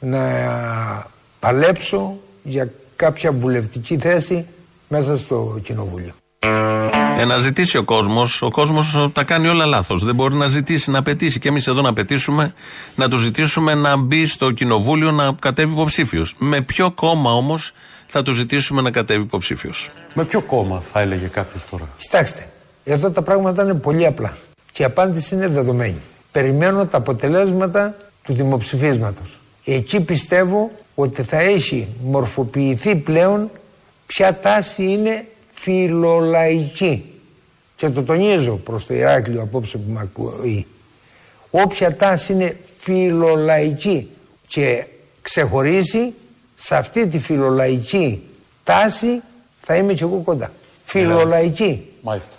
να 0.00 0.20
παλέψω 1.40 2.16
για 2.42 2.70
κάποια 2.96 3.32
βουλευτική 3.32 3.98
θέση 3.98 4.46
μέσα 4.88 5.16
στο 5.16 5.58
κοινοβούλιο. 5.62 6.12
Ε, 7.20 7.24
να 7.24 7.38
ζητήσει 7.38 7.76
ο 7.76 7.82
κόσμος. 7.82 8.42
Ο 8.42 8.50
κόσμος 8.50 9.10
τα 9.12 9.24
κάνει 9.24 9.48
όλα 9.48 9.64
λάθος. 9.64 10.04
Δεν 10.04 10.14
μπορεί 10.14 10.34
να 10.34 10.46
ζητήσει, 10.46 10.90
να 10.90 10.98
απαιτήσει. 10.98 11.38
Και 11.38 11.48
εμείς 11.48 11.66
εδώ 11.66 11.80
να 11.80 11.88
απαιτήσουμε, 11.88 12.54
να 12.94 13.08
τους 13.08 13.20
ζητήσουμε 13.20 13.74
να 13.74 13.96
μπει 13.96 14.26
στο 14.26 14.50
κοινοβούλιο 14.50 15.10
να 15.10 15.34
κατέβει 15.40 15.72
υποψήφιος. 15.72 16.34
Με 16.38 16.60
ποιο 16.60 16.90
κόμμα 16.90 17.32
όμως 17.32 17.72
θα 18.06 18.22
τους 18.22 18.36
ζητήσουμε 18.36 18.80
να 18.80 18.90
κατέβει 18.90 19.22
υποψήφιος; 19.22 19.90
Με 20.14 20.24
ποιο 20.24 20.40
κόμμα 20.40 20.80
θα 20.92 21.00
έλεγε 21.00 21.26
κάποιος 21.26 21.64
τώρα; 21.70 21.88
Κοιτάξτε, 21.96 22.48
εδώ 22.84 23.10
τα 23.10 23.22
πράγματα 23.22 23.62
είναι 23.62 23.74
πολύ 23.74 24.06
απλά. 24.06 24.36
Και 24.72 24.82
η 24.82 24.84
απάντηση 24.84 25.34
είναι 25.34 25.48
δεδομένη. 25.48 26.00
Περιμένω 26.32 26.86
τα 26.86 26.98
αποτελέσματα 26.98 27.96
του 28.22 28.32
δημοψηφίσματος. 28.32 29.40
Εκεί 29.64 30.00
πιστεύω 30.00 30.70
ότι 30.94 31.22
θα 31.22 31.38
έχει 31.40 31.88
μορφοποιηθεί 32.02 32.96
πλέον 32.96 33.50
ποια 34.06 34.38
τάση 34.38 34.84
είναι 34.84 35.24
φιλολαϊκή. 35.52 37.09
Και 37.80 37.88
το 37.88 38.02
τονίζω 38.02 38.52
προς 38.52 38.86
το 38.86 38.94
Ηράκλειο 38.94 39.42
απόψε 39.42 39.78
που 39.78 39.92
με 39.92 40.00
ακούει. 40.00 40.66
Όποια 41.50 41.96
τάση 41.96 42.32
είναι 42.32 42.56
φιλολαϊκή 42.78 44.10
και 44.46 44.86
ξεχωρίσει 45.22 46.14
σε 46.54 46.76
αυτή 46.76 47.06
τη 47.06 47.18
φιλολαϊκή 47.18 48.22
τάση 48.64 49.22
θα 49.60 49.76
είμαι 49.76 49.92
και 49.92 50.04
εγώ 50.04 50.16
κοντά. 50.16 50.52
Φιλολαϊκή. 50.84 51.88
Μάλιστα. 52.02 52.30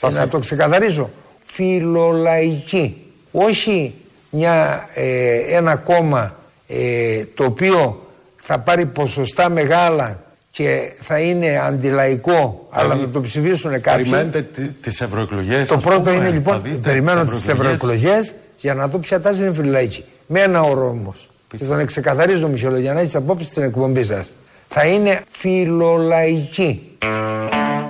Και 0.00 0.08
να 0.08 0.28
το 0.28 0.38
ξεκαθαρίσω. 0.38 1.10
Φιλολαϊκή. 1.44 3.06
Όχι 3.32 3.94
μια, 4.30 4.88
ε, 4.94 5.36
ένα 5.56 5.76
κόμμα 5.76 6.36
ε, 6.66 7.24
το 7.24 7.44
οποίο 7.44 8.06
θα 8.36 8.58
πάρει 8.58 8.86
ποσοστά 8.86 9.50
μεγάλα 9.50 10.21
και 10.52 10.92
θα 11.00 11.18
είναι 11.18 11.60
αντιλαϊκό, 11.64 12.66
αλλά 12.70 12.96
θα 12.96 13.08
το 13.08 13.20
ψηφίσουν 13.20 13.80
κάποιοι. 13.80 14.04
Περιμένετε 14.04 14.42
τις 14.80 15.00
ευρωεκλογές. 15.00 15.68
Το 15.68 15.76
πρώτο 15.76 16.12
είναι 16.12 16.30
λοιπόν, 16.30 16.62
περιμένω 16.82 17.24
τις 17.24 17.48
ευρωεκλογές 17.48 18.34
για 18.58 18.74
να 18.74 18.88
δω 18.88 18.98
ποια 18.98 19.20
τάση 19.20 19.42
είναι 19.42 19.52
φιλολαϊκή. 19.52 20.04
Με 20.26 20.40
ένα 20.40 20.60
όρο 20.60 20.88
όμως. 20.88 21.30
Και 21.56 21.64
τον 21.64 21.86
ξεκαθαρίζω, 21.86 22.48
Μισελό, 22.48 22.78
για 22.78 22.92
να 22.92 23.00
έχεις 23.00 23.14
απόψη 23.14 23.44
στην 23.44 23.62
εκπομπή 23.62 24.04
σας. 24.04 24.32
Θα 24.68 24.86
είναι 24.86 25.20
φιλολαϊκή. 25.30 26.82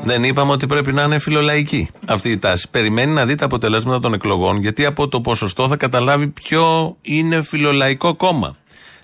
Δεν 0.04 0.24
είπαμε 0.24 0.52
ότι 0.52 0.66
πρέπει 0.66 0.92
να 0.92 1.02
είναι 1.02 1.18
φιλολαϊκή 1.18 1.88
αυτή 2.06 2.30
η 2.30 2.38
τάση. 2.38 2.68
Περιμένει 2.70 3.12
να 3.12 3.26
δει 3.26 3.34
τα 3.34 3.44
αποτελέσματα 3.44 4.00
των 4.00 4.14
εκλογών, 4.14 4.56
γιατί 4.56 4.84
από 4.84 5.08
το 5.08 5.20
ποσοστό 5.20 5.68
θα 5.68 5.76
καταλάβει 5.76 6.26
ποιο 6.26 6.96
είναι 7.02 7.42
φιλολαϊκό 7.42 8.14
κόμμα. 8.14 8.56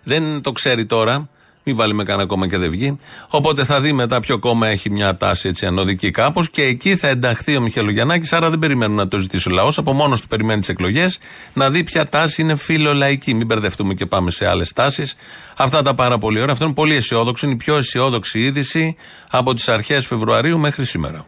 Δεν 0.03 0.41
το 0.41 0.53
ξέρει 0.53 0.87
τώρα. 0.87 1.29
Μην 1.69 1.77
βάλει 1.77 1.95
με 1.95 2.05
κανένα 2.05 2.29
κόμμα 2.29 2.49
και 2.49 2.59
δεν 2.59 2.71
βγει. 2.71 2.99
Οπότε 3.29 3.65
θα 3.65 3.81
δει 3.81 3.93
μετά 3.93 4.21
ποιο 4.21 4.39
κόμμα 4.39 4.69
έχει 4.69 4.91
μια 4.91 5.17
τάση 5.17 5.49
έτσι 5.49 5.67
ανωδική 5.67 6.11
κάπως 6.11 6.51
και 6.51 6.63
εκεί 6.63 6.97
θα 6.97 7.09
ενταχθεί 7.09 7.57
ο 7.57 7.61
Μιχελογιαννάκη. 7.61 8.35
Άρα 8.35 8.51
δεν 8.51 8.59
περιμένουμε 8.59 9.03
να 9.03 9.09
το 9.09 9.19
ζητήσει 9.19 9.49
ο 9.49 9.53
λαός. 9.55 9.79
Από 9.79 9.93
μόνος 9.93 10.21
του 10.21 10.27
περιμένει 10.27 10.61
τις 10.61 10.69
εκλογές 10.69 11.19
να 11.53 11.71
δει 11.71 11.85
ποια 11.85 12.09
τάση 12.09 12.43
είναι 12.43 12.57
φιλολαϊκή. 12.57 13.35
Μην 13.35 13.47
μπερδευτούμε 13.47 13.95
και 13.95 14.07
πάμε 14.07 14.31
σε 14.31 14.47
άλλες 14.47 14.73
τάσεις. 14.73 15.17
Αυτά 15.59 15.83
τα 15.83 15.95
πάρα 15.95 16.19
πολύ 16.19 16.41
ωραία. 16.41 16.53
Αυτό 16.53 16.65
είναι 16.65 16.75
πολύ 16.75 16.95
αισιόδοξο. 16.95 17.47
Είναι 17.47 17.55
η 17.55 17.59
πιο 17.59 17.77
αισιόδοξη 17.77 18.39
είδηση 18.39 18.97
από 19.31 19.55
τις 19.55 19.69
αρχές 19.69 20.07
Φεβρουαρίου 20.07 20.59
μέχρι 20.59 20.85
σήμερα. 20.85 21.27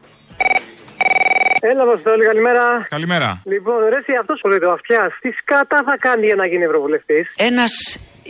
Έλα, 1.61 1.84
Βασίλη, 1.86 2.24
καλημέρα. 2.24 2.86
Καλημέρα. 2.88 3.43
Λοιπόν, 3.45 3.74
ρε, 3.88 3.97
εσύ 3.97 4.12
αυτός 4.20 4.41
που 4.41 4.49
λέει 4.49 4.59
το 4.59 4.70
αυτιάς, 4.70 5.12
τι 5.20 5.30
σκάτα 5.30 5.82
θα 5.84 5.97
κάνει 5.99 6.26
για 6.26 6.34
να 6.34 6.47
γίνει 6.47 6.64
Ευρωβουλευτής; 6.64 7.32
Ένας 7.36 7.72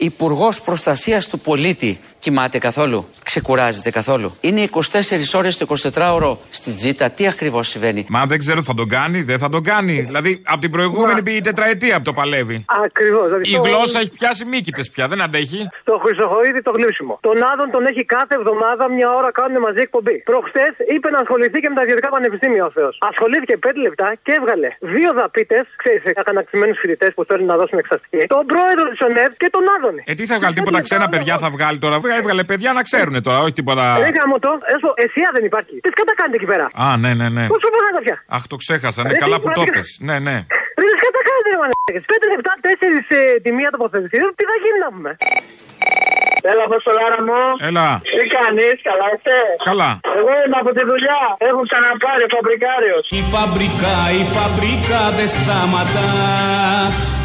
υπουργός 0.00 0.60
προστασίας 0.60 1.26
του 1.26 1.38
πολίτη 1.38 2.00
κοιμάται 2.20 2.58
καθόλου, 2.58 2.98
ξεκουράζεται 3.24 3.90
καθόλου; 3.90 4.28
Είναι 4.40 4.60
24 4.62 4.78
ώρες 5.40 5.56
το 5.56 5.64
24ωρο 5.68 6.32
στην 6.50 6.76
τζίτα. 6.76 7.10
Τι 7.10 7.24
ακριβώς 7.32 7.68
συμβαίνει; 7.68 8.06
Μα 8.08 8.22
δεν 8.30 8.38
ξέρω, 8.38 8.62
θα 8.62 8.74
τον 8.74 8.88
κάνει, 8.88 9.18
δεν 9.22 9.38
θα 9.38 9.48
τον 9.48 9.62
κάνει. 9.62 9.96
Δηλαδή, 10.00 10.42
από 10.46 10.60
την 10.60 10.70
προηγούμενη 10.70 11.22
πήγε 11.22 11.36
η 11.36 11.46
τετραετία 11.50 11.96
που 11.96 12.02
το 12.02 12.12
παλεύει. 12.12 12.64
Ακριβώς. 12.84 13.26
Η 13.42 13.56
γλώσσα 13.66 13.98
έχει 14.02 14.12
πιάσει 14.18 14.44
μύκητες 14.44 14.86
πια, 14.90 15.04
δεν 15.08 15.20
αντέχει. 15.26 15.60
Στο 15.80 15.94
Χρυσοχοίδη 16.04 16.62
το 16.68 16.72
γλύψιμο. 16.78 17.18
Τον 17.28 17.36
Άδων 17.50 17.68
τον 17.70 17.82
έχει 17.90 18.02
κάθε 18.16 18.34
εβδομάδα 18.40 18.84
μια 18.96 19.08
ώρα 19.18 19.30
κάνουν 19.38 19.56
μαζί 19.66 19.80
εκπομπή. 19.86 20.16
Προχτέ 20.30 20.66
είπε 20.94 21.08
να 21.14 21.18
ασχοληθεί 21.24 21.58
και 21.62 21.68
με 21.72 21.76
τα 21.78 21.82
ιδιωτικά 21.86 22.08
πανεπιστήμια 22.14 22.64
ο 22.70 22.70
Θεός. 22.76 22.94
Ασχολήθηκε 23.10 23.54
5 23.66 23.70
λεπτά 23.86 24.08
και 24.24 24.32
έβγαλε 24.38 24.68
δύο 24.94 25.10
δαπίτες, 25.18 25.64
ξέρεις, 25.82 26.02
αγανακτημένου 26.22 26.74
φοιτητές 26.80 27.10
που 27.16 27.22
θέλουν 27.28 27.46
να 27.52 27.56
δώσουν 27.60 27.78
εξαστική, 27.84 28.22
τον 28.34 28.44
πρόεδρο 28.52 28.84
της 28.92 29.00
ΟΝΕΔ 29.06 29.30
και 29.42 29.48
τον 29.56 29.64
Άδωνη. 29.74 30.02
Ε, 30.10 30.14
τι 30.18 30.24
θα 30.30 30.36
βγάλει, 30.38 30.54
τίποτα 30.58 30.80
ξένα 30.86 31.06
παιδιά 31.12 31.34
θα 31.44 31.48
βγάλει 31.56 31.78
τώρα. 31.84 31.96
Έβγαλε 32.20 32.42
παιδιά 32.50 32.70
να 32.78 32.82
ξέρουν 32.88 33.22
τώρα, 33.26 33.38
όχι 33.44 33.52
τίποτα. 33.52 33.84
Δεν 34.04 34.12
γάμο 34.18 34.36
το, 34.38 34.50
έσω, 34.74 34.88
εσία 35.04 35.28
δεν 35.36 35.44
υπάρχει. 35.50 35.74
Τι 35.84 35.88
κατά 35.98 36.12
κάνετε 36.18 36.36
εκεί 36.40 36.48
πέρα; 36.52 36.66
Α, 36.86 36.86
ναι, 37.02 37.10
ναι, 37.20 37.26
ναι. 37.36 37.44
Πόσο 37.52 37.68
πολλά 37.74 37.88
τα 37.96 38.00
πια; 38.06 38.16
Αχ, 38.36 38.42
το 38.52 38.56
ξέχασα, 38.62 39.00
ναι, 39.02 39.08
Ρε, 39.12 39.18
καλά 39.24 39.36
τι 39.36 39.42
που 39.42 39.48
το 39.58 39.60
πράγμα. 39.60 39.72
πες. 39.76 39.88
Ναι, 40.08 40.16
ναι. 40.26 40.36
Δεν 40.80 40.86
κατά 41.04 41.20
κάνετε, 41.28 41.48
ρε 41.54 41.58
μαλάκες. 41.62 42.02
Πέντε 42.12 42.26
λεπτά, 42.34 42.52
τέσσερις 42.66 43.04
ε, 43.18 43.20
τη 43.44 43.50
μία 43.58 43.68
τοποθέτηση. 43.74 44.14
Ε, 44.18 44.24
Τι 44.38 44.44
θα 44.50 44.56
γίνει 44.62 44.78
να 44.84 44.88
πούμε; 44.94 45.10
Έλα, 46.50 46.62
Αποστολάρα 46.70 47.20
μου; 47.28 47.40
Έλα. 47.68 47.86
Τι 48.16 48.24
κάνεις, 48.36 48.76
καλά 48.88 49.06
είσαι. 49.14 49.38
Καλά. 49.70 49.90
Εγώ 50.18 50.32
είμαι 50.44 50.58
από 50.62 50.70
τη 50.76 50.82
δουλειά. 50.90 51.20
Έχω 51.48 51.60
ξαναπάρει 51.68 52.24
φαμπρικάριος. 52.34 53.04
Η 53.18 53.22
φαμπρικά, 53.32 53.96
η 54.20 54.22
φαμπρικά 54.34 55.02
δεν 55.16 55.28
σταματά 55.36 56.08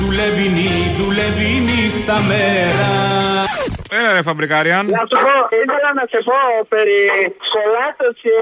Δουλεύει 0.01 0.47
νύ, 0.55 0.71
δουλεύει 0.99 1.51
νύχτα 1.67 2.15
μέρα 2.29 2.91
Έλα, 3.97 4.13
ρε 4.13 4.21
Φαμπρικάριαν. 4.21 4.85
Να 4.97 5.03
σου 5.09 5.17
πω, 5.25 5.33
ήθελα 5.63 5.89
να 5.99 6.05
σε 6.11 6.19
πω 6.27 6.39
περί 6.73 6.99
κολάτο 7.55 8.07
και 8.21 8.35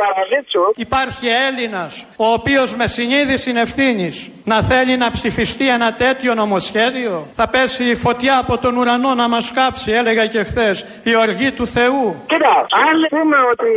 παραδίτσου. 0.00 0.64
Υπάρχει 0.76 1.26
Έλληνας 1.48 2.06
ο 2.16 2.26
οποίος 2.38 2.68
με 2.76 2.86
συνείδηση 2.86 3.50
ευθύνης 3.56 4.16
να 4.52 4.58
θέλει 4.70 4.94
να 5.04 5.08
ψηφιστεί 5.16 5.66
ένα 5.76 5.88
τέτοιο 6.04 6.32
νομοσχέδιο; 6.42 7.14
Θα 7.38 7.46
πέσει 7.54 7.84
η 7.94 7.96
φωτιά 8.04 8.34
από 8.42 8.54
τον 8.62 8.72
ουρανό 8.78 9.12
να 9.22 9.26
μας 9.34 9.46
κάψει, 9.58 9.88
έλεγα 10.00 10.24
και 10.32 10.42
χθες, 10.48 10.76
η 11.10 11.12
οργή 11.24 11.50
του 11.58 11.66
Θεού. 11.76 12.04
Κοίτα, 12.32 12.54
αν 12.86 12.96
πούμε 13.14 13.38
ότι 13.52 13.72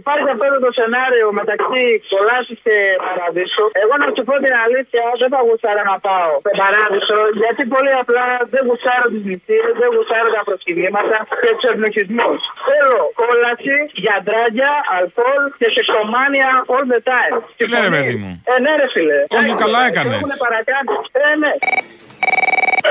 υπάρχει 0.00 0.28
αυτό 0.34 0.46
το 0.66 0.70
σενάριο 0.78 1.28
μεταξύ 1.40 1.82
κολάσου 2.12 2.54
και 2.64 2.76
παραδείσου, 3.06 3.64
εγώ 3.82 3.94
να 4.02 4.08
σου 4.14 4.22
πω 4.28 4.34
την 4.44 4.54
αλήθεια, 4.64 5.04
δεν 5.20 5.28
θα 5.34 5.40
γουστάρω 5.46 5.82
να 5.92 5.96
πάω 6.06 6.32
στο 6.44 6.52
παράδεισο, 6.62 7.18
γιατί 7.42 7.62
πολύ 7.74 7.92
απλά 8.02 8.26
δεν 8.52 8.62
γουστάρω 8.68 9.06
τις 9.12 9.22
νηστείες, 9.28 9.72
δεν 9.80 9.88
γουστάρω 9.94 10.23
τα 10.36 10.42
προσκυνήματα 10.48 11.16
και 11.42 11.50
του 11.58 11.66
ευνοχισμού. 11.72 12.30
Θέλω 12.66 13.00
κόλαση, 13.20 13.76
γιαντράγια, 14.04 14.72
αλκοόλ 14.96 15.42
και 15.60 15.68
σεξομάνια 15.76 16.48
all 16.74 16.86
the 16.92 17.00
time. 17.10 17.34
Τι 17.58 17.64
λέει, 17.72 17.82
ρε 17.88 17.92
παιδί 17.96 18.16
μου; 18.22 18.30
Ε, 18.50 18.54
ναι, 18.64 18.70
ρε 18.80 18.88
φίλε. 18.94 19.18
Όχι, 19.38 19.52
Ε, 19.56 19.60
καλά 19.64 19.80
ε, 19.84 19.88
έκανες. 19.90 20.18
Έχουν 20.20 20.32
παρακάνει. 20.44 20.88
Ε, 21.24 21.26
ναι. 21.42 21.52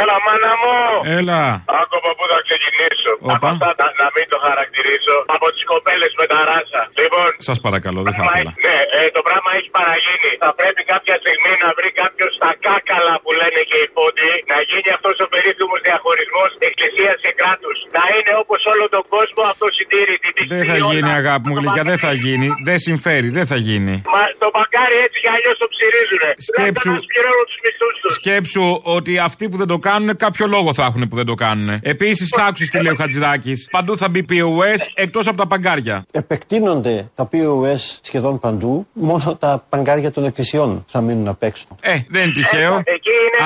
Έλα, 0.02 0.16
μάνα 0.26 0.52
μου. 0.62 0.74
Έλα. 1.20 1.42
Άκομα 1.82 2.12
που 2.18 2.26
θα 2.32 2.40
ξεκινήσω. 2.48 3.12
Όπα. 3.22 3.34
Από 3.36 3.46
αυτά 3.54 3.70
τα- 3.80 3.94
να 4.02 4.08
μην 4.16 4.26
το 4.34 4.38
χαρακτηρίσω. 4.46 5.16
Από 5.36 5.48
τις 5.54 5.64
κοπέλες 5.72 6.12
με 6.20 6.26
τα 6.32 6.40
ράσα. 6.50 6.82
Λοιπόν, 7.02 7.30
Σας 7.50 7.58
παρακαλώ, 7.66 8.00
δεν 8.08 8.14
θα 8.18 8.22
πράγμα 8.22 8.34
ήθελα. 8.36 8.52
έχει- 8.54 8.62
ναι, 8.68 8.78
ε, 8.98 9.02
το 9.18 9.22
πράγμα 9.28 9.50
έχει 9.60 9.70
παραγίνει. 9.80 10.32
Θα 10.44 10.50
πρέπει 10.60 10.82
κάποια 10.94 11.16
στιγμή 11.24 11.54
να 11.64 11.70
βρει 11.78 11.90
κάποιος 12.02 12.32
στα 12.40 12.52
κάκαλα 12.68 13.14
που 13.24 13.30
λένε 13.40 13.60
και 13.70 13.78
οι 13.84 13.88
πόντοι 13.98 14.30
να 14.52 14.58
γίνει 14.70 14.90
αυτός 14.98 15.16
ο 15.26 15.28
περίφημος 15.34 15.80
διαχωρισμός 15.88 16.50
εκκλησίας 16.70 17.16
και 17.24 17.32
κράτους. 17.40 17.78
Να 17.98 18.04
είναι 18.16 18.34
όπως 18.44 18.62
όλο 18.74 18.86
τον 18.96 19.04
κόσμο 19.16 19.42
αυτό 19.54 19.66
συντήρητη. 19.78 20.28
τη 20.38 20.42
Δεν 20.54 20.62
θα 20.70 20.74
στήριξη 20.76 20.92
γίνει, 20.94 21.10
όλα. 21.12 21.22
αγάπη 21.22 21.46
μου 21.50 21.56
γλυκιά, 21.60 21.84
δεν 21.92 22.00
θα 22.06 22.12
γίνει. 22.26 22.48
Δεν 22.70 22.78
συμφέρει, 22.88 23.28
δεν 23.38 23.46
θα 23.52 23.58
γίνει. 23.68 23.96
Μα 24.16 24.22
το 24.44 24.48
μπακάρι 24.54 24.96
έτσι 25.06 25.18
κι 25.24 25.30
αλλιώς 25.36 25.56
το 25.64 25.68
ψυρίζουνε. 25.74 26.30
Σκέψου- 26.50 26.98
Να 27.00 27.08
πληρώνουν 27.12 27.46
τους 27.50 27.60
μισθούς 27.64 27.94
τους. 28.02 28.12
Σκέψου 28.22 28.66
ότι 28.98 29.12
αυτοί 29.24 29.50
που 29.50 29.58
δεν 29.58 29.68
το 29.68 29.78
κάνουν, 29.78 30.16
κάποιο 30.16 30.48
λόγο 30.48 30.74
θα 30.74 30.84
έχουν 30.84 31.08
που 31.08 31.16
δεν 31.16 31.26
το 31.26 31.34
κάνουν. 31.34 31.80
Επίσης, 31.84 32.38
άκουσε 32.38 32.70
τι 32.70 32.82
λέει 32.82 32.92
ο 32.92 32.96
Χατζηδάκης. 32.96 33.68
Παντού 33.72 33.98
θα 33.98 34.10
μπει 34.10 34.26
POS 34.30 34.88
εκτός 34.94 35.28
από 35.28 35.38
τα 35.38 35.48
παγκάρια. 35.48 36.06
Επεκτείνονται 36.12 37.12
τα 37.16 37.28
POS 37.32 37.98
σχεδόν 38.02 38.40
παντού, 38.40 38.88
μόνο 38.94 39.38
τα 39.40 39.66
παγκάρια 39.70 40.12
των 40.12 40.24
εκκλησιών 40.24 40.84
θα 40.88 41.02
μείνουν 41.02 41.28
απ' 41.28 41.44
έξω. 41.44 41.66
Ε, 41.82 41.98
δεν 42.10 42.24
είναι 42.24 42.32
τυχαίο. 42.32 42.84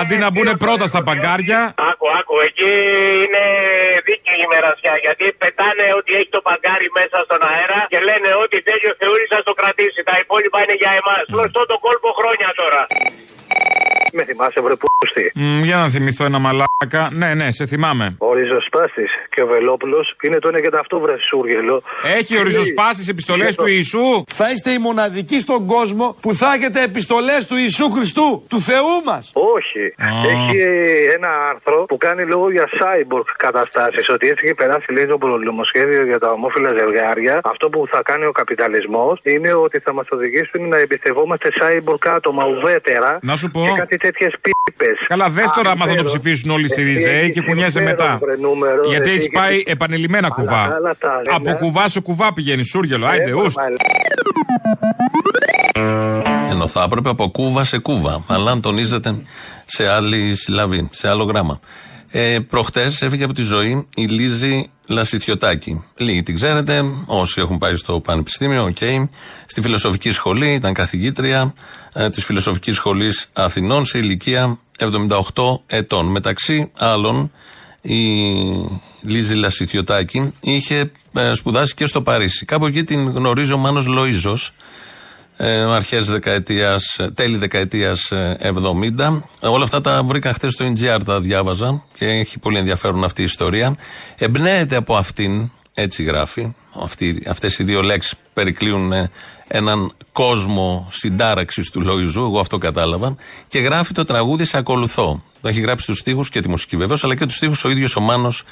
Αντί 0.02 0.18
να 0.18 0.32
μπουν 0.32 0.58
πρώτα 0.58 0.88
στα 0.88 1.04
παγκάρια. 1.04 1.74
Άκου, 1.78 2.08
άκου, 2.20 2.34
εκεί 2.46 2.72
είναι 3.24 3.44
δίκαιη 4.06 4.07
η 4.07 4.07
μερασιά. 4.58 4.94
Γιατί 5.06 5.26
πετάνε 5.42 5.86
ότι 6.00 6.12
έχει 6.20 6.32
το 6.38 6.42
παγκάρι 6.48 6.88
μέσα 7.00 7.18
στον 7.28 7.42
αέρα 7.50 7.80
και 7.92 8.00
λένε 8.10 8.30
ότι 8.44 8.56
τέλειο 8.70 8.92
Θεούλη 9.02 9.26
θα 9.34 9.40
το 9.48 9.54
κρατήσει. 9.60 10.00
Τα 10.10 10.16
υπόλοιπα 10.24 10.58
είναι 10.64 10.78
για 10.82 10.92
εμάς. 11.02 11.24
Γνωστό 11.34 11.62
το 11.72 11.78
κόλπο 11.86 12.10
χρόνια 12.20 12.50
τώρα. 12.62 12.82
Με 14.14 14.24
θυμάσαι, 14.24 14.62
βρε 14.62 14.76
πούστη. 14.76 15.32
Μ, 15.36 15.64
για 15.64 15.76
να 15.76 15.90
θυμηθώ 15.90 16.26
ένα 16.26 16.40
μαλάκα. 16.40 17.10
Ναι, 17.12 17.34
ναι, 17.34 17.52
σε 17.52 17.66
θυμάμαι. 17.66 18.16
Ο 18.18 18.34
ριζοσπάστης 18.34 19.12
και 19.30 19.42
ο 19.42 19.48
Βελόπουλος 19.48 20.16
είναι 20.22 20.40
το 20.40 20.48
ένα 20.48 20.62
και 20.62 20.70
το 20.70 20.78
αυτό, 20.78 21.00
βρε 21.00 21.16
Σούργελο. 21.30 21.84
Έχει 22.18 22.38
ο 22.38 22.44
ριζοσπάστης 22.44 23.08
επιστολές 23.08 23.56
του 23.56 23.68
Ιησού; 23.68 24.24
Θα 24.28 24.52
είστε 24.52 24.72
οι 24.72 24.78
μοναδικοί 24.78 25.40
στον 25.40 25.66
κόσμο 25.66 26.16
που 26.22 26.34
θα 26.34 26.54
έχετε 26.54 26.84
επιστολές 26.84 27.48
του 27.48 27.56
Ιησού 27.56 27.92
Χριστού, 27.92 28.44
του 28.50 28.60
Θεού 28.62 28.94
μας. 29.06 29.32
Όχι. 29.34 29.94
Έχει 30.34 30.58
ένα 31.16 31.30
άρθρο 31.50 31.86
που 31.86 31.98
κάνει 31.98 32.26
λόγο 32.26 32.52
για 32.52 32.68
cyborg 32.80 33.28
καταστάσεις. 33.38 34.10
Ότι 34.10 34.28
έτσι 34.28 34.47
έχει 34.48 34.56
περάσει 34.56 34.92
λέει 34.92 35.06
το 35.06 35.18
προλομοσχέδιο 35.18 36.02
για 36.06 36.20
τα 36.24 36.30
ομόφυλα 36.38 36.70
ζευγάρια. 36.80 37.36
Αυτό 37.54 37.66
που 37.70 37.80
θα 37.92 38.00
κάνει 38.10 38.26
ο 38.26 38.32
καπιταλισμός 38.32 39.16
είναι 39.24 39.52
ότι 39.66 39.78
θα 39.80 39.92
μας 39.94 40.08
οδηγήσουν 40.16 40.62
να 40.68 40.78
εμπιστευόμαστε 40.78 41.48
cyborg 41.60 42.04
άτομα 42.18 42.44
ουδέτερα. 42.52 43.20
Να 43.22 43.36
σου 43.36 43.48
πω. 43.52 43.62
Και 43.68 43.80
κάτι 43.84 43.98
τέτοιες 43.98 44.34
πίπες. 44.42 44.98
Καλά, 45.08 45.30
δες 45.30 45.50
τώρα 45.52 45.70
άμα 45.70 45.86
θα 45.86 45.96
το 45.96 46.04
ψηφίσουν 46.04 46.50
όλοι 46.50 46.66
οι 46.66 46.74
Σιριζέοι 46.76 47.30
και 47.30 47.42
κουνιέσαι 47.42 47.82
μετά. 47.82 48.20
Γιατί 48.88 49.10
έχεις 49.10 49.30
πάει 49.30 49.64
επανειλημμένα 49.66 50.30
κουβά. 50.30 50.64
Από 51.36 51.54
κουβά 51.54 51.88
σε 51.88 52.00
κουβά 52.00 52.34
πηγαίνει, 52.34 52.64
Σούργελο, 52.64 53.06
άιντε, 53.06 53.34
ουστ. 53.34 53.58
Ενώ 56.50 56.68
θα 56.68 56.84
έπρεπε 56.84 57.10
από 57.10 57.30
κούβα 57.30 57.64
σε 57.64 57.78
κούβα. 57.80 58.24
Αλλά 58.28 58.52
αν 58.52 58.62
τονίζεται 58.62 59.22
σε 59.66 59.88
άλλη 59.88 60.36
συλλαβή, 60.36 60.88
σε 60.92 61.10
άλλο 61.10 61.24
γράμμα. 61.24 61.60
Ε, 62.12 62.40
Προχτές 62.40 63.02
έφυγε 63.02 63.24
από 63.24 63.34
τη 63.34 63.42
ζωή 63.42 63.88
η 63.96 64.06
Λίζη 64.06 64.70
Λασιθιωτάκη. 64.86 65.84
Λίγοι 65.98 66.24
την 66.24 66.36
ξέρετε, 66.36 66.84
όσοι 67.06 67.42
έχουν 67.42 67.58
πάει 67.58 67.76
στο 67.76 68.00
Πανεπιστήμιο, 68.00 68.64
οκ. 68.64 68.78
Στη 69.46 69.62
φιλοσοφική 69.62 70.12
σχολή, 70.12 70.54
ήταν 70.54 70.74
καθηγήτρια 70.74 71.54
ε, 71.94 72.10
της 72.10 72.26
Φιλοσοφικής 72.26 72.76
Σχολής 72.76 73.30
Αθηνών 73.34 73.86
σε 73.86 73.98
ηλικία 73.98 74.60
78 74.78 74.90
ετών. 75.66 76.06
Μεταξύ 76.06 76.72
άλλων, 76.78 77.32
η 77.82 78.24
Λίζη 79.02 79.36
Λασιθιωτάκη 79.36 80.34
είχε 80.40 80.92
ε, 81.14 81.34
σπουδάσει 81.34 81.74
και 81.74 81.86
στο 81.86 82.02
Παρίσι. 82.02 82.46
Κάπου 82.46 82.66
εκεί 82.66 82.84
την 82.84 83.10
γνωρίζει 83.10 83.54
ο 83.54 83.58
Μάνος 83.58 83.86
Λοΐζος, 83.88 84.50
ε, 85.38 85.62
αρχές 85.62 86.06
δεκαετίας, 86.06 87.00
τέλη 87.14 87.38
δεκαετίας 87.38 88.12
ε, 88.12 88.38
70. 88.98 89.22
Όλα 89.40 89.64
αυτά 89.64 89.82
τα 89.82 90.04
βρήκα 90.04 90.34
χθες 90.34 90.54
στο 90.54 90.66
NGR, 90.66 91.00
τα 91.06 91.22
διάβαζα 91.22 91.84
και 91.94 92.06
έχει 92.06 92.40
πολύ 92.40 92.58
ενδιαφέρον 92.58 93.04
αυτή 93.04 93.22
η 93.22 93.24
ιστορία. 93.24 93.76
Εμπνέεται 94.18 94.76
από 94.76 94.96
αυτήν, 94.96 95.52
έτσι 95.74 96.04
γράφει, 96.04 96.56
αυτή, 96.82 97.24
αυτές 97.28 97.60
οι 97.60 97.64
δύο 97.64 97.82
λέξεις 97.82 98.14
περικλείουν 98.34 98.92
ε, 98.92 99.12
έναν 99.48 99.94
κόσμο 100.12 100.88
συντάραξης 100.90 101.70
του 101.70 101.82
Λοϊζού, 101.82 102.22
εγώ 102.22 102.40
αυτό 102.40 102.58
κατάλαβα, 102.58 103.16
και 103.48 103.60
γράφει 103.60 103.94
το 103.94 104.04
τραγούδι 104.04 104.46
Σε 104.46 104.58
ακολουθώ. 104.58 105.24
Το 105.42 105.48
έχει 105.48 105.60
γράψει 105.60 105.86
του 105.86 105.96
στίχους 105.96 106.30
και 106.30 106.40
τη 106.40 106.50
μουσική 106.50 106.78
βεβαίως, 106.78 107.04
αλλά 107.04 107.16
και 107.16 107.26
τους 107.26 107.36
στίχους 107.36 107.64
ο 107.64 107.70
ίδιος 107.70 107.96
ο 107.96 108.00
Μάνος 108.00 108.44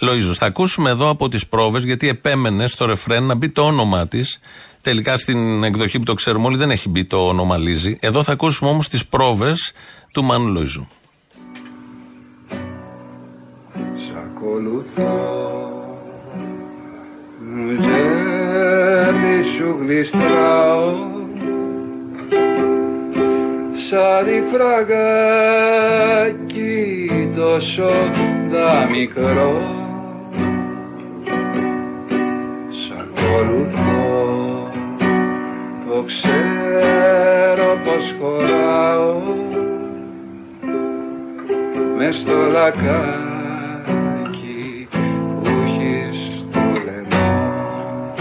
Λοϊζός. 0.00 0.38
Θα 0.38 0.46
ακούσουμε 0.46 0.90
εδώ 0.90 1.08
από 1.08 1.28
τις 1.28 1.46
πρόβες, 1.46 1.84
γιατί 1.84 2.08
επέμενε 2.08 2.66
στο 2.66 2.86
ρεφρέν 2.86 3.22
να 3.22 3.34
μπει 3.34 3.48
το 3.48 3.62
όνομά 3.62 4.08
της. 4.08 4.40
Τελικά 4.84 5.16
στην 5.16 5.64
εκδοχή 5.64 5.98
που 5.98 6.04
το 6.04 6.14
ξέρουμε 6.14 6.46
όλοι 6.46 6.56
δεν 6.56 6.70
έχει 6.70 6.88
μπει 6.88 7.04
το 7.04 7.28
όνομα 7.28 7.56
Λίζη. 7.56 7.98
Εδώ 8.00 8.22
θα 8.22 8.32
ακούσουμε 8.32 8.70
όμως 8.70 8.88
τις 8.88 9.06
πρόβες 9.06 9.72
του 10.12 10.24
Μάνου 10.24 10.48
Λοϊζού. 10.48 10.88
Σ' 13.96 14.12
ακολουθώ 14.24 15.44
Τζέρνη 17.80 19.42
σου 19.42 19.78
γλιστράω 19.80 20.92
Σαν 23.88 24.24
τη 24.24 24.42
φραγάκι 24.52 25.22
τόσο 27.36 27.88
δα 28.50 28.88
μικρό 28.90 29.52
Σ' 32.70 32.90
ακολουθώ 32.90 34.03
Το 35.94 36.02
ξέρω 36.02 37.78
πως 37.84 38.16
χωράω 38.20 39.22
Μες 41.96 42.16
στο 42.16 42.36
λακάκι 42.52 42.88
που 44.90 44.98
έχεις 45.66 46.44
το 46.52 46.60
λαιμό. 46.84 48.12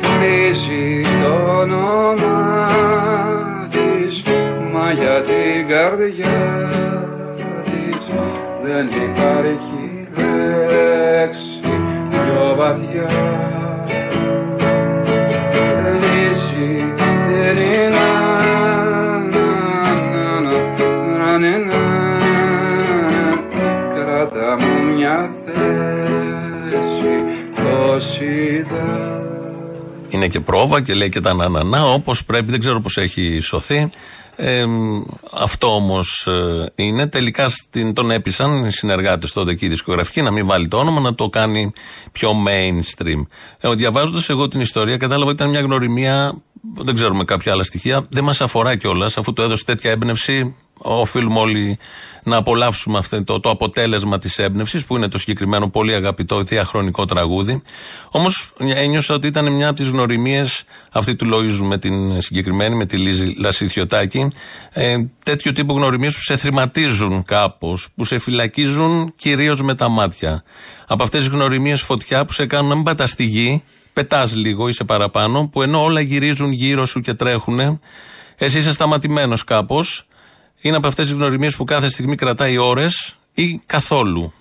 Κλείσει 0.00 1.00
το 1.22 1.32
όνομα 1.60 2.68
της 3.70 4.22
Μα 4.72 4.92
για 4.92 5.22
την 5.22 5.68
καρδιά 5.68 6.68
της 7.64 8.06
Δεν 8.62 8.86
υπάρχει 8.86 10.08
λέξη 10.14 11.58
πιο 12.08 12.54
βαθιά 12.56 13.67
Κράτα 23.94 24.56
μου 24.60 24.94
μια 24.94 25.30
θέση 25.44 27.22
τόση 27.54 28.62
δα 28.62 29.20
Είναι 30.08 30.28
και 30.28 30.40
πρόβα 30.40 30.82
και 30.82 30.94
λέει 30.94 31.08
και 31.08 31.20
τα 31.20 31.34
νανανά 31.34 31.92
όπως 31.92 32.24
πρέπει. 32.24 32.50
Δεν 32.50 32.60
ξέρω 32.60 32.80
πώς 32.80 32.96
έχει 32.96 33.38
σωθεί. 33.40 33.88
Ε, 34.40 34.64
αυτό 35.32 35.74
όμως 35.74 36.26
είναι. 36.74 37.06
Τελικά 37.06 37.48
στην, 37.48 37.94
τον 37.94 38.10
έπεισαν 38.10 38.64
οι 38.64 38.72
συνεργάτες 38.72 39.32
τότε 39.32 39.54
και 39.54 39.66
η 39.66 39.68
δισκογραφική 39.68 40.22
να 40.22 40.30
μην 40.30 40.46
βάλει 40.46 40.68
το 40.68 40.76
όνομα, 40.76 41.00
να 41.00 41.14
το 41.14 41.28
κάνει 41.28 41.72
πιο 42.12 42.32
mainstream. 42.46 43.26
Ε, 43.60 43.74
Διαβάζοντας 43.74 44.28
εγώ 44.28 44.48
την 44.48 44.60
ιστορία, 44.60 44.96
κατάλαβα 44.96 45.30
ότι 45.30 45.34
ήταν 45.34 45.50
μια 45.50 45.60
γνωριμία. 45.60 46.34
Δεν 46.74 46.94
ξέρουμε 46.94 47.24
κάποια 47.24 47.52
άλλα 47.52 47.62
στοιχεία. 47.62 48.06
Δεν 48.10 48.24
μας 48.24 48.40
αφορά 48.40 48.76
κιόλας, 48.76 49.16
αφού 49.16 49.32
το 49.32 49.42
έδωσε 49.42 49.64
τέτοια 49.64 49.90
έμπνευση. 49.90 50.56
Οφείλουμε 50.78 51.38
όλοι 51.38 51.78
να 52.24 52.36
απολαύσουμε 52.36 52.98
αυτό 52.98 53.24
το, 53.24 53.40
το 53.40 53.50
αποτέλεσμα 53.50 54.18
της 54.18 54.38
έμπνευσης, 54.38 54.84
που 54.84 54.96
είναι 54.96 55.08
το 55.08 55.18
συγκεκριμένο 55.18 55.68
πολύ 55.68 55.94
αγαπητό 55.94 56.42
διαχρονικό 56.42 57.04
τραγούδι. 57.04 57.62
Όμως 58.10 58.52
ένιωσα 58.58 59.14
ότι 59.14 59.26
ήταν 59.26 59.52
μια 59.52 59.68
από 59.68 59.76
τις 59.76 59.88
γνωριμίες 59.88 60.64
αυτή 60.92 61.16
του 61.16 61.24
Λοίζου 61.24 61.64
με 61.64 61.78
την 61.78 62.20
συγκεκριμένη, 62.20 62.74
με 62.74 62.86
τη 62.86 62.96
Λίζη 62.96 63.34
Λασιθιωτάκη. 63.38 64.32
Ε, 64.72 64.96
τέτοιου 65.22 65.52
τύπου 65.52 65.74
γνωριμίες 65.74 66.14
που 66.14 66.20
σε 66.20 66.36
θρηματίζουν 66.36 67.22
κάπως, 67.22 67.88
που 67.94 68.04
σε 68.04 68.18
φυλακίζουν 68.18 69.12
κυρίως 69.16 69.62
με 69.62 69.74
τα 69.74 69.88
μάτια. 69.88 70.42
Από 70.86 71.02
αυτές 71.02 71.20
τις 71.20 71.28
γνωριμίες 71.28 71.82
φωτιά 71.82 72.24
που 72.24 72.32
σε 72.32 72.46
κάνουν 72.46 72.68
να 72.68 72.74
μην 72.74 72.84
πατάς 72.84 73.10
στη 73.10 73.24
γη, 73.24 73.62
πετάς 73.98 74.34
λίγο, 74.34 74.68
είσαι 74.68 74.84
παραπάνω, 74.84 75.48
που 75.48 75.62
ενώ 75.62 75.82
όλα 75.82 76.00
γυρίζουν 76.00 76.52
γύρω 76.52 76.86
σου 76.86 77.00
και 77.00 77.14
τρέχουν, 77.14 77.80
εσύ 78.36 78.58
είσαι 78.58 78.72
σταματημένος 78.72 79.44
κάπως. 79.44 80.06
Είναι 80.60 80.76
από 80.76 80.86
αυτές 80.86 81.08
τις 81.08 81.16
γνωριμίες 81.16 81.56
που 81.56 81.64
κάθε 81.64 81.88
στιγμή 81.88 82.14
κρατάει 82.14 82.58
ώρες 82.58 83.18
ή 83.34 83.62
καθόλου. 83.66 84.32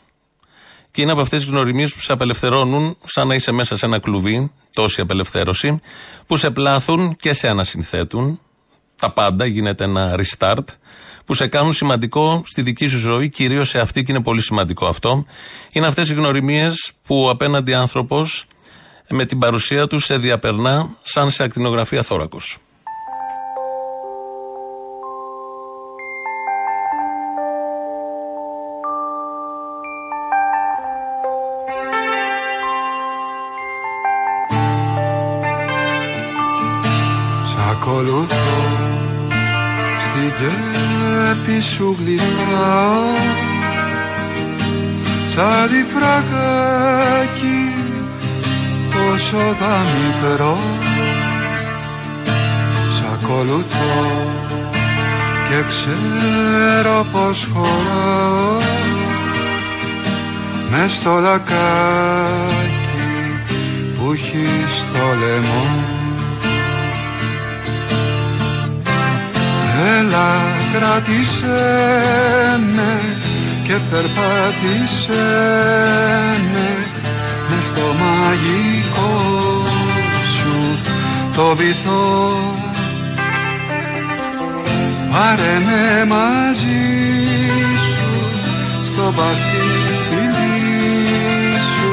Και 0.92 1.02
είναι 1.02 1.12
από 1.12 1.22
αυτές 1.22 1.40
τις 1.40 1.50
γνωριμίες 1.50 1.94
που 1.94 2.00
σε 2.00 2.12
απελευθερώνουν 2.12 2.98
σαν 3.04 3.28
να 3.28 3.36
είσαι 3.36 3.52
μέσα 3.52 3.76
σε 3.76 3.86
ένα 3.86 4.00
κλουβί, 4.00 4.52
τόση 4.74 5.02
απελευθέρωση, 5.02 5.80
που 6.28 6.38
σε 6.38 6.52
πλάθουν 6.52 7.16
και 7.16 7.34
σε 7.34 7.48
ανασυνθέτουν. 7.48 8.40
Τα 8.96 9.12
πάντα 9.12 9.46
γίνεται 9.46 9.84
ένα 9.84 10.16
restart, 10.20 10.66
που 11.26 11.34
σε 11.34 11.48
κάνουν 11.48 11.74
σημαντικό 11.74 12.42
στη 12.46 12.62
δική 12.62 12.88
σου 12.88 12.98
ζωή, 12.98 13.30
κυρίως 13.30 13.70
σε 13.70 13.80
αυτή 13.80 14.04
και 14.04 14.12
είναι 14.12 14.22
πολύ 14.22 14.42
σημαντικό 14.42 14.88
αυτό. 14.88 15.26
Είναι 15.72 15.88
αυτές 15.88 16.10
οι 16.10 16.14
γνωριμίες 16.14 16.92
που 17.08 17.30
απέναντι 17.30 17.74
άνθρωπος 17.74 18.48
με 19.10 19.26
την 19.26 19.40
παρουσία 19.40 19.88
τους 19.88 20.06
σε 20.06 20.18
διαπερνά 20.18 20.90
σαν 21.04 21.30
σε 21.30 21.44
ακτινογραφία 21.44 22.04
θώρακος. 22.04 22.58
Σ' 37.44 37.70
ακολουθώ 37.72 38.36
στη 40.00 40.18
στην 40.28 40.34
τσέπη 40.34 41.62
σου 41.62 41.96
γλιστράω 42.00 43.16
σαν 45.28 45.68
τη 45.68 45.84
φραγάκι 49.08 49.28
τόσο 49.28 49.56
δαμικρό 49.60 50.58
Σ' 52.96 53.04
ακολουθώ 53.14 53.96
και 55.50 55.64
ξέρω 55.68 57.06
πως 57.12 57.48
χωράω 57.54 58.58
μες 60.72 60.92
στο 60.92 61.20
λακάκι 61.20 61.58
που 63.98 64.12
έχει 64.12 64.48
στο 64.68 65.06
λαιμό. 65.20 65.66
Έλα 69.98 70.36
κράτησέ 70.74 71.66
με 72.76 73.00
και 73.64 73.74
περπάτησέ 73.92 75.28
με 76.54 76.77
μες 77.78 77.84
στο 77.84 77.94
μαγικό 78.04 79.14
σου 80.38 80.78
το 81.36 81.56
βυθό. 81.56 82.38
Πάρε 85.12 85.62
με 85.66 86.06
μαζί 86.06 86.86
σου 87.96 88.12
στο 88.86 89.14
παθήθυλί 89.16 90.58
σου. 91.54 91.92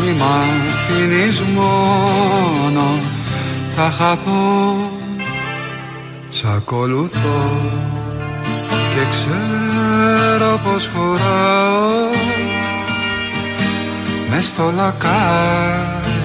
Μη 0.00 0.10
μ' 0.12 0.22
αφήνεις 0.22 1.40
μόνο 1.54 2.98
θα 3.76 3.90
χαθώ. 3.90 4.76
Σ' 6.30 6.44
ακολουθώ 6.56 7.60
και 8.94 9.00
ξέρω 9.10 10.58
πως 10.64 10.90
χωράω 10.94 12.04
μες 14.30 14.46
στο 14.46 14.72
λακάκι 14.76 16.24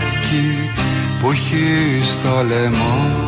που 1.22 1.32
έχει 1.32 2.02
στο 2.04 2.44
λαιμό. 2.48 3.28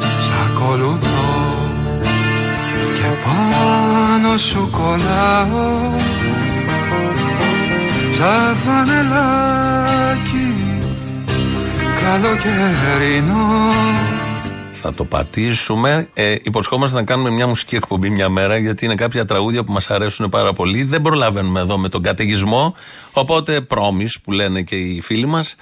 Σ' 0.00 0.30
ακολουθώ 0.46 1.08
και 2.94 3.08
πάνω 3.24 4.36
σου 4.36 4.68
κολλάω 4.70 5.97
σαν 8.18 8.56
φανελάκι 8.56 10.08
καλοκαιρινό 12.02 13.46
Θα 14.72 14.94
το 14.94 15.04
πατήσουμε. 15.04 16.08
Ε, 16.14 16.34
υποσχόμαστε 16.42 16.96
να 16.96 17.04
κάνουμε 17.04 17.30
μια 17.30 17.46
μουσική 17.46 17.76
εκπομπή 17.76 18.10
μια 18.10 18.28
μέρα, 18.28 18.58
γιατί 18.58 18.84
είναι 18.84 18.94
κάποια 18.94 19.24
τραγούδια 19.24 19.64
που 19.64 19.72
μας 19.72 19.90
αρέσουν 19.90 20.28
πάρα 20.28 20.52
πολύ. 20.52 20.82
Δεν 20.82 21.02
προλαβαίνουμε 21.02 21.60
εδώ 21.60 21.78
με 21.78 21.88
τον 21.88 22.02
καταιγισμό. 22.02 22.74
Οπότε, 23.12 23.60
πρόμης 23.60 24.20
που 24.20 24.32
λένε 24.32 24.62
και 24.62 24.76
οι 24.76 25.00
φίλοι 25.00 25.26
μας, 25.26 25.54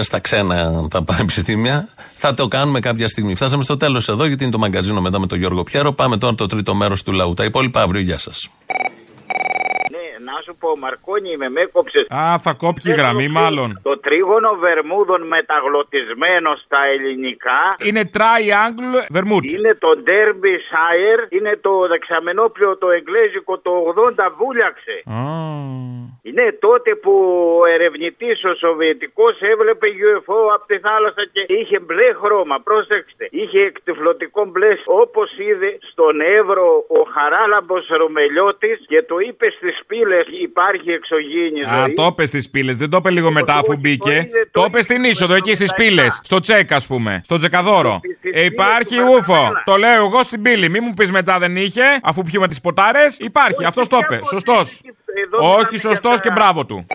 στα 0.00 0.18
ξένα 0.18 0.88
τα 0.90 1.02
πανεπιστήμια, 1.02 1.88
θα 2.16 2.34
το 2.34 2.48
κάνουμε 2.48 2.80
κάποια 2.80 3.08
στιγμή. 3.08 3.34
Φτάσαμε 3.34 3.62
στο 3.62 3.76
τέλος 3.76 4.08
εδώ, 4.08 4.26
γιατί 4.26 4.42
είναι 4.42 4.52
το 4.52 4.58
μαγκαζίνο 4.58 5.00
μετά 5.00 5.18
με 5.18 5.26
τον 5.26 5.38
Γιώργο 5.38 5.62
Πιέρο. 5.62 5.92
Πάμε 5.92 6.16
τώρα 6.16 6.34
το 6.34 6.46
τρίτο 6.46 6.74
μέρος 6.74 7.02
του 7.02 7.12
λαού. 7.12 7.34
Τα 7.34 7.44
υπόλοιπα 7.44 7.82
αύριο. 7.82 8.00
Γεια 8.00 8.18
σας. 8.18 8.48
Ναι, 10.64 10.70
να 10.70 10.76
σου 10.76 10.76
πω, 10.76 10.78
Μαρκόνι, 10.78 11.36
με 11.36 11.48
με 11.48 11.60
έκοψες. 11.60 12.06
Α, 12.08 12.38
θα 12.38 12.52
κόψει 12.52 12.90
η 12.90 12.94
γραμμή, 12.94 13.28
μάλλον. 13.28 13.80
Το 13.82 13.98
τρίγωνο 13.98 14.50
Βερμούδων 14.54 15.22
μεταγλωτισμένο 15.26 16.56
στα 16.64 16.78
ελληνικά. 16.92 17.60
Είναι 17.88 18.10
triangle 18.16 19.16
Vermouth. 19.16 19.50
Είναι 19.56 19.74
το 19.74 19.90
Derbyshire, 20.06 21.22
είναι 21.28 21.58
το 21.60 21.86
δεξαμενόπλιο 21.88 22.76
το 22.76 22.90
εγγλέζικο 22.90 23.58
το 23.58 23.72
80 24.18 24.32
βούλιαξε. 24.38 25.02
Είναι 26.28 26.56
τότε 26.60 26.94
που 26.94 27.12
ο 27.60 27.66
ερευνητής 27.66 28.44
ο 28.44 28.54
Σοβιετικός 28.54 29.40
έβλεπε 29.40 29.86
UFO 30.08 30.38
από 30.54 30.66
τη 30.66 30.78
θάλασσα 30.78 31.22
και 31.32 31.54
είχε 31.54 31.78
μπλε 31.78 32.08
χρώμα. 32.22 32.60
Πρόσεξτε. 32.60 33.28
Είχε 33.30 33.60
εκτυφλωτικό 33.60 34.44
μπλε 34.44 34.72
όπως 34.84 35.38
είδε 35.38 35.78
στον 35.90 36.20
Εύρο 36.20 36.84
ο 36.88 37.00
Χαράλαμπος 37.14 37.86
Ρωμελιώτης 37.88 38.84
και 38.86 39.02
το 39.02 39.18
είπε 39.18 39.50
στις 39.50 39.76
πύλες. 39.86 40.26
Υπάρχει 40.56 40.90
εξωγήινη 40.90 41.60
Α, 41.64 41.82
ζωή. 41.84 41.92
το 41.92 42.06
είπε 42.06 42.26
στις 42.26 42.50
πύλες. 42.50 42.76
Δεν 42.76 42.90
το 42.90 42.96
είπε 42.96 43.10
λίγο 43.10 43.30
μετά 43.30 43.54
αφού 43.54 43.76
μπήκε. 43.76 44.28
Το 44.50 44.64
είπε 44.66 44.82
στην 44.82 45.04
είσοδο 45.04 45.34
εκεί 45.34 45.54
στις 45.54 45.74
πύλες. 45.74 46.20
Στο 46.22 46.38
τσεκ, 46.40 46.72
ας 46.72 46.86
πούμε. 46.86 47.20
Στο 47.24 47.36
τσεκαδόρο. 47.36 48.00
Ε, 48.32 48.44
υπάρχει 48.44 48.96
ούφο. 49.00 49.52
Το 49.64 49.76
λέω 49.76 50.04
εγώ 50.04 50.22
στην 50.22 50.42
πύλη. 50.42 50.68
Μην 50.68 50.82
μου 50.86 50.94
πεις 50.94 51.10
μετά 51.10 51.38
δεν 51.38 51.56
είχε, 51.56 51.82
αφού 52.02 52.22
πιούμε 52.22 52.48
τις 52.48 52.60
ποτάρες. 52.60 53.16
Υπάρχει. 53.18 53.64
Αυτός 53.64 53.88
το 53.88 53.98
είπε. 54.02 54.20
Σωστός. 54.30 54.80
Όχι, 55.40 55.78
σωστός 55.78 56.20
και 56.20 56.30
μπράβο 56.34 56.66
του. 56.66 56.86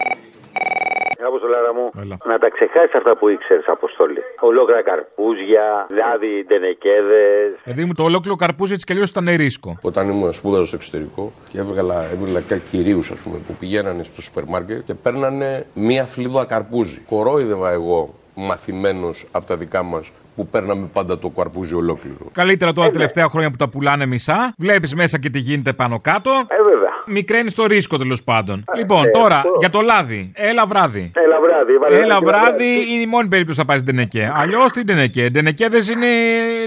Αποστολάρα 1.27 1.73
μου, 1.73 1.91
να 2.25 2.37
τα 2.37 2.49
ξεχάσεις 2.49 2.93
αυτά 2.93 3.17
που 3.17 3.27
ήξερες, 3.29 3.65
Αποστολή. 3.67 4.21
Ολόκληρα 4.39 4.83
καρπούζια, 4.83 5.87
λάδι, 5.89 6.45
ντενεκέδες. 6.47 7.49
Δηλαδή 7.63 7.85
μου 7.85 7.93
το 7.93 8.03
ολόκληρο 8.03 8.35
καρπούζι 8.35 8.73
έτσι 8.73 8.85
κι 8.85 8.91
αλλιώς 8.91 9.09
ήταν 9.09 9.35
ρίσκο. 9.35 9.77
Όταν 9.81 10.09
ήμουν 10.09 10.33
σπούδαζα 10.33 10.65
στο 10.65 10.75
εξωτερικό 10.75 11.31
και 11.49 11.57
έβγαλα, 11.57 12.09
έβγαλα 12.13 12.41
κάτι 12.41 12.61
κυρίους, 12.69 13.11
ας 13.11 13.19
πούμε, 13.19 13.37
που 13.47 13.53
πηγαίνανε 13.59 14.03
στο 14.03 14.21
σούπερ 14.21 14.43
μάρκετ 14.45 14.83
και 14.85 14.93
παίρνανε 14.93 15.65
μία 15.73 16.05
φλίδα 16.05 16.45
καρπούζι. 16.45 16.99
Κορόιδευα 17.09 17.71
εγώ 17.71 18.13
μαθημένος 18.35 19.25
από 19.31 19.45
τα 19.45 19.55
δικά 19.55 19.83
μας 19.83 20.11
που 20.35 20.47
παίρναμε 20.47 20.89
πάντα 20.93 21.19
το 21.19 21.29
καρπούζι 21.29 21.75
ολόκληρο. 21.75 22.25
Καλύτερα 22.31 22.73
τώρα 22.73 22.89
τελευταία 22.89 23.29
χρόνια 23.29 23.49
που 23.49 23.55
τα 23.55 23.69
πουλάνε 23.69 24.05
μισά. 24.05 24.53
Βλέπεις 24.57 24.95
μέσα 24.95 25.19
και 25.19 25.29
τι 25.29 25.39
γίνεται 25.39 25.73
πάνω 25.73 25.99
κάτω. 25.99 26.31
Ε, 26.31 26.63
βέβαια. 26.63 26.78
Μικραίνεις 27.05 27.53
το 27.53 27.65
ρίσκο 27.65 27.97
τέλος 27.97 28.23
πάντων. 28.23 28.63
Λοιπόν, 28.77 29.05
ε, 29.05 29.09
τώρα 29.09 29.35
αυτό. 29.35 29.51
για 29.59 29.69
το 29.69 29.81
λάδι. 29.81 30.31
Έλα 30.35 30.65
βράδυ. 30.65 31.11
Έλα 31.13 31.39
βράδυ. 31.41 31.77
βάλε 31.77 31.95
Έλα 31.95 32.05
ένα 32.05 32.21
βράδυ 32.21 32.91
είναι 32.91 33.01
η 33.01 33.05
μόνη 33.05 33.27
περίπτωση 33.27 33.57
που 33.59 33.65
θα 33.65 33.67
πάει 33.71 33.77
στην 33.77 33.95
Τενεκέ. 33.95 34.31
Αλλιώς 34.35 34.71
την 34.71 34.85
Τενεκέ. 34.85 35.29
Τενεκέ 35.31 35.67
δεν 35.69 35.81
είναι 35.95 36.07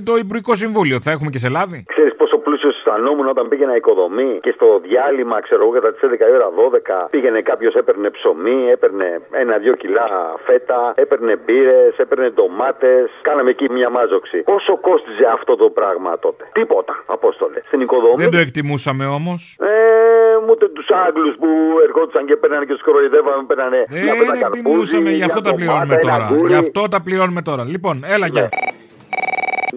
το 0.02 0.16
Υπουργικό 0.16 0.54
Συμβούλιο. 0.54 1.00
Θα 1.00 1.10
έχουμε 1.10 1.30
και 1.30 1.38
σε 1.38 1.48
λάδι; 1.48 1.82
Ξέρεις 1.86 2.11
πόσο 2.11 2.11
πλούσιο 2.11 2.11
αισθανόμουν 2.92 3.28
όταν 3.28 3.48
πήγαινα 3.48 3.76
οικοδομή 3.76 4.38
και 4.42 4.52
στο 4.56 4.66
διάλειμμα, 4.86 5.40
ξέρω 5.40 5.62
εγώ, 5.62 5.70
κατά 5.70 5.92
τις 5.92 6.00
11 6.02 6.28
η 6.32 6.34
ώρα 6.38 6.48
12 7.06 7.10
πήγαινε 7.10 7.40
κάποιος, 7.40 7.74
έπαιρνε 7.74 8.10
ψωμί, 8.10 8.60
έπαιρνε 8.70 9.20
ένα-δύο 9.30 9.74
κιλά 9.74 10.06
φέτα, 10.46 10.92
έπαιρνε 10.94 11.36
μπύρες, 11.44 11.98
έπαιρνε 11.98 12.28
ντομάτες. 12.30 13.10
Κάναμε 13.22 13.50
εκεί 13.50 13.66
μια 13.72 13.90
μάζοξη. 13.90 14.38
Πόσο 14.42 14.78
κόστιζε 14.80 15.26
αυτό 15.32 15.56
το 15.56 15.70
πράγμα 15.70 16.18
τότε; 16.18 16.44
Τίποτα, 16.52 16.94
Απόστολε. 17.06 17.60
Στην 17.66 17.80
οικοδομή. 17.80 18.14
Δεν 18.22 18.30
το 18.30 18.38
εκτιμούσαμε 18.38 19.04
όμως. 19.06 19.58
Ε, 19.60 20.50
ούτε 20.50 20.68
τους 20.68 20.86
Άγγλους 21.06 21.34
που 21.36 21.48
ερχόντουσαν 21.86 22.26
και 22.26 22.36
παίρνανε 22.36 22.64
και 22.64 22.72
τους 22.72 22.82
κοροϊδεύαμε, 22.82 23.42
παίρνανε 23.46 23.84
μια 23.88 24.14
φέτα 24.14 24.32
Δεν 24.32 24.40
καρπούζι, 24.40 24.58
εκτιμούσαμε, 24.58 25.10
γι' 25.10 25.22
αυτό 25.22 25.40
μια 25.40 25.50
τα 25.50 25.56
πληρώνουμε 25.56 25.96
ντομάτα, 25.96 26.14
ένα 26.14 26.16
τώρα. 26.16 26.28
αγγούρι. 26.32 26.52
Γι' 26.52 26.58
αυτό 26.64 26.88
τα 26.88 27.00
πληρώνουμε 27.02 27.42
τώρα. 27.42 27.64
Λοιπόν, 27.64 28.04
έλα, 28.14 28.26
γεια. 28.26 28.48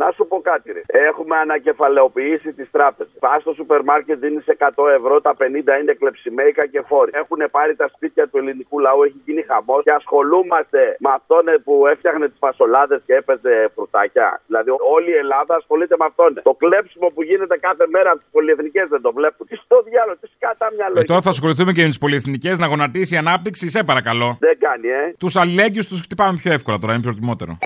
Να 0.02 0.08
σου 0.16 0.24
πω 0.30 0.38
κάτι, 0.50 0.68
ρε. 0.76 0.82
Έχουμε 1.10 1.36
ανακεφαλαιοποιήσει 1.46 2.50
τις 2.54 2.68
τράπεζες. 2.72 3.14
Πας 3.20 3.41
στο 3.41 3.54
σούπερ 3.54 3.82
μάρκετ, 3.84 4.18
δίνεις 4.20 4.46
100 4.48 4.89
ευρώ, 5.00 5.22
τα 5.22 5.34
50 5.41 5.74
είναι 5.82 5.93
κλεψιμέικα 6.00 6.64
και 6.68 6.82
φόροι. 6.89 7.12
Έχουν 7.14 7.41
πάρει 7.52 7.76
τα 7.76 7.88
σπίτια 7.93 8.28
του 8.28 8.38
ελληνικού 8.38 8.80
λαού, 8.80 9.04
έχει 9.04 9.20
γίνει 9.26 9.41
χαμός 9.50 9.84
και 9.84 9.91
ασχολούμαστε 9.91 10.82
με 11.00 11.10
αυτόν 11.18 11.46
που 11.64 11.74
έφτιαχνε 11.93 12.26
τις 12.30 12.39
φασολάδε 12.46 13.02
και 13.06 13.14
έπαιζε 13.14 13.54
φρουτάκια. 13.76 14.41
Δηλαδή, 14.48 14.70
όλη 14.96 15.10
η 15.16 15.18
Ελλάδα 15.24 15.56
ασχολείται 15.56 15.96
με 16.00 16.06
αυτόν. 16.10 16.32
Το 16.50 16.54
κλέψιμο 16.62 17.08
που 17.14 17.22
γίνεται 17.24 17.58
κάθε 17.58 17.86
μέρα 17.96 18.10
από 18.12 18.20
τις 18.20 18.30
πολυεθνικές 18.32 18.88
δεν 18.89 19.02
το 19.02 19.12
βλέπουν. 19.18 19.48
Τι 19.48 19.56
στο 19.56 19.78
διάλογο, 19.89 20.18
τι 20.22 20.28
σκάτα 20.36 20.68
μυαλό. 20.76 21.00
Ε, 21.00 21.04
τώρα 21.04 21.22
θα 21.22 21.30
ασχοληθούμε 21.30 21.72
και 21.72 21.82
με 21.82 21.88
τις 21.88 21.98
πολυεθνικές 21.98 22.58
να 22.60 22.68
γονατίσει 22.68 23.14
η 23.16 23.18
ανάπτυξη, 23.18 23.70
σε 23.70 23.84
παρακαλώ. 23.84 24.38
Δεν 24.39 24.58
κάνει, 24.60 24.88
ε. 24.88 25.14
Τους 25.18 25.36
αλληλέγγυου 25.36 25.84
τους 25.89 26.02
χτυπάμε 26.02 26.38
πιο 26.41 26.52
εύκολα 26.54 26.78
τώρα, 26.80 26.93
είναι 26.93 27.02
προτιμότερο. 27.02 27.58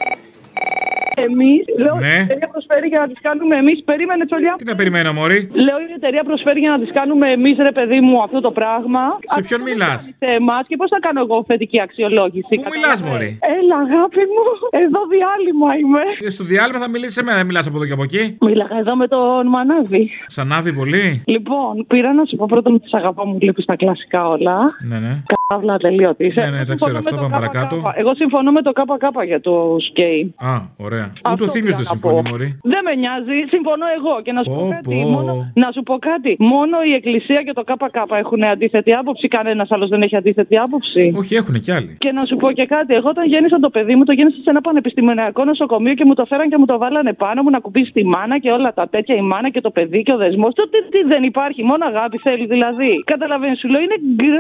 Εμείς, 1.28 1.62
λέω, 1.84 1.96
Ναι. 2.06 2.16
η 2.20 2.26
εταιρεία 2.28 2.50
προσφέρει 2.56 2.88
για 2.94 3.00
να 3.04 3.08
τις 3.12 3.20
κάνουμε 3.28 3.56
εμείς. 3.62 3.78
Περίμενε, 3.92 4.26
Τσολιά. 4.26 4.54
Τι 4.58 4.66
να 4.72 4.76
περιμένω, 4.80 5.10
Μωρή; 5.14 5.40
Λέω, 5.66 5.78
η 5.90 5.94
εταιρεία 6.00 6.24
προσφέρει 6.30 6.60
για 6.66 6.72
να 6.76 6.80
τις 6.84 6.92
κάνουμε 7.00 7.26
εμείς, 7.38 7.56
ρε 7.68 7.72
παιδί 7.78 8.00
μου, 8.08 8.16
αυτό 8.28 8.40
το 8.48 8.52
πράγμα. 8.60 9.04
Σε 9.36 9.42
ποιον 9.48 9.62
μιλάς; 9.70 10.00
Σε 10.24 10.28
εμάς 10.40 10.64
και 10.70 10.76
πώς 10.82 10.90
θα 10.94 11.00
κάνω 11.06 11.20
εγώ 11.26 11.38
θετική 11.48 11.80
αξιολόγηση. 11.82 12.54
Πού 12.56 12.64
μιλάς, 12.76 13.00
Μωρή; 13.08 13.30
Έλα, 13.58 13.76
αγάπη 13.88 14.22
μου, 14.34 14.44
εδώ 14.86 15.00
διάλειμμα 15.14 15.70
είμαι. 15.82 16.04
Ε, 16.28 16.30
Στο 16.38 16.44
διάλειμμα 16.44 16.80
θα 16.80 16.90
μιλήσεις 16.94 17.14
σε 17.14 17.24
μένα, 17.24 17.38
δεν 17.38 17.46
μιλάς 17.46 17.68
από 17.68 17.76
εδώ 17.78 17.86
και 17.86 17.94
από 17.98 18.04
εκεί; 18.04 18.38
Μίλαγα 18.42 18.78
εδώ 18.84 18.96
με 18.96 19.08
τον 19.08 19.48
Μανάβη. 19.48 20.04
Σαν 20.36 20.54
άβει 20.54 20.74
πολύ; 20.74 21.24
Λοιπόν, 21.26 21.86
πήρα 21.88 22.14
να 22.14 22.24
σου 22.26 22.36
πω 22.36 22.46
πρώτα 22.50 22.70
ότι 22.74 22.80
τι 22.80 22.90
αγαπάω, 22.98 23.26
μου 23.26 23.38
βλέπει 23.40 23.64
τα 23.66 23.76
κλασικά 23.76 24.28
όλα. 24.28 24.58
Ναι, 24.90 25.00
ναι. 25.00 25.14
Αύλα 25.52 25.78
τελείωτη. 25.78 26.34
Ναι, 26.36 26.50
ναι, 26.50 26.66
τα 26.66 26.76
ξέρω 26.76 26.98
αυτά. 26.98 27.16
Πάμε 27.16 27.30
παρακάτω. 27.32 27.92
Εγώ 27.96 28.16
συμφωνώ 28.16 28.52
με 28.52 28.62
το 28.62 28.72
ΚΚ 28.72 29.24
για 29.26 29.42
το 29.42 29.76
σκέι. 29.90 30.34
Α, 30.38 30.62
ωραία. 30.78 31.09
Ούτε 31.18 31.30
Αυτό 31.32 31.44
ο 31.46 31.52
Θήμιος 31.56 31.76
πήγα 31.76 31.78
δεν 31.78 31.88
να 31.88 31.94
συμφωνεί, 31.94 32.22
πω. 32.24 32.30
Μωρή. 32.30 32.50
Δεν 32.74 32.82
με 32.88 32.94
νοιάζει, 33.02 33.36
συμφωνώ 33.56 33.86
εγώ. 33.98 34.16
Και 34.26 34.32
να 34.38 34.42
σου 34.44 34.52
πω, 34.58 34.62
Πω, 34.66 34.70
κάτι. 34.76 34.96
πω. 35.04 35.10
Μόνο, 35.16 35.32
να 35.64 35.68
σου 35.76 35.82
πω 35.90 35.96
κάτι. 36.10 36.32
Μόνο 36.54 36.76
η 36.90 36.94
Εκκλησία 37.00 37.40
και 37.46 37.54
το 37.60 37.64
ΚΚ 37.70 37.96
έχουν 38.24 38.44
αντίθετη 38.44 38.92
άποψη. 39.02 39.26
Κανένας 39.38 39.68
άλλος 39.72 39.90
δεν 39.94 40.02
έχει 40.06 40.16
αντίθετη 40.22 40.56
άποψη. 40.66 41.04
Όχι, 41.22 41.34
έχουν 41.42 41.56
κι 41.66 41.72
άλλοι. 41.78 41.92
Και 42.06 42.12
να 42.18 42.24
σου 42.30 42.36
πω 42.42 42.48
και 42.52 42.66
κάτι. 42.76 42.92
Εγώ 43.00 43.10
όταν 43.10 43.26
γέννησα 43.32 43.58
το 43.60 43.70
παιδί 43.76 43.94
μου, 43.96 44.04
το 44.10 44.14
γέννησα 44.18 44.38
σε 44.46 44.50
ένα 44.50 44.62
πανεπιστημιακό 44.62 45.42
νοσοκομείο 45.52 45.94
και 46.00 46.06
μου 46.06 46.14
το 46.20 46.26
φέραν 46.26 46.50
και 46.52 46.58
μου 46.58 46.66
το 46.72 46.78
βάλανε 46.84 47.14
πάνω 47.14 47.40
μου 47.44 47.50
να 47.50 47.60
κουμπίσει 47.60 47.92
τη 47.92 48.04
μάνα 48.06 48.36
και 48.40 48.52
όλα 48.58 48.74
τα 48.74 48.86
τέτοια, 48.94 49.16
η 49.16 49.22
μάνα 49.22 49.50
και 49.50 49.62
το 49.62 49.72
παιδί 49.78 50.04
και 50.04 50.14
ο 50.14 50.18
δεσμός. 50.18 50.54
Το 50.54 50.64
τι, 50.72 50.80
τι 50.94 51.00
δεν 51.08 51.24
υπάρχει, 51.32 51.62
μόνο 51.64 51.84
αγάπη 51.92 52.18
θέλει 52.18 52.46
δηλαδή. 52.56 52.92
Καταλαβαίνεις, 53.14 53.60
σου 53.60 53.68
λέω 53.74 53.82
είναι 53.86 53.98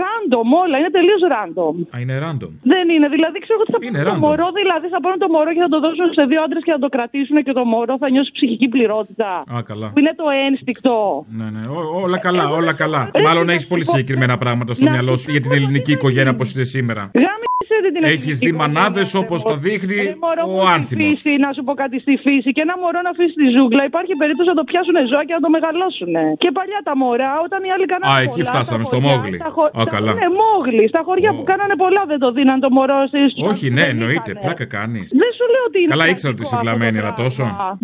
random 0.07 0.47
όλα, 0.63 0.75
είναι 0.79 0.91
τελείως 0.97 1.21
random. 1.35 1.73
Α, 1.93 1.95
είναι 2.03 2.15
random. 2.25 2.51
Δεν 2.73 2.85
είναι, 2.93 3.07
δηλαδή 3.15 3.37
ξέρω 3.45 3.59
ότι 3.63 3.71
θα 3.75 3.79
Είναι 3.81 3.91
πάρουν 3.97 4.09
το 4.09 4.15
random. 4.15 4.23
μωρό, 4.25 4.47
δηλαδή 4.59 4.87
θα 4.95 4.99
πάρουν 5.03 5.19
το 5.25 5.29
μωρό 5.35 5.49
και 5.55 5.61
θα 5.65 5.69
το 5.73 5.79
δώσουν 5.85 6.07
σε 6.17 6.23
δύο 6.31 6.39
άντρες 6.45 6.58
και 6.65 6.71
θα 6.71 6.79
το 6.79 6.89
κρατήσουν 6.89 7.43
και 7.43 7.51
το 7.53 7.63
μωρό 7.65 7.97
θα 7.97 8.09
νιώσει 8.09 8.31
ψυχική 8.33 8.67
πληρότητα. 8.67 9.43
Α, 9.55 9.61
καλά. 9.69 9.87
Που 9.93 9.99
είναι 9.99 10.13
το 10.15 10.23
ένστικτο. 10.47 11.25
Ναι, 11.37 11.43
ναι. 11.55 11.67
Ό- 11.67 12.01
όλα 12.03 12.17
καλά, 12.17 12.49
όλα 12.49 12.73
καλά. 12.73 13.11
Μάλλον 13.25 13.49
έχεις 13.49 13.67
πολύ 13.67 13.83
συγκεκριμένα 13.83 14.37
πράγματα 14.37 14.73
στο 14.73 14.85
Να 14.85 14.91
μυαλό 14.91 15.15
σου 15.15 15.31
για 15.31 15.41
την 15.41 15.51
ελληνική 15.51 15.91
οικογένεια 15.91 16.31
όπως 16.31 16.47
είναι 16.53 16.63
σήμερα. 16.75 17.01
Γάμισε 17.25 17.75
ρε 17.83 17.89
την 17.95 18.03
Έχεις 18.03 18.13
ελληνική 18.15 18.31
δει 18.43 18.47
οικογένεια, 18.49 18.61
μανάδες 18.73 19.07
ρε 19.13 19.19
όπως 19.23 19.39
μωρό. 19.43 19.49
το 19.55 19.61
δείχνει 19.65 19.95
Ρε 20.09 20.15
μωρό 20.25 20.43
μου, 20.49 20.57
ο 20.61 20.65
στη 20.65 20.73
άνθιμο. 20.75 21.01
φύση, 21.05 21.31
να 21.45 21.49
σου 21.55 21.61
πω 21.67 21.73
κάτι 21.83 21.97
στη 22.03 22.13
φύση. 22.25 22.49
Και 22.55 22.61
ένα 22.67 22.75
μωρό 22.81 22.99
να 23.07 23.11
αφήσει 23.15 23.35
τη 23.41 23.47
ζούγκλα, 23.55 23.81
υπάρχει 23.91 24.13
περίπτωση 24.21 24.47
να 24.53 24.57
το 24.61 24.65
πιάσουν 24.69 24.95
ζώα 25.11 25.23
και 25.27 25.33
να 25.37 25.41
το 25.45 25.49
μεγαλώσουν. 25.55 26.13
Και 26.41 26.49
παλιά 26.57 26.79
τα 26.87 26.93
μωρά, 27.01 27.31
όταν 27.45 27.59
οι 27.67 27.69
άλλοι 27.75 27.85
κάνανε. 27.93 28.09
Α, 28.13 28.15
πολλά, 28.17 28.27
εκεί 28.27 28.41
στα 28.43 28.51
φτάσαμε, 28.53 28.83
στο 28.89 28.97
χωριά, 28.99 29.09
Μόγλι. 29.17 29.37
στα 29.41 29.49
χω- 29.55 29.71
Α, 29.79 29.81
στα- 29.85 29.93
καλά. 29.95 30.11
Ναι, 30.19 30.27
Μόγλι. 30.41 30.85
Στα 30.93 31.01
χωριά 31.07 31.29
που 31.37 31.43
κάνανε 31.51 31.75
πολλά 31.83 32.01
δεν 32.11 32.19
το 32.23 32.29
δίναν 32.37 32.57
το 32.65 32.69
μωρό 32.77 32.99
στις 33.11 33.27
Όχι, 33.51 33.67
ναι, 33.77 33.83
εννοείται. 33.93 34.31
Πλάκα 34.43 34.65
κάνεις. 34.77 35.07
Δεν 35.21 35.31
σου 35.37 35.45
λέω 35.53 35.63
ότι 35.69 35.77
είναι. 35.81 35.91
Καλά 35.93 36.03
κακό 36.05 36.13
ήξερα 36.15 36.33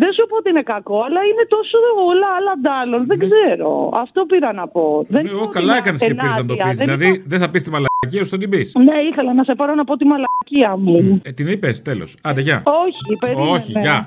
δεν 0.02 0.10
σου 0.16 0.26
πω 0.28 0.36
ότι 0.36 0.48
είναι 0.50 0.62
κακό, 0.62 0.98
αλλά 1.06 1.20
είναι 1.30 1.44
τόσο 1.54 1.76
όλα 2.10 2.28
άλλα 2.38 2.52
ντάλλον. 2.62 3.06
Δεν 3.06 3.18
ναι. 3.18 3.26
ξέρω. 3.28 3.90
Αυτό 4.04 4.24
πήρα 4.30 4.52
να 4.52 4.68
πω. 4.68 5.06
Εγώ 5.32 5.48
καλά 5.48 5.76
έκανες 5.76 6.00
και 6.00 6.14
πήρες 6.14 6.36
να 6.36 6.46
το 6.46 6.54
πεις. 6.56 6.78
Δηλαδή 6.78 7.22
δεν 7.26 7.38
θα 7.40 7.48
πεις 7.50 7.62
τη 7.62 7.70
μαλακία 7.70 8.24
σου, 8.24 8.36
την 8.38 8.50
πεις. 8.50 8.72
Ναι, 8.74 8.96
ήθελα 9.10 9.34
να 9.34 9.44
σε 9.44 9.54
πάρω 9.54 9.74
να 9.74 9.84
πω 9.84 9.96
τη 9.96 10.04
μαλακία 10.04 10.76
μου. 10.76 11.20
Ε, 11.24 11.32
την 11.32 11.46
είπες, 11.48 11.82
τέλος. 11.82 12.16
Άντε, 12.22 12.40
γεια. 12.40 12.62
Όχι, 12.64 13.16
περίμενε. 13.20 13.50
Όχι, 13.50 13.72
γεια. 13.72 14.06